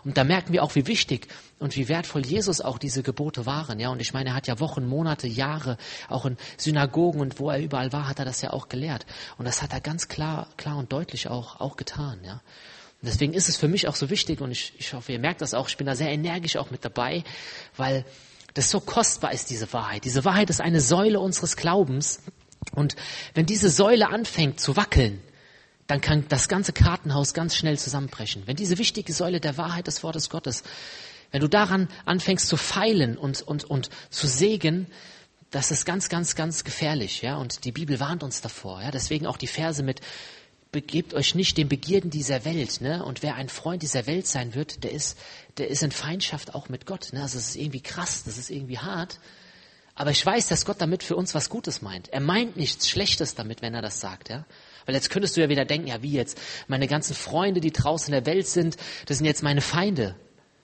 Und 0.05 0.17
da 0.17 0.25
merken 0.25 0.53
wir 0.53 0.63
auch, 0.63 0.75
wie 0.75 0.87
wichtig 0.87 1.29
und 1.59 1.77
wie 1.77 1.89
wertvoll 1.89 2.25
Jesus 2.25 2.61
auch 2.61 2.79
diese 2.79 3.03
Gebote 3.03 3.47
waren. 3.47 3.81
Ja, 3.81 3.91
und 3.91 4.01
ich 4.01 4.13
meine, 4.13 4.31
er 4.31 4.35
hat 4.35 4.47
ja 4.47 4.61
Wochen, 4.61 4.87
Monate, 4.87 5.27
Jahre, 5.27 5.77
auch 6.09 6.27
in 6.27 6.37
Synagogen 6.57 7.21
und 7.21 7.39
wo 7.39 7.51
er 7.51 7.61
überall 7.61 7.93
war, 7.93 8.09
hat 8.09 8.19
er 8.19 8.25
das 8.25 8.41
ja 8.43 8.53
auch 8.53 8.69
gelehrt. 8.69 9.07
Und 9.37 9.45
das 9.45 9.63
hat 9.63 9.73
er 9.73 9.81
ganz 9.81 10.09
klar, 10.09 10.49
klar 10.57 10.77
und 10.77 10.93
deutlich 10.93 11.29
auch, 11.29 11.61
auch 11.61 11.77
getan. 11.77 12.21
Ja. 12.25 12.41
Deswegen 13.03 13.33
ist 13.33 13.49
es 13.49 13.57
für 13.57 13.69
mich 13.69 13.87
auch 13.89 13.95
so 13.95 14.11
wichtig 14.11 14.41
und 14.41 14.51
ich, 14.51 14.73
ich 14.79 14.93
hoffe, 14.93 15.13
ihr 15.13 15.19
merkt 15.19 15.41
das 15.41 15.55
auch. 15.55 15.69
Ich 15.69 15.77
bin 15.77 15.87
da 15.87 15.95
sehr 15.95 16.11
energisch 16.11 16.57
auch 16.57 16.71
mit 16.71 16.85
dabei, 16.85 17.23
weil 17.77 18.05
das 18.55 18.71
so 18.71 18.81
kostbar 18.81 19.33
ist, 19.33 19.51
diese 19.51 19.73
Wahrheit. 19.73 20.05
Diese 20.05 20.25
Wahrheit 20.25 20.51
ist 20.51 20.61
eine 20.61 20.81
Säule 20.81 21.21
unseres 21.21 21.57
Glaubens. 21.57 22.23
Und 22.75 22.97
wenn 23.35 23.47
diese 23.47 23.71
Säule 23.71 24.09
anfängt 24.09 24.61
zu 24.61 24.77
wackeln, 24.77 25.23
dann 25.89 26.01
kann 26.03 26.27
das 26.29 26.49
ganze 26.49 26.73
Kartenhaus 26.73 27.35
ganz 27.35 27.57
schnell 27.57 27.79
zusammenbrechen. 27.79 28.43
Wenn 28.47 28.57
diese 28.57 28.79
wichtige 28.79 29.13
Säule 29.13 29.41
der 29.41 29.57
Wahrheit 29.57 29.87
des 29.87 30.03
Wortes 30.03 30.31
Gottes, 30.31 30.63
wenn 31.33 31.41
du 31.41 31.49
daran 31.49 31.89
anfängst 32.05 32.47
zu 32.47 32.57
feilen 32.57 33.17
und, 33.17 33.43
und, 33.43 33.65
und 33.65 33.91
zu 34.11 34.27
sägen, 34.27 34.87
das 35.51 35.71
ist 35.71 35.87
ganz, 35.87 36.11
ganz, 36.11 36.35
ganz 36.35 36.63
gefährlich, 36.63 37.23
ja. 37.23 37.37
Und 37.37 37.65
die 37.65 37.73
Bibel 37.73 38.01
warnt 38.01 38.23
uns 38.23 38.43
davor, 38.43 38.83
ja. 38.83 38.91
Deswegen 38.91 39.27
auch 39.27 39.39
die 39.39 39.47
Verse 39.47 39.83
mit, 39.83 40.03
begebt 40.73 41.15
euch 41.15 41.35
nicht 41.35 41.57
den 41.57 41.71
Begierden 41.71 42.11
dieser 42.11 42.45
Welt, 42.45 42.83
ne. 42.83 43.03
Und 43.03 43.23
wer 43.23 43.37
ein 43.37 43.49
Freund 43.49 43.83
dieser 43.83 44.07
Welt 44.07 44.27
sein 44.27 44.55
wird, 44.55 44.85
der 44.85 44.93
ist, 44.93 45.19
der 45.57 45.69
ist 45.69 45.83
in 45.83 45.91
Feindschaft 45.91 46.55
auch 46.55 46.69
mit 46.69 46.85
Gott, 46.85 47.15
ne. 47.15 47.23
Also 47.23 47.39
es 47.39 47.49
ist 47.51 47.57
irgendwie 47.57 47.81
krass, 47.81 48.25
das 48.25 48.37
ist 48.37 48.51
irgendwie 48.51 48.79
hart. 48.79 49.21
Aber 49.95 50.11
ich 50.11 50.25
weiß, 50.25 50.49
dass 50.49 50.67
Gott 50.67 50.83
damit 50.83 51.03
für 51.03 51.17
uns 51.17 51.35
was 51.35 51.49
Gutes 51.49 51.81
meint. 51.81 52.11
Er 52.11 52.21
meint 52.21 52.57
nichts 52.57 52.89
Schlechtes 52.91 53.35
damit, 53.35 53.63
wenn 53.63 53.75
er 53.75 53.83
das 53.83 54.01
sagt, 54.01 54.29
ja. 54.29 54.45
Weil 54.89 54.95
jetzt 54.95 55.11
könntest 55.11 55.37
du 55.37 55.43
ja 55.43 55.51
wieder 55.51 55.67
denken, 55.67 55.89
ja 55.89 56.01
wie 56.03 56.13
jetzt, 56.13 56.41
meine 56.67 56.89
ganzen 56.89 57.15
Freunde, 57.15 57.61
die 57.61 57.73
draußen 57.73 58.07
in 58.07 58.25
der 58.25 58.33
Welt 58.33 58.49
sind, 58.49 58.79
das 59.05 59.19
sind 59.19 59.27
jetzt 59.27 59.43
meine 59.43 59.61
Feinde. 59.61 60.17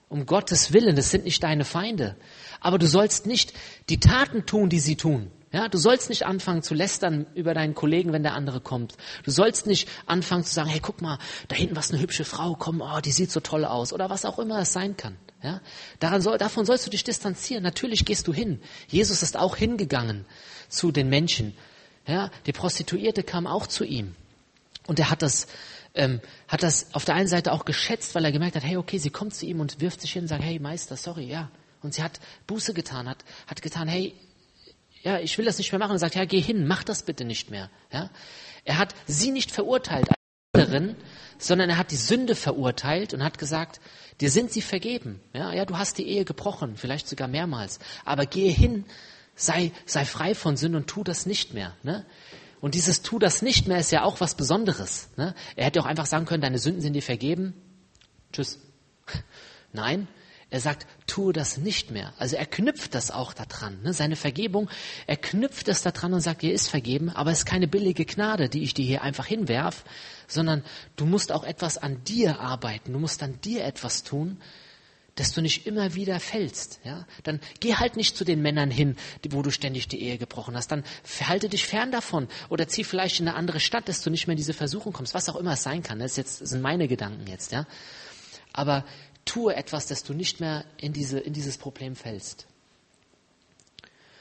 Um 0.09 0.25
Gottes 0.25 0.73
Willen, 0.73 0.95
das 0.95 1.11
sind 1.11 1.25
nicht 1.25 1.43
deine 1.43 1.63
Feinde. 1.63 2.15
Aber 2.59 2.79
du 2.79 2.87
sollst 2.87 3.27
nicht 3.27 3.53
die 3.87 3.99
Taten 3.99 4.47
tun, 4.47 4.69
die 4.69 4.79
sie 4.79 4.95
tun. 4.95 5.29
Ja, 5.51 5.69
du 5.69 5.77
sollst 5.77 6.09
nicht 6.09 6.25
anfangen 6.25 6.63
zu 6.63 6.73
lästern 6.73 7.27
über 7.35 7.53
deinen 7.53 7.75
Kollegen, 7.75 8.13
wenn 8.13 8.23
der 8.23 8.33
andere 8.33 8.61
kommt. 8.61 8.95
Du 9.25 9.29
sollst 9.29 9.67
nicht 9.67 9.87
anfangen 10.07 10.43
zu 10.43 10.55
sagen, 10.55 10.71
hey, 10.71 10.79
guck 10.81 11.03
mal, 11.03 11.19
da 11.47 11.55
hinten 11.55 11.75
was 11.75 11.91
eine 11.91 12.01
hübsche 12.01 12.25
Frau, 12.25 12.55
komm, 12.57 12.81
oh, 12.81 13.01
die 13.01 13.11
sieht 13.11 13.29
so 13.29 13.41
toll 13.41 13.63
aus 13.63 13.93
oder 13.93 14.09
was 14.09 14.25
auch 14.25 14.39
immer 14.39 14.59
es 14.59 14.73
sein 14.73 14.97
kann. 14.97 15.17
Ja, 15.43 15.61
daran 15.99 16.23
soll, 16.23 16.39
davon 16.39 16.65
sollst 16.65 16.87
du 16.87 16.89
dich 16.89 17.03
distanzieren. 17.03 17.61
Natürlich 17.61 18.05
gehst 18.05 18.27
du 18.27 18.33
hin. 18.33 18.59
Jesus 18.87 19.21
ist 19.21 19.37
auch 19.37 19.55
hingegangen 19.55 20.25
zu 20.67 20.91
den 20.91 21.09
Menschen 21.09 21.55
ja, 22.07 22.29
die 22.45 22.51
Prostituierte 22.51 23.23
kam 23.23 23.47
auch 23.47 23.67
zu 23.67 23.83
ihm. 23.83 24.15
Und 24.87 24.99
er 24.99 25.09
hat 25.09 25.21
das, 25.21 25.47
ähm, 25.95 26.21
hat 26.47 26.63
das 26.63 26.93
auf 26.93 27.05
der 27.05 27.15
einen 27.15 27.27
Seite 27.27 27.51
auch 27.51 27.65
geschätzt, 27.65 28.13
weil 28.15 28.25
er 28.25 28.31
gemerkt 28.31 28.55
hat, 28.55 28.63
hey, 28.63 28.77
okay, 28.77 28.97
sie 28.97 29.09
kommt 29.09 29.33
zu 29.33 29.45
ihm 29.45 29.59
und 29.59 29.81
wirft 29.81 30.01
sich 30.01 30.13
hin 30.13 30.23
und 30.23 30.27
sagt, 30.27 30.43
hey, 30.43 30.59
Meister, 30.59 30.97
sorry, 30.97 31.25
ja. 31.25 31.49
Und 31.81 31.93
sie 31.93 32.03
hat 32.03 32.19
Buße 32.47 32.73
getan, 32.73 33.09
hat, 33.09 33.23
hat 33.47 33.61
getan, 33.61 33.87
hey, 33.87 34.13
ja, 35.03 35.19
ich 35.19 35.37
will 35.37 35.45
das 35.45 35.57
nicht 35.57 35.71
mehr 35.71 35.79
machen. 35.79 35.91
Und 35.91 35.99
sagt, 35.99 36.15
ja, 36.15 36.25
geh 36.25 36.41
hin, 36.41 36.67
mach 36.67 36.83
das 36.83 37.03
bitte 37.03 37.25
nicht 37.25 37.51
mehr. 37.51 37.69
Ja. 37.91 38.09
Er 38.63 38.77
hat 38.77 38.95
sie 39.05 39.31
nicht 39.31 39.51
verurteilt 39.51 40.07
als 40.09 40.63
anderen, 40.63 40.95
sondern 41.37 41.69
er 41.69 41.77
hat 41.77 41.91
die 41.91 41.95
Sünde 41.95 42.35
verurteilt 42.35 43.13
und 43.13 43.23
hat 43.23 43.37
gesagt, 43.37 43.79
dir 44.19 44.31
sind 44.31 44.51
sie 44.51 44.63
vergeben. 44.63 45.21
Ja, 45.33 45.53
ja, 45.53 45.65
du 45.65 45.77
hast 45.77 45.99
die 45.99 46.07
Ehe 46.07 46.25
gebrochen, 46.25 46.75
vielleicht 46.75 47.07
sogar 47.07 47.27
mehrmals. 47.27 47.79
Aber 48.03 48.25
gehe 48.25 48.51
hin 48.51 48.85
sei, 49.35 49.71
sei 49.85 50.05
frei 50.05 50.33
von 50.35 50.57
Sünde 50.57 50.77
und 50.77 50.87
tu 50.87 51.03
das 51.03 51.25
nicht 51.25 51.53
mehr. 51.53 51.73
Ne? 51.83 52.05
Und 52.61 52.75
dieses 52.75 53.01
tu 53.01 53.19
das 53.19 53.41
nicht 53.41 53.67
mehr 53.67 53.79
ist 53.79 53.91
ja 53.91 54.03
auch 54.03 54.21
was 54.21 54.35
Besonderes. 54.35 55.09
Ne? 55.17 55.35
Er 55.55 55.65
hätte 55.65 55.81
auch 55.81 55.85
einfach 55.85 56.05
sagen 56.05 56.25
können, 56.25 56.41
deine 56.41 56.59
Sünden 56.59 56.81
sind 56.81 56.93
dir 56.93 57.01
vergeben. 57.01 57.53
Tschüss. 58.31 58.59
Nein, 59.73 60.07
er 60.49 60.61
sagt, 60.61 60.87
tue 61.05 61.33
das 61.33 61.57
nicht 61.57 61.91
mehr. 61.91 62.13
Also 62.17 62.37
er 62.37 62.45
knüpft 62.45 62.95
das 62.95 63.11
auch 63.11 63.33
daran. 63.33 63.81
Ne? 63.81 63.93
Seine 63.93 64.15
Vergebung, 64.15 64.69
er 65.05 65.17
knüpft 65.17 65.67
es 65.67 65.81
daran 65.81 66.13
und 66.13 66.21
sagt, 66.21 66.43
dir 66.43 66.53
ist 66.53 66.69
vergeben, 66.69 67.09
aber 67.09 67.31
es 67.31 67.39
ist 67.39 67.45
keine 67.45 67.67
billige 67.67 68.05
Gnade, 68.05 68.47
die 68.47 68.63
ich 68.63 68.73
dir 68.73 68.85
hier 68.85 69.01
einfach 69.01 69.25
hinwerf, 69.25 69.83
sondern 70.27 70.63
du 70.95 71.05
musst 71.05 71.31
auch 71.31 71.43
etwas 71.43 71.77
an 71.77 72.03
dir 72.03 72.39
arbeiten. 72.39 72.93
Du 72.93 72.99
musst 72.99 73.21
an 73.21 73.39
dir 73.41 73.65
etwas 73.65 74.03
tun, 74.03 74.37
dass 75.15 75.31
du 75.31 75.41
nicht 75.41 75.65
immer 75.65 75.95
wieder 75.95 76.19
fällst. 76.19 76.79
Ja? 76.83 77.07
Dann 77.23 77.39
geh 77.61 77.75
halt 77.75 77.95
nicht 77.95 78.17
zu 78.17 78.25
den 78.25 78.41
Männern 78.41 78.69
hin, 78.69 78.97
wo 79.29 79.41
du 79.41 79.49
ständig 79.49 79.87
die 79.87 80.01
Ehe 80.01 80.17
gebrochen 80.17 80.55
hast. 80.55 80.71
Dann 80.71 80.83
verhalte 81.03 81.47
dich 81.47 81.65
fern 81.65 81.91
davon 81.91 82.27
oder 82.49 82.67
zieh 82.67 82.83
vielleicht 82.83 83.21
in 83.21 83.27
eine 83.27 83.37
andere 83.37 83.61
Stadt, 83.61 83.87
dass 83.87 84.01
du 84.01 84.09
nicht 84.09 84.27
mehr 84.27 84.33
in 84.33 84.37
diese 84.37 84.53
Versuchung 84.53 84.91
kommst. 84.91 85.13
Was 85.13 85.29
auch 85.29 85.37
immer 85.37 85.53
es 85.53 85.63
sein 85.63 85.83
kann. 85.83 85.99
Das, 85.99 86.17
jetzt, 86.17 86.41
das 86.41 86.49
sind 86.49 86.61
meine 86.61 86.89
Gedanken 86.89 87.27
jetzt. 87.27 87.53
Ja? 87.53 87.65
Aber 88.51 88.85
tue 89.23 89.55
etwas, 89.55 89.87
dass 89.87 90.03
du 90.03 90.13
nicht 90.13 90.41
mehr 90.41 90.65
in, 90.77 90.91
diese, 90.91 91.19
in 91.19 91.31
dieses 91.31 91.57
Problem 91.57 91.95
fällst. 91.95 92.45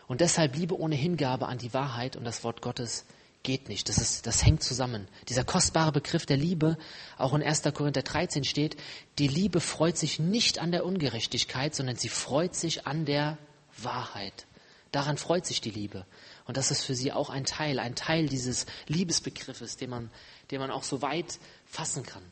Und 0.06 0.20
deshalb 0.20 0.56
Liebe 0.56 0.78
ohne 0.78 0.94
Hingabe 0.94 1.48
an 1.48 1.58
die 1.58 1.74
Wahrheit 1.74 2.14
und 2.16 2.24
das 2.24 2.44
Wort 2.44 2.62
Gottes 2.62 3.04
geht 3.44 3.68
nicht. 3.68 3.88
Das, 3.88 3.98
ist, 3.98 4.26
das 4.26 4.44
hängt 4.44 4.64
zusammen. 4.64 5.06
Dieser 5.28 5.44
kostbare 5.44 5.92
Begriff 5.92 6.26
der 6.26 6.36
Liebe, 6.36 6.76
auch 7.16 7.34
in 7.34 7.42
1. 7.42 7.62
Korinther 7.74 8.02
13 8.02 8.42
steht, 8.42 8.76
die 9.20 9.28
Liebe 9.28 9.60
freut 9.60 9.96
sich 9.96 10.18
nicht 10.18 10.58
an 10.58 10.72
der 10.72 10.84
Ungerechtigkeit, 10.84 11.74
sondern 11.74 11.94
sie 11.94 12.08
freut 12.08 12.56
sich 12.56 12.86
an 12.88 13.04
der 13.04 13.38
Wahrheit. 13.80 14.46
Daran 14.90 15.18
freut 15.18 15.46
sich 15.46 15.60
die 15.60 15.70
Liebe. 15.70 16.06
Und 16.46 16.56
das 16.56 16.70
ist 16.70 16.82
für 16.82 16.94
sie 16.94 17.12
auch 17.12 17.30
ein 17.30 17.44
Teil, 17.44 17.78
ein 17.78 17.94
Teil 17.94 18.28
dieses 18.28 18.66
Liebesbegriffes, 18.88 19.76
den 19.76 19.90
man, 19.90 20.10
den 20.50 20.60
man 20.60 20.70
auch 20.70 20.82
so 20.82 21.02
weit 21.02 21.38
fassen 21.66 22.04
kann. 22.04 22.22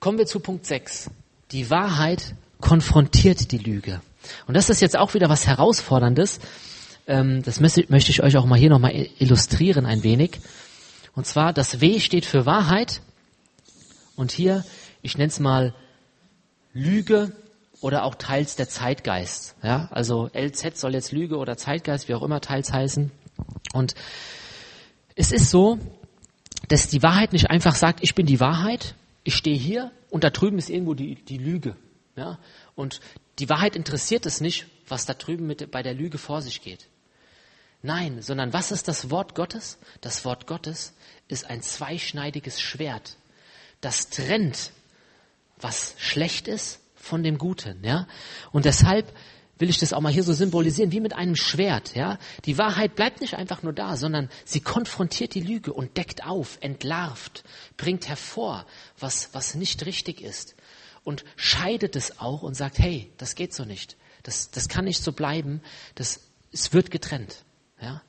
Kommen 0.00 0.18
wir 0.18 0.26
zu 0.26 0.40
Punkt 0.40 0.66
6. 0.66 1.10
Die 1.52 1.70
Wahrheit 1.70 2.34
konfrontiert 2.60 3.52
die 3.52 3.58
Lüge. 3.58 4.00
Und 4.46 4.54
das 4.54 4.70
ist 4.70 4.80
jetzt 4.80 4.96
auch 4.96 5.14
wieder 5.14 5.28
was 5.28 5.46
Herausforderndes, 5.46 6.40
ähm, 7.06 7.42
das 7.42 7.60
möchte 7.60 8.10
ich 8.10 8.22
euch 8.22 8.36
auch 8.36 8.46
mal 8.46 8.58
hier 8.58 8.70
nochmal 8.70 8.94
illustrieren 9.18 9.86
ein 9.86 10.02
wenig. 10.02 10.40
Und 11.14 11.26
zwar, 11.26 11.52
das 11.52 11.80
W 11.80 12.00
steht 12.00 12.24
für 12.24 12.46
Wahrheit. 12.46 13.00
Und 14.16 14.32
hier, 14.32 14.64
ich 15.02 15.16
nenne 15.16 15.28
es 15.28 15.40
mal 15.40 15.74
Lüge 16.72 17.32
oder 17.80 18.04
auch 18.04 18.14
teils 18.14 18.56
der 18.56 18.68
Zeitgeist. 18.68 19.54
Ja, 19.62 19.88
also 19.90 20.28
LZ 20.34 20.78
soll 20.78 20.94
jetzt 20.94 21.12
Lüge 21.12 21.36
oder 21.36 21.56
Zeitgeist, 21.56 22.08
wie 22.08 22.14
auch 22.14 22.22
immer 22.22 22.40
teils 22.40 22.72
heißen. 22.72 23.10
Und 23.72 23.94
es 25.14 25.32
ist 25.32 25.50
so, 25.50 25.78
dass 26.68 26.88
die 26.88 27.02
Wahrheit 27.02 27.32
nicht 27.32 27.50
einfach 27.50 27.74
sagt, 27.74 28.00
ich 28.02 28.14
bin 28.14 28.26
die 28.26 28.40
Wahrheit, 28.40 28.94
ich 29.24 29.36
stehe 29.36 29.56
hier 29.56 29.90
und 30.10 30.24
da 30.24 30.30
drüben 30.30 30.58
ist 30.58 30.70
irgendwo 30.70 30.94
die, 30.94 31.14
die 31.14 31.38
Lüge. 31.38 31.76
Ja? 32.16 32.38
Und 32.74 33.00
die 33.38 33.48
Wahrheit 33.48 33.76
interessiert 33.76 34.26
es 34.26 34.40
nicht, 34.40 34.66
was 34.88 35.06
da 35.06 35.14
drüben 35.14 35.46
mit, 35.46 35.70
bei 35.70 35.82
der 35.82 35.94
Lüge 35.94 36.18
vor 36.18 36.42
sich 36.42 36.62
geht. 36.62 36.88
Nein, 37.86 38.20
sondern 38.20 38.52
was 38.52 38.72
ist 38.72 38.88
das 38.88 39.10
Wort 39.10 39.36
Gottes? 39.36 39.78
Das 40.00 40.24
Wort 40.24 40.48
Gottes 40.48 40.92
ist 41.28 41.48
ein 41.48 41.62
zweischneidiges 41.62 42.60
Schwert. 42.60 43.16
Das 43.80 44.10
trennt, 44.10 44.72
was 45.56 45.94
schlecht 45.96 46.48
ist, 46.48 46.80
von 46.96 47.22
dem 47.22 47.38
Guten, 47.38 47.84
ja? 47.84 48.08
Und 48.50 48.64
deshalb 48.64 49.14
will 49.60 49.70
ich 49.70 49.78
das 49.78 49.92
auch 49.92 50.00
mal 50.00 50.12
hier 50.12 50.24
so 50.24 50.32
symbolisieren, 50.32 50.90
wie 50.90 50.98
mit 50.98 51.12
einem 51.12 51.36
Schwert, 51.36 51.94
ja? 51.94 52.18
Die 52.44 52.58
Wahrheit 52.58 52.96
bleibt 52.96 53.20
nicht 53.20 53.34
einfach 53.34 53.62
nur 53.62 53.72
da, 53.72 53.96
sondern 53.96 54.30
sie 54.44 54.60
konfrontiert 54.60 55.34
die 55.34 55.40
Lüge 55.40 55.72
und 55.72 55.96
deckt 55.96 56.26
auf, 56.26 56.58
entlarvt, 56.62 57.44
bringt 57.76 58.08
hervor, 58.08 58.66
was, 58.98 59.30
was 59.32 59.54
nicht 59.54 59.86
richtig 59.86 60.22
ist 60.22 60.56
und 61.04 61.24
scheidet 61.36 61.94
es 61.94 62.18
auch 62.18 62.42
und 62.42 62.54
sagt, 62.54 62.80
hey, 62.80 63.12
das 63.16 63.36
geht 63.36 63.54
so 63.54 63.64
nicht. 63.64 63.96
Das, 64.24 64.50
das 64.50 64.68
kann 64.68 64.86
nicht 64.86 65.04
so 65.04 65.12
bleiben. 65.12 65.62
Das, 65.94 66.22
es 66.52 66.72
wird 66.72 66.90
getrennt. 66.90 67.44
Ja? 67.80 68.02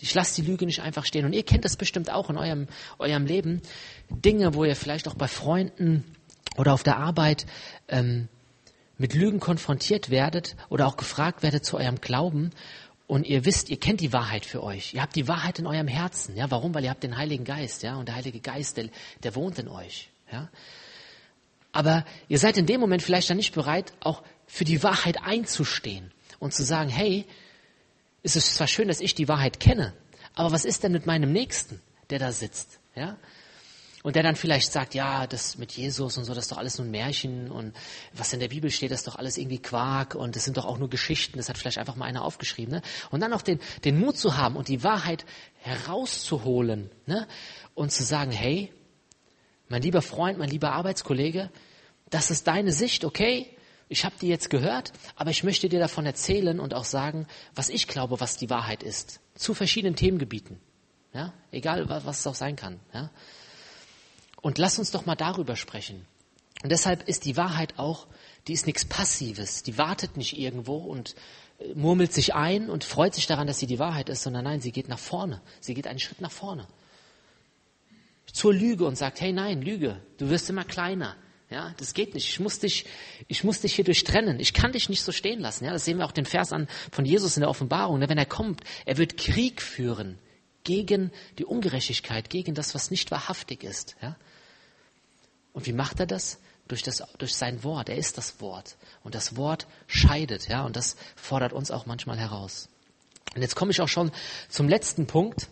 Ich 0.00 0.14
lasse 0.14 0.40
die 0.40 0.48
Lüge 0.48 0.64
nicht 0.66 0.80
einfach 0.80 1.04
stehen. 1.04 1.26
Und 1.26 1.34
ihr 1.34 1.42
kennt 1.42 1.64
das 1.64 1.76
bestimmt 1.76 2.10
auch 2.10 2.30
in 2.30 2.38
eurem, 2.38 2.68
eurem 2.98 3.26
Leben. 3.26 3.60
Dinge, 4.08 4.54
wo 4.54 4.64
ihr 4.64 4.76
vielleicht 4.76 5.06
auch 5.08 5.14
bei 5.14 5.28
Freunden 5.28 6.04
oder 6.56 6.72
auf 6.72 6.82
der 6.82 6.96
Arbeit 6.96 7.46
ähm, 7.88 8.28
mit 8.96 9.14
Lügen 9.14 9.40
konfrontiert 9.40 10.10
werdet 10.10 10.56
oder 10.68 10.86
auch 10.86 10.96
gefragt 10.96 11.42
werdet 11.42 11.64
zu 11.64 11.76
eurem 11.76 12.00
Glauben. 12.00 12.50
Und 13.06 13.26
ihr 13.26 13.44
wisst, 13.44 13.68
ihr 13.68 13.78
kennt 13.78 14.00
die 14.00 14.12
Wahrheit 14.12 14.46
für 14.46 14.62
euch. 14.62 14.94
Ihr 14.94 15.02
habt 15.02 15.16
die 15.16 15.28
Wahrheit 15.28 15.58
in 15.58 15.66
eurem 15.66 15.88
Herzen. 15.88 16.36
Ja, 16.36 16.50
warum? 16.50 16.72
Weil 16.74 16.84
ihr 16.84 16.90
habt 16.90 17.02
den 17.02 17.16
Heiligen 17.16 17.44
Geist. 17.44 17.82
Ja, 17.82 17.96
und 17.96 18.06
der 18.06 18.14
Heilige 18.14 18.40
Geist, 18.40 18.76
der, 18.76 18.88
der 19.22 19.34
wohnt 19.34 19.58
in 19.58 19.68
euch. 19.68 20.10
Ja. 20.32 20.48
Aber 21.72 22.04
ihr 22.28 22.38
seid 22.38 22.56
in 22.56 22.66
dem 22.66 22.80
Moment 22.80 23.02
vielleicht 23.02 23.28
dann 23.28 23.36
nicht 23.36 23.54
bereit, 23.54 23.92
auch 24.00 24.22
für 24.46 24.64
die 24.64 24.82
Wahrheit 24.82 25.22
einzustehen 25.22 26.10
und 26.38 26.54
zu 26.54 26.64
sagen, 26.64 26.88
hey, 26.88 27.26
es 28.22 28.36
ist 28.36 28.54
zwar 28.54 28.66
schön, 28.66 28.88
dass 28.88 29.00
ich 29.00 29.14
die 29.14 29.28
Wahrheit 29.28 29.60
kenne, 29.60 29.94
aber 30.34 30.52
was 30.52 30.64
ist 30.64 30.82
denn 30.82 30.92
mit 30.92 31.06
meinem 31.06 31.32
Nächsten, 31.32 31.80
der 32.10 32.18
da 32.18 32.32
sitzt? 32.32 32.80
Ja? 32.94 33.16
Und 34.02 34.16
der 34.16 34.22
dann 34.22 34.36
vielleicht 34.36 34.72
sagt, 34.72 34.94
ja, 34.94 35.26
das 35.26 35.58
mit 35.58 35.72
Jesus 35.72 36.16
und 36.16 36.24
so, 36.24 36.32
das 36.32 36.44
ist 36.44 36.52
doch 36.52 36.56
alles 36.56 36.78
nur 36.78 36.86
ein 36.86 36.90
Märchen 36.90 37.50
und 37.50 37.76
was 38.14 38.32
in 38.32 38.40
der 38.40 38.48
Bibel 38.48 38.70
steht, 38.70 38.90
das 38.90 39.00
ist 39.00 39.06
doch 39.06 39.16
alles 39.16 39.36
irgendwie 39.36 39.58
Quark 39.58 40.14
und 40.14 40.36
das 40.36 40.44
sind 40.44 40.56
doch 40.56 40.64
auch 40.64 40.78
nur 40.78 40.88
Geschichten, 40.88 41.36
das 41.36 41.50
hat 41.50 41.58
vielleicht 41.58 41.76
einfach 41.76 41.96
mal 41.96 42.06
einer 42.06 42.24
aufgeschrieben. 42.24 42.76
Ne? 42.76 42.82
Und 43.10 43.20
dann 43.20 43.34
auch 43.34 43.42
den, 43.42 43.60
den 43.84 43.98
Mut 43.98 44.16
zu 44.16 44.38
haben 44.38 44.56
und 44.56 44.68
die 44.68 44.82
Wahrheit 44.82 45.26
herauszuholen 45.58 46.90
ne? 47.04 47.28
und 47.74 47.92
zu 47.92 48.02
sagen, 48.02 48.30
hey, 48.30 48.72
mein 49.68 49.82
lieber 49.82 50.00
Freund, 50.00 50.38
mein 50.38 50.48
lieber 50.48 50.72
Arbeitskollege, 50.72 51.50
das 52.08 52.30
ist 52.30 52.46
deine 52.46 52.72
Sicht, 52.72 53.04
okay? 53.04 53.54
Ich 53.92 54.04
habe 54.04 54.14
die 54.20 54.28
jetzt 54.28 54.50
gehört, 54.50 54.92
aber 55.16 55.30
ich 55.30 55.42
möchte 55.42 55.68
dir 55.68 55.80
davon 55.80 56.06
erzählen 56.06 56.60
und 56.60 56.74
auch 56.74 56.84
sagen, 56.84 57.26
was 57.56 57.68
ich 57.68 57.88
glaube, 57.88 58.20
was 58.20 58.36
die 58.36 58.48
Wahrheit 58.48 58.84
ist. 58.84 59.18
Zu 59.34 59.52
verschiedenen 59.52 59.96
Themengebieten. 59.96 60.60
Ja? 61.12 61.32
Egal, 61.50 61.88
was 61.88 62.20
es 62.20 62.26
auch 62.28 62.36
sein 62.36 62.54
kann. 62.54 62.78
Ja? 62.94 63.10
Und 64.40 64.58
lass 64.58 64.78
uns 64.78 64.92
doch 64.92 65.06
mal 65.06 65.16
darüber 65.16 65.56
sprechen. 65.56 66.06
Und 66.62 66.70
deshalb 66.70 67.08
ist 67.08 67.24
die 67.24 67.36
Wahrheit 67.36 67.80
auch, 67.80 68.06
die 68.46 68.52
ist 68.52 68.68
nichts 68.68 68.84
Passives. 68.84 69.64
Die 69.64 69.76
wartet 69.76 70.16
nicht 70.16 70.38
irgendwo 70.38 70.76
und 70.76 71.16
äh, 71.58 71.74
murmelt 71.74 72.12
sich 72.12 72.32
ein 72.32 72.70
und 72.70 72.84
freut 72.84 73.16
sich 73.16 73.26
daran, 73.26 73.48
dass 73.48 73.58
sie 73.58 73.66
die 73.66 73.80
Wahrheit 73.80 74.08
ist, 74.08 74.22
sondern 74.22 74.44
nein, 74.44 74.60
sie 74.60 74.70
geht 74.70 74.88
nach 74.88 75.00
vorne. 75.00 75.42
Sie 75.58 75.74
geht 75.74 75.88
einen 75.88 75.98
Schritt 75.98 76.20
nach 76.20 76.30
vorne. 76.30 76.68
Zur 78.32 78.54
Lüge 78.54 78.84
und 78.84 78.94
sagt, 78.94 79.20
hey 79.20 79.32
nein, 79.32 79.62
Lüge, 79.62 80.00
du 80.18 80.30
wirst 80.30 80.48
immer 80.48 80.64
kleiner. 80.64 81.16
Ja, 81.50 81.74
das 81.78 81.94
geht 81.94 82.14
nicht. 82.14 82.28
Ich 82.28 82.38
muss 82.38 82.60
dich, 82.60 82.86
ich 83.26 83.42
muss 83.42 83.60
dich 83.60 83.74
hier 83.74 83.84
durchtrennen. 83.84 84.38
Ich 84.38 84.54
kann 84.54 84.70
dich 84.70 84.88
nicht 84.88 85.02
so 85.02 85.10
stehen 85.10 85.40
lassen. 85.40 85.64
Ja, 85.64 85.72
das 85.72 85.84
sehen 85.84 85.98
wir 85.98 86.06
auch 86.06 86.12
den 86.12 86.24
Vers 86.24 86.52
an 86.52 86.68
von 86.92 87.04
Jesus 87.04 87.36
in 87.36 87.40
der 87.40 87.50
Offenbarung. 87.50 87.98
Ne? 87.98 88.08
Wenn 88.08 88.18
er 88.18 88.26
kommt, 88.26 88.62
er 88.86 88.98
wird 88.98 89.16
Krieg 89.16 89.60
führen 89.60 90.16
gegen 90.62 91.10
die 91.38 91.44
Ungerechtigkeit, 91.44 92.30
gegen 92.30 92.54
das, 92.54 92.76
was 92.76 92.92
nicht 92.92 93.10
wahrhaftig 93.10 93.64
ist. 93.64 93.96
Ja? 94.00 94.16
Und 95.52 95.66
wie 95.66 95.72
macht 95.72 95.98
er 95.98 96.06
das? 96.06 96.38
Durch, 96.68 96.84
das? 96.84 97.02
durch 97.18 97.34
sein 97.34 97.64
Wort. 97.64 97.88
Er 97.88 97.96
ist 97.96 98.16
das 98.16 98.40
Wort. 98.40 98.76
Und 99.02 99.16
das 99.16 99.36
Wort 99.36 99.66
scheidet. 99.88 100.48
Ja? 100.48 100.64
Und 100.64 100.76
das 100.76 100.96
fordert 101.16 101.52
uns 101.52 101.72
auch 101.72 101.84
manchmal 101.84 102.18
heraus. 102.18 102.68
Und 103.34 103.42
jetzt 103.42 103.56
komme 103.56 103.72
ich 103.72 103.80
auch 103.80 103.88
schon 103.88 104.12
zum 104.48 104.68
letzten 104.68 105.08
Punkt, 105.08 105.48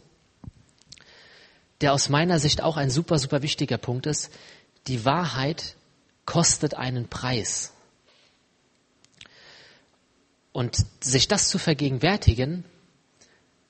der 1.80 1.92
aus 1.92 2.08
meiner 2.08 2.38
Sicht 2.38 2.62
auch 2.62 2.76
ein 2.76 2.90
super, 2.90 3.18
super 3.18 3.42
wichtiger 3.42 3.78
Punkt 3.78 4.06
ist. 4.06 4.30
Die 4.86 5.04
Wahrheit 5.04 5.74
kostet 6.28 6.74
einen 6.74 7.08
Preis. 7.08 7.72
Und 10.52 10.76
sich 11.00 11.26
das 11.26 11.48
zu 11.48 11.58
vergegenwärtigen, 11.58 12.64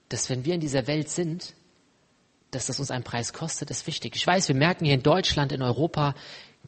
dass 0.08 0.28
wenn 0.28 0.44
wir 0.44 0.54
in 0.54 0.60
dieser 0.60 0.88
Welt 0.88 1.08
sind, 1.08 1.54
dass 2.50 2.66
das 2.66 2.80
uns 2.80 2.90
einen 2.90 3.04
Preis 3.04 3.32
kostet, 3.32 3.70
ist 3.70 3.86
wichtig. 3.86 4.16
Ich 4.16 4.26
weiß, 4.26 4.48
wir 4.48 4.56
merken 4.56 4.86
hier 4.86 4.94
in 4.94 5.04
Deutschland, 5.04 5.52
in 5.52 5.62
Europa, 5.62 6.16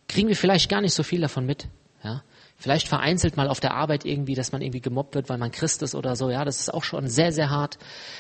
kriegen 0.06 0.28
wir 0.28 0.36
vielleicht 0.36 0.70
gar 0.70 0.80
nicht 0.80 0.94
so 0.94 1.02
viel 1.02 1.22
davon 1.22 1.44
mit. 1.44 1.66
Ja? 2.04 2.22
Vielleicht 2.56 2.86
vereinzelt 2.86 3.36
mal 3.36 3.48
auf 3.48 3.58
der 3.58 3.74
Arbeit 3.74 4.04
irgendwie, 4.04 4.36
dass 4.36 4.52
man 4.52 4.62
irgendwie 4.62 4.80
gemobbt 4.80 5.16
wird, 5.16 5.28
weil 5.28 5.38
man 5.38 5.50
Christ 5.50 5.82
ist 5.82 5.96
oder 5.96 6.14
so. 6.14 6.30
Ja, 6.30 6.44
das 6.44 6.60
ist 6.60 6.72
auch 6.72 6.84
schon 6.84 7.08
sehr, 7.08 7.32
sehr 7.32 7.50
hart. 7.50 7.78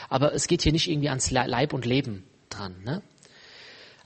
Aber 0.08 0.34
es 0.34 0.48
geht 0.48 0.62
hier 0.62 0.72
nicht 0.72 0.90
irgendwie 0.90 1.08
ans 1.08 1.30
Leib 1.30 1.72
und 1.72 1.86
Leben 1.86 2.24
dran. 2.48 2.82
Ne? 2.82 3.00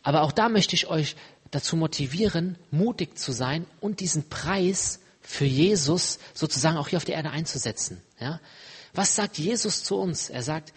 Aber 0.03 0.21
auch 0.21 0.33
da 0.33 0.51
möchte 0.51 0.75
ich 0.75 0.87
euch 0.87 1.17
dazu 1.55 1.77
motivieren, 1.77 2.59
mutig 2.71 3.17
zu 3.19 3.33
sein 3.33 3.67
und 3.81 4.01
diesen 4.01 4.29
Preis 4.29 5.01
für 5.21 5.45
Jesus 5.45 6.19
sozusagen 6.35 6.77
auch 6.77 6.89
hier 6.89 6.97
auf 6.97 7.05
der 7.05 7.15
Erde 7.15 7.31
einzusetzen. 7.31 8.03
Ja? 8.19 8.41
Was 8.93 9.15
sagt 9.15 9.39
Jesus 9.39 9.85
zu 9.85 9.97
uns? 9.97 10.31
Er 10.31 10.43
sagt, 10.43 10.73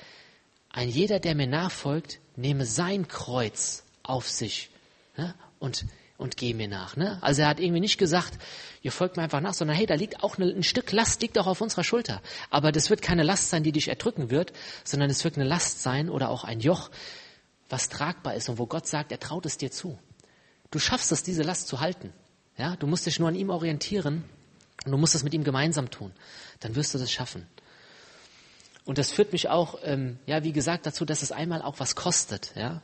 ein 0.70 0.90
jeder, 0.90 1.20
der 1.20 1.36
mir 1.36 1.48
nachfolgt, 1.48 2.20
nehme 2.36 2.66
sein 2.66 3.08
Kreuz 3.08 3.84
auf 4.04 4.30
sich 4.30 4.70
ne? 5.18 5.34
und, 5.60 5.86
und 6.18 6.38
geh 6.38 6.54
mir 6.54 6.68
nach. 6.68 6.96
Ne? 6.96 7.18
Also 7.22 7.42
er 7.42 7.48
hat 7.48 7.60
irgendwie 7.60 7.80
nicht 7.80 7.98
gesagt, 7.98 8.38
ihr 8.84 8.92
folgt 8.92 9.18
mir 9.18 9.24
einfach 9.24 9.42
nach, 9.42 9.56
sondern 9.56 9.76
hey, 9.76 9.88
da 9.88 9.96
liegt 9.96 10.24
auch 10.24 10.38
eine, 10.38 10.52
ein 10.52 10.64
Stück 10.64 10.92
Last, 10.92 11.22
liegt 11.24 11.40
auch 11.40 11.48
auf 11.48 11.62
unserer 11.62 11.84
Schulter. 11.84 12.22
Aber 12.52 12.72
das 12.72 12.92
wird 12.92 13.02
keine 13.02 13.24
Last 13.24 13.50
sein, 13.50 13.64
die 13.64 13.72
dich 13.72 13.88
erdrücken 13.88 14.30
wird, 14.30 14.54
sondern 14.84 15.10
es 15.10 15.24
wird 15.24 15.36
eine 15.36 15.46
Last 15.46 15.82
sein 15.82 16.10
oder 16.10 16.30
auch 16.30 16.44
ein 16.44 16.60
Joch, 16.60 16.92
was 17.70 17.90
tragbar 17.90 18.36
ist 18.36 18.48
und 18.48 18.60
wo 18.60 18.68
Gott 18.68 18.88
sagt, 18.88 19.12
er 19.12 19.20
traut 19.20 19.46
es 19.48 19.58
dir 19.58 19.72
zu. 19.72 19.98
Du 20.72 20.80
schaffst 20.80 21.12
es, 21.12 21.24
diese 21.24 21.44
Last 21.44 21.68
zu 21.68 21.80
halten. 21.80 22.14
Ja, 22.58 22.76
du 22.76 22.88
musst 22.88 23.06
dich 23.06 23.20
nur 23.20 23.30
an 23.30 23.36
ihm 23.36 23.50
orientieren 23.50 24.24
und 24.86 24.92
du 24.92 24.98
musst 24.98 25.16
es 25.16 25.24
mit 25.24 25.34
ihm 25.34 25.44
gemeinsam 25.44 25.92
tun. 25.92 26.12
Dann 26.60 26.76
wirst 26.76 26.94
du 26.94 26.98
das 26.98 27.12
schaffen. 27.12 27.48
Und 28.88 28.98
das 28.98 29.12
führt 29.12 29.34
mich 29.34 29.50
auch, 29.50 29.80
ähm, 29.84 30.18
ja, 30.26 30.44
wie 30.44 30.54
gesagt, 30.54 30.86
dazu, 30.86 31.04
dass 31.04 31.22
es 31.22 31.32
einmal 31.32 31.62
auch 31.62 31.80
was 31.80 31.96
kostet. 31.96 32.54
Ja? 32.56 32.82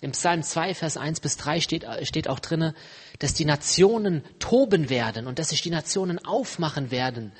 Im 0.00 0.10
Psalm 0.10 0.42
2, 0.42 0.74
Vers 0.74 0.96
1 0.96 1.20
bis 1.20 1.36
3 1.36 1.60
steht, 1.60 1.84
äh, 1.84 2.04
steht 2.04 2.28
auch 2.28 2.40
drinne, 2.40 2.74
dass 3.20 3.34
die 3.34 3.44
Nationen 3.44 4.24
toben 4.40 4.90
werden 4.90 5.26
und 5.26 5.38
dass 5.38 5.50
sich 5.50 5.62
die 5.62 5.70
Nationen 5.70 6.24
aufmachen 6.24 6.90
werden 6.90 7.32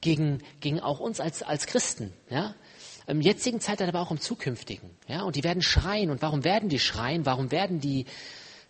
gegen, 0.00 0.42
gegen 0.60 0.80
auch 0.80 0.98
uns 0.98 1.20
als, 1.20 1.42
als 1.42 1.66
Christen. 1.66 2.12
Ja? 2.30 2.54
Im 3.06 3.20
jetzigen 3.20 3.60
Zeitalter, 3.60 3.92
aber 3.92 4.00
auch 4.00 4.10
im 4.10 4.20
zukünftigen. 4.20 4.90
Ja? 5.06 5.22
Und 5.22 5.36
die 5.36 5.44
werden 5.44 5.62
schreien. 5.62 6.10
Und 6.10 6.22
warum 6.22 6.42
werden 6.42 6.68
die 6.70 6.80
schreien? 6.80 7.26
Warum 7.26 7.50
werden 7.50 7.80
die 7.80 8.06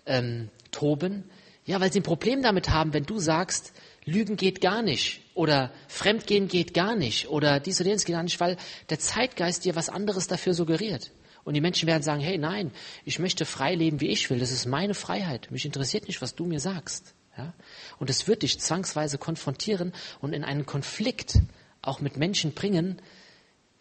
ähm, 0.06 0.48
toben? 0.70 1.24
Ja, 1.64 1.80
weil 1.80 1.92
sie 1.92 2.00
ein 2.00 2.04
Problem 2.04 2.42
damit 2.42 2.70
haben, 2.70 2.92
wenn 2.92 3.04
du 3.04 3.18
sagst, 3.18 3.72
Lügen 4.04 4.36
geht 4.36 4.60
gar 4.60 4.82
nicht 4.82 5.20
oder 5.34 5.72
Fremdgehen 5.88 6.46
geht 6.46 6.74
gar 6.74 6.94
nicht 6.94 7.28
oder 7.28 7.58
dies 7.58 7.80
oder 7.80 7.88
jenes 7.88 8.04
geht 8.04 8.14
gar 8.14 8.22
nicht, 8.22 8.38
weil 8.38 8.56
der 8.88 9.00
Zeitgeist 9.00 9.64
dir 9.64 9.74
was 9.74 9.88
anderes 9.88 10.28
dafür 10.28 10.54
suggeriert. 10.54 11.10
Und 11.42 11.54
die 11.54 11.60
Menschen 11.60 11.86
werden 11.86 12.02
sagen, 12.02 12.20
hey, 12.20 12.38
nein, 12.38 12.72
ich 13.04 13.18
möchte 13.18 13.44
frei 13.44 13.74
leben, 13.74 14.00
wie 14.00 14.08
ich 14.08 14.30
will. 14.30 14.38
Das 14.38 14.50
ist 14.50 14.66
meine 14.66 14.94
Freiheit. 14.94 15.50
Mich 15.50 15.64
interessiert 15.64 16.06
nicht, 16.08 16.22
was 16.22 16.34
du 16.34 16.44
mir 16.44 16.58
sagst. 16.60 17.14
Ja? 17.36 17.52
Und 17.98 18.10
es 18.10 18.26
wird 18.26 18.42
dich 18.42 18.58
zwangsweise 18.60 19.18
konfrontieren 19.18 19.92
und 20.20 20.32
in 20.32 20.44
einen 20.44 20.66
Konflikt 20.66 21.38
auch 21.82 22.00
mit 22.00 22.16
Menschen 22.16 22.52
bringen, 22.52 23.00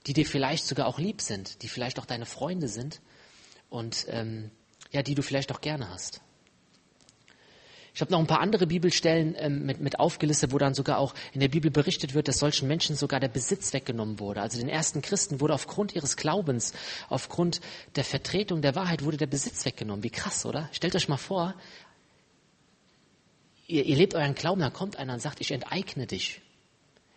die 0.08 0.14
dir 0.14 0.26
vielleicht 0.26 0.68
sogar 0.68 0.88
auch 0.88 1.00
lieb 1.00 1.22
sind, 1.22 1.64
die 1.64 1.68
vielleicht 1.68 2.00
auch 2.00 2.06
deine 2.06 2.26
Freunde 2.26 2.68
sind 2.68 3.02
und 3.70 4.06
ähm, 4.10 4.52
ja, 4.96 5.04
die 5.04 5.14
du 5.14 5.22
vielleicht 5.22 5.52
auch 5.52 5.62
gerne 5.62 5.90
hast. 5.90 6.22
Ich 7.94 8.02
habe 8.02 8.12
noch 8.12 8.20
ein 8.20 8.28
paar 8.28 8.42
andere 8.42 8.68
Bibelstellen 8.68 9.36
ähm, 9.38 9.66
mit, 9.66 9.80
mit 9.80 10.00
aufgelistet, 10.00 10.52
wo 10.52 10.58
dann 10.58 10.74
sogar 10.74 10.98
auch 10.98 11.14
in 11.34 11.40
der 11.40 11.48
Bibel 11.48 11.72
berichtet 11.72 12.14
wird, 12.14 12.28
dass 12.28 12.40
solchen 12.40 12.68
Menschen 12.68 12.96
sogar 12.96 13.20
der 13.20 13.30
Besitz 13.30 13.72
weggenommen 13.74 14.20
wurde. 14.20 14.42
Also 14.42 14.58
den 14.60 14.68
ersten 14.68 15.02
Christen 15.02 15.40
wurde 15.40 15.54
aufgrund 15.54 15.96
ihres 15.96 16.18
Glaubens, 16.18 16.74
aufgrund 17.08 17.62
der 17.96 18.04
Vertretung 18.04 18.62
der 18.62 18.76
Wahrheit, 18.76 19.04
wurde 19.04 19.18
der 19.18 19.28
Besitz 19.28 19.66
weggenommen. 19.66 20.04
Wie 20.04 20.10
krass, 20.10 20.46
oder? 20.46 20.70
Stellt 20.74 20.96
euch 20.96 21.08
mal 21.08 21.18
vor, 21.18 21.56
ihr, 23.68 23.86
ihr 23.86 23.96
lebt 23.96 24.14
euren 24.14 24.36
Glauben, 24.36 24.62
dann 24.62 24.74
kommt 24.74 24.98
einer 24.98 25.14
und 25.14 25.22
sagt, 25.22 25.40
ich 25.40 25.52
enteigne 25.52 26.06
dich. 26.06 26.42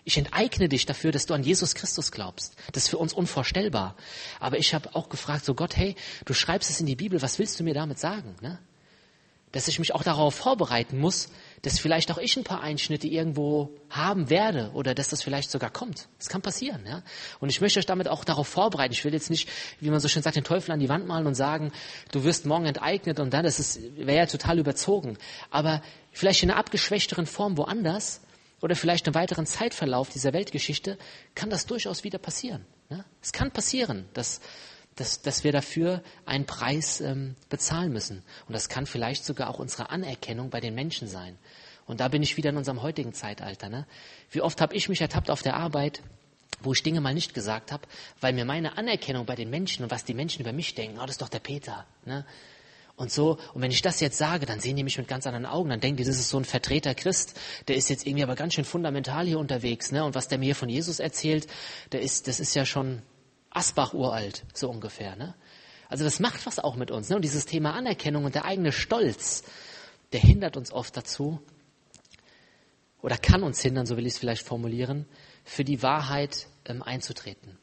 Ich 0.08 0.16
enteigne 0.16 0.70
dich 0.70 0.86
dafür, 0.86 1.12
dass 1.12 1.26
du 1.26 1.34
an 1.34 1.42
Jesus 1.42 1.74
Christus 1.74 2.10
glaubst. 2.10 2.56
Das 2.72 2.84
ist 2.84 2.88
für 2.88 2.96
uns 2.96 3.12
unvorstellbar. 3.12 3.94
Aber 4.40 4.56
ich 4.56 4.72
habe 4.72 4.94
auch 4.94 5.10
gefragt, 5.10 5.44
so 5.44 5.52
Gott, 5.52 5.76
hey, 5.76 5.96
du 6.24 6.32
schreibst 6.32 6.70
es 6.70 6.80
in 6.80 6.86
die 6.86 6.96
Bibel, 6.96 7.20
was 7.20 7.38
willst 7.38 7.60
du 7.60 7.64
mir 7.64 7.74
damit 7.74 7.98
sagen? 7.98 8.34
Ne? 8.40 8.58
dass 9.52 9.66
ich 9.66 9.78
mich 9.78 9.94
auch 9.94 10.02
darauf 10.02 10.34
vorbereiten 10.34 10.98
muss, 10.98 11.30
dass 11.62 11.78
vielleicht 11.78 12.12
auch 12.12 12.18
ich 12.18 12.36
ein 12.36 12.44
paar 12.44 12.60
Einschnitte 12.60 13.06
irgendwo 13.06 13.70
haben 13.88 14.28
werde 14.28 14.70
oder 14.74 14.94
dass 14.94 15.08
das 15.08 15.22
vielleicht 15.22 15.50
sogar 15.50 15.70
kommt. 15.70 16.08
Das 16.18 16.28
kann 16.28 16.42
passieren, 16.42 16.84
ja. 16.86 17.02
Und 17.40 17.48
ich 17.48 17.60
möchte 17.60 17.78
euch 17.78 17.86
damit 17.86 18.08
auch 18.08 18.24
darauf 18.24 18.46
vorbereiten. 18.46 18.92
Ich 18.92 19.04
will 19.04 19.12
jetzt 19.14 19.30
nicht, 19.30 19.48
wie 19.80 19.88
man 19.88 20.00
so 20.00 20.08
schön 20.08 20.22
sagt, 20.22 20.36
den 20.36 20.44
Teufel 20.44 20.72
an 20.72 20.80
die 20.80 20.88
Wand 20.88 21.06
malen 21.06 21.26
und 21.26 21.34
sagen, 21.34 21.72
du 22.12 22.24
wirst 22.24 22.44
morgen 22.44 22.66
enteignet 22.66 23.20
und 23.20 23.32
dann, 23.32 23.44
das 23.44 23.80
wäre 23.96 24.18
ja 24.18 24.26
total 24.26 24.58
überzogen. 24.58 25.16
Aber 25.50 25.82
vielleicht 26.12 26.42
in 26.42 26.50
einer 26.50 26.58
abgeschwächteren 26.58 27.24
Form 27.24 27.56
woanders 27.56 28.20
oder 28.60 28.76
vielleicht 28.76 29.06
im 29.06 29.14
weiteren 29.14 29.46
Zeitverlauf 29.46 30.08
dieser 30.08 30.32
Weltgeschichte 30.32 30.98
kann 31.34 31.50
das 31.50 31.66
durchaus 31.66 32.04
wieder 32.04 32.18
passieren. 32.18 32.64
Ja? 32.90 33.04
Es 33.22 33.32
kann 33.32 33.50
passieren, 33.50 34.08
dass 34.14 34.40
dass, 34.98 35.22
dass 35.22 35.44
wir 35.44 35.52
dafür 35.52 36.02
einen 36.26 36.44
Preis 36.44 37.00
ähm, 37.00 37.36
bezahlen 37.48 37.92
müssen. 37.92 38.22
Und 38.46 38.52
das 38.52 38.68
kann 38.68 38.86
vielleicht 38.86 39.24
sogar 39.24 39.48
auch 39.48 39.58
unsere 39.58 39.90
Anerkennung 39.90 40.50
bei 40.50 40.60
den 40.60 40.74
Menschen 40.74 41.06
sein. 41.06 41.38
Und 41.86 42.00
da 42.00 42.08
bin 42.08 42.22
ich 42.22 42.36
wieder 42.36 42.50
in 42.50 42.56
unserem 42.56 42.82
heutigen 42.82 43.14
Zeitalter. 43.14 43.68
Ne? 43.68 43.86
Wie 44.30 44.42
oft 44.42 44.60
habe 44.60 44.74
ich 44.74 44.88
mich 44.88 45.00
ertappt 45.00 45.30
auf 45.30 45.42
der 45.42 45.56
Arbeit, 45.56 46.02
wo 46.60 46.72
ich 46.72 46.82
Dinge 46.82 47.00
mal 47.00 47.14
nicht 47.14 47.32
gesagt 47.32 47.70
habe, 47.70 47.86
weil 48.20 48.32
mir 48.32 48.44
meine 48.44 48.76
Anerkennung 48.76 49.24
bei 49.24 49.36
den 49.36 49.50
Menschen 49.50 49.84
und 49.84 49.90
was 49.90 50.04
die 50.04 50.14
Menschen 50.14 50.42
über 50.42 50.52
mich 50.52 50.74
denken, 50.74 50.98
oh, 50.98 51.02
das 51.02 51.12
ist 51.12 51.22
doch 51.22 51.28
der 51.28 51.38
Peter. 51.38 51.86
Ne? 52.04 52.26
Und 52.98 53.12
so, 53.12 53.38
und 53.54 53.62
wenn 53.62 53.70
ich 53.70 53.80
das 53.80 54.00
jetzt 54.00 54.18
sage, 54.18 54.44
dann 54.44 54.58
sehen 54.58 54.74
die 54.74 54.82
mich 54.82 54.98
mit 54.98 55.06
ganz 55.06 55.24
anderen 55.24 55.46
Augen. 55.46 55.70
Dann 55.70 55.78
denken 55.78 55.98
die, 55.98 56.04
das 56.04 56.18
ist 56.18 56.30
so 56.30 56.36
ein 56.36 56.44
Vertreter 56.44 56.96
Christ, 56.96 57.38
der 57.68 57.76
ist 57.76 57.88
jetzt 57.88 58.04
irgendwie 58.04 58.24
aber 58.24 58.34
ganz 58.34 58.54
schön 58.54 58.64
fundamental 58.64 59.24
hier 59.24 59.38
unterwegs. 59.38 59.92
Ne? 59.92 60.04
Und 60.04 60.16
was 60.16 60.26
der 60.26 60.38
mir 60.38 60.46
hier 60.46 60.56
von 60.56 60.68
Jesus 60.68 60.98
erzählt, 60.98 61.46
der 61.92 62.02
ist, 62.02 62.26
das 62.26 62.40
ist 62.40 62.54
ja 62.54 62.66
schon, 62.66 63.02
Asbach 63.50 63.94
uralt, 63.94 64.44
so 64.52 64.68
ungefähr. 64.68 65.14
Ne? 65.14 65.36
Also 65.88 66.02
das 66.02 66.18
macht 66.18 66.44
was 66.44 66.58
auch 66.58 66.74
mit 66.74 66.90
uns. 66.90 67.08
Ne? 67.08 67.14
Und 67.14 67.22
dieses 67.22 67.46
Thema 67.46 67.74
Anerkennung 67.74 68.24
und 68.24 68.34
der 68.34 68.44
eigene 68.44 68.72
Stolz, 68.72 69.44
der 70.12 70.20
hindert 70.20 70.56
uns 70.56 70.72
oft 70.72 70.96
dazu, 70.96 71.40
oder 73.00 73.16
kann 73.16 73.44
uns 73.44 73.62
hindern, 73.62 73.86
so 73.86 73.96
will 73.96 74.08
ich 74.08 74.14
es 74.14 74.18
vielleicht 74.18 74.44
formulieren, 74.44 75.06
für 75.44 75.62
die 75.62 75.84
Wahrheit 75.84 76.48
ähm, 76.64 76.82
einzutreten. 76.82 77.58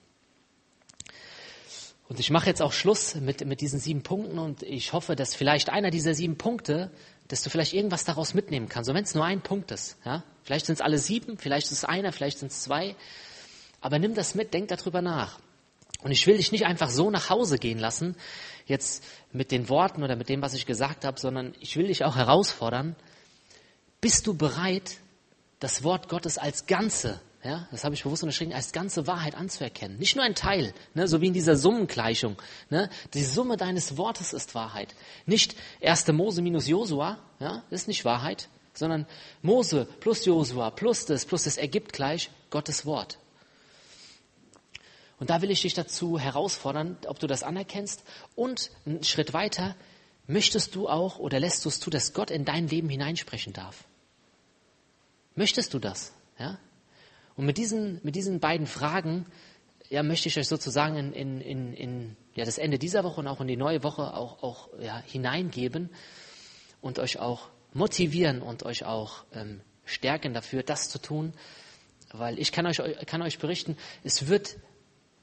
Und 2.07 2.19
ich 2.19 2.29
mache 2.29 2.47
jetzt 2.47 2.61
auch 2.61 2.71
Schluss 2.71 3.15
mit, 3.15 3.45
mit 3.45 3.61
diesen 3.61 3.79
sieben 3.79 4.03
Punkten 4.03 4.37
und 4.37 4.61
ich 4.61 4.93
hoffe, 4.93 5.15
dass 5.15 5.33
vielleicht 5.33 5.69
einer 5.69 5.89
dieser 5.89 6.13
sieben 6.13 6.37
Punkte, 6.37 6.91
dass 7.27 7.41
du 7.41 7.49
vielleicht 7.49 7.73
irgendwas 7.73 8.03
daraus 8.03 8.35
mitnehmen 8.35 8.69
kannst. 8.69 8.87
So 8.87 8.93
wenn 8.93 9.03
es 9.03 9.15
nur 9.15 9.25
ein 9.25 9.41
Punkt 9.41 9.71
ist. 9.71 9.97
Ja? 10.05 10.23
Vielleicht 10.43 10.67
sind 10.67 10.75
es 10.75 10.81
alle 10.81 10.99
sieben, 10.99 11.37
vielleicht 11.37 11.67
ist 11.67 11.79
es 11.79 11.85
einer, 11.85 12.11
vielleicht 12.11 12.39
sind 12.39 12.51
es 12.51 12.61
zwei. 12.61 12.95
Aber 13.81 13.97
nimm 13.97 14.13
das 14.13 14.35
mit, 14.35 14.53
denk 14.53 14.67
darüber 14.67 15.01
nach. 15.01 15.39
Und 16.03 16.11
ich 16.11 16.27
will 16.27 16.37
dich 16.37 16.51
nicht 16.51 16.65
einfach 16.65 16.89
so 16.89 17.09
nach 17.09 17.31
Hause 17.31 17.57
gehen 17.57 17.79
lassen, 17.79 18.15
jetzt 18.67 19.03
mit 19.31 19.51
den 19.51 19.69
Worten 19.69 20.03
oder 20.03 20.15
mit 20.15 20.29
dem, 20.29 20.43
was 20.43 20.53
ich 20.53 20.67
gesagt 20.67 21.05
habe, 21.05 21.19
sondern 21.19 21.55
ich 21.59 21.75
will 21.77 21.87
dich 21.87 22.03
auch 22.03 22.15
herausfordern. 22.15 22.95
Bist 24.01 24.27
du 24.27 24.35
bereit, 24.35 24.97
das 25.59 25.83
Wort 25.83 26.09
Gottes 26.09 26.37
als 26.37 26.67
Ganze, 26.67 27.19
ja, 27.45 27.67
das 27.69 27.83
habe 27.83 27.93
ich 27.93 28.01
bewusst 28.01 28.23
unterschrieben, 28.23 28.53
als 28.53 28.71
ganze 28.71 29.05
Wahrheit 29.05 29.35
anzuerkennen. 29.35 29.99
Nicht 29.99 30.15
nur 30.15 30.25
ein 30.25 30.33
Teil, 30.33 30.73
ne, 30.95 31.07
so 31.07 31.21
wie 31.21 31.27
in 31.27 31.33
dieser 31.33 31.55
Summengleichung. 31.55 32.41
Ne, 32.71 32.89
die 33.13 33.23
Summe 33.23 33.55
deines 33.55 33.97
Wortes 33.97 34.33
ist 34.33 34.55
Wahrheit. 34.55 34.95
Nicht 35.27 35.55
1. 35.83 36.07
Mose 36.07 36.41
minus 36.41 36.67
Josua, 36.67 37.19
ja, 37.39 37.63
das 37.69 37.81
ist 37.81 37.87
nicht 37.87 38.03
Wahrheit, 38.03 38.49
sondern 38.73 39.05
Mose 39.43 39.87
plus 39.99 40.25
Josua 40.25 40.71
plus 40.71 41.05
das, 41.05 41.27
plus 41.27 41.43
das 41.43 41.57
ergibt 41.57 41.93
gleich 41.93 42.31
Gottes 42.49 42.87
Wort. 42.87 43.19
Und 45.19 45.29
da 45.29 45.43
will 45.43 45.51
ich 45.51 45.61
dich 45.61 45.75
dazu 45.75 46.17
herausfordern, 46.17 46.97
ob 47.05 47.19
du 47.19 47.27
das 47.27 47.43
anerkennst 47.43 48.03
und 48.35 48.71
einen 48.87 49.03
Schritt 49.03 49.33
weiter, 49.33 49.75
möchtest 50.25 50.73
du 50.73 50.89
auch 50.89 51.19
oder 51.19 51.39
lässt 51.39 51.63
du 51.63 51.69
es 51.69 51.79
zu, 51.79 51.91
dass 51.91 52.13
Gott 52.13 52.31
in 52.31 52.43
dein 52.43 52.67
Leben 52.67 52.89
hineinsprechen 52.89 53.53
darf? 53.53 53.85
Möchtest 55.35 55.75
du 55.75 55.79
das? 55.79 56.11
Ja? 56.39 56.57
Und 57.35 57.45
mit 57.45 57.57
diesen, 57.57 57.99
mit 58.03 58.15
diesen 58.15 58.39
beiden 58.39 58.67
Fragen 58.67 59.25
ja, 59.89 60.03
möchte 60.03 60.29
ich 60.29 60.37
euch 60.37 60.47
sozusagen 60.47 60.95
in, 61.13 61.41
in, 61.41 61.73
in, 61.73 62.15
ja, 62.33 62.45
das 62.45 62.57
Ende 62.57 62.79
dieser 62.79 63.03
Woche 63.03 63.21
und 63.21 63.27
auch 63.27 63.41
in 63.41 63.47
die 63.47 63.57
neue 63.57 63.83
Woche 63.83 64.13
auch, 64.13 64.41
auch 64.41 64.69
ja, 64.79 65.01
hineingeben 65.05 65.89
und 66.81 66.99
euch 66.99 67.19
auch 67.19 67.49
motivieren 67.73 68.41
und 68.41 68.63
euch 68.63 68.85
auch 68.85 69.25
ähm, 69.33 69.61
stärken 69.83 70.33
dafür, 70.33 70.63
das 70.63 70.89
zu 70.89 70.99
tun. 70.99 71.33
Weil 72.11 72.39
ich 72.39 72.51
kann 72.51 72.65
euch, 72.65 72.81
kann 73.05 73.21
euch 73.21 73.39
berichten, 73.39 73.77
es 74.03 74.27
wird 74.27 74.57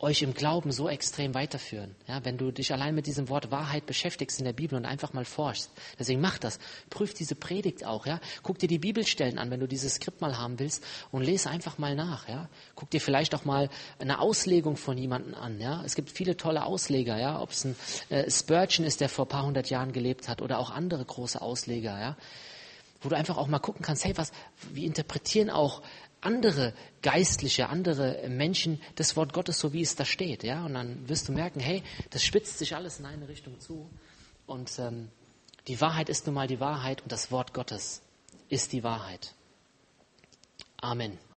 euch 0.02 0.22
im 0.22 0.34
Glauben 0.34 0.72
so 0.72 0.88
extrem 0.88 1.32
weiterführen. 1.32 1.94
Ja, 2.08 2.24
wenn 2.24 2.36
du 2.36 2.50
dich 2.50 2.72
allein 2.72 2.94
mit 2.94 3.06
diesem 3.06 3.28
Wort 3.28 3.52
Wahrheit 3.52 3.86
beschäftigst 3.86 4.40
in 4.40 4.44
der 4.44 4.52
Bibel 4.52 4.76
und 4.76 4.84
einfach 4.84 5.12
mal 5.12 5.24
forschst. 5.24 5.70
Deswegen 5.98 6.20
mach 6.20 6.38
das. 6.38 6.58
Prüf 6.90 7.14
diese 7.14 7.36
Predigt 7.36 7.86
auch. 7.86 8.04
Ja, 8.04 8.20
guck 8.42 8.58
dir 8.58 8.66
die 8.66 8.80
Bibelstellen 8.80 9.38
an, 9.38 9.50
wenn 9.52 9.60
du 9.60 9.68
dieses 9.68 9.94
Skript 9.94 10.20
mal 10.20 10.36
haben 10.36 10.58
willst 10.58 10.84
und 11.12 11.22
lese 11.22 11.48
einfach 11.48 11.78
mal 11.78 11.94
nach. 11.94 12.28
Ja, 12.28 12.48
guck 12.74 12.90
dir 12.90 13.00
vielleicht 13.00 13.32
auch 13.34 13.44
mal 13.44 13.70
eine 14.00 14.18
Auslegung 14.18 14.76
von 14.76 14.98
jemandem 14.98 15.34
an. 15.34 15.60
Ja, 15.60 15.82
es 15.84 15.94
gibt 15.94 16.10
viele 16.10 16.36
tolle 16.36 16.64
Ausleger. 16.64 17.16
Ja, 17.18 17.40
ob 17.40 17.50
es 17.50 17.64
ein 17.64 17.76
äh, 18.10 18.28
Spurgeon 18.28 18.84
ist, 18.84 19.00
der 19.00 19.08
vor 19.08 19.26
ein 19.26 19.28
paar 19.28 19.46
hundert 19.46 19.70
Jahren 19.70 19.92
gelebt 19.92 20.28
hat, 20.28 20.42
oder 20.42 20.58
auch 20.58 20.70
andere 20.70 21.04
große 21.04 21.40
Ausleger. 21.40 22.00
Ja, 22.00 22.16
wo 23.02 23.08
du 23.08 23.16
einfach 23.16 23.36
auch 23.36 23.46
mal 23.46 23.60
gucken 23.60 23.82
kannst, 23.84 24.04
hey, 24.04 24.16
was, 24.16 24.32
wie 24.72 24.84
interpretieren 24.84 25.50
auch 25.50 25.82
andere 26.22 26.72
Geistliche, 27.02 27.68
andere 27.68 28.28
Menschen 28.28 28.80
das 28.94 29.16
Wort 29.16 29.32
Gottes 29.32 29.58
so, 29.58 29.72
wie 29.72 29.82
es 29.82 29.96
da 29.96 30.04
steht. 30.04 30.44
Ja? 30.44 30.64
Und 30.64 30.74
dann 30.74 31.08
wirst 31.08 31.28
du 31.28 31.32
merken, 31.32 31.60
hey, 31.60 31.82
das 32.10 32.24
spitzt 32.24 32.58
sich 32.58 32.74
alles 32.74 32.98
in 32.98 33.06
eine 33.06 33.28
Richtung 33.28 33.60
zu. 33.60 33.90
Und 34.46 34.78
ähm, 34.78 35.10
die 35.68 35.80
Wahrheit 35.80 36.08
ist 36.08 36.26
nun 36.26 36.34
mal 36.34 36.46
die 36.46 36.60
Wahrheit 36.60 37.02
und 37.02 37.12
das 37.12 37.30
Wort 37.30 37.52
Gottes 37.52 38.02
ist 38.48 38.72
die 38.72 38.82
Wahrheit. 38.82 39.34
Amen. 40.80 41.18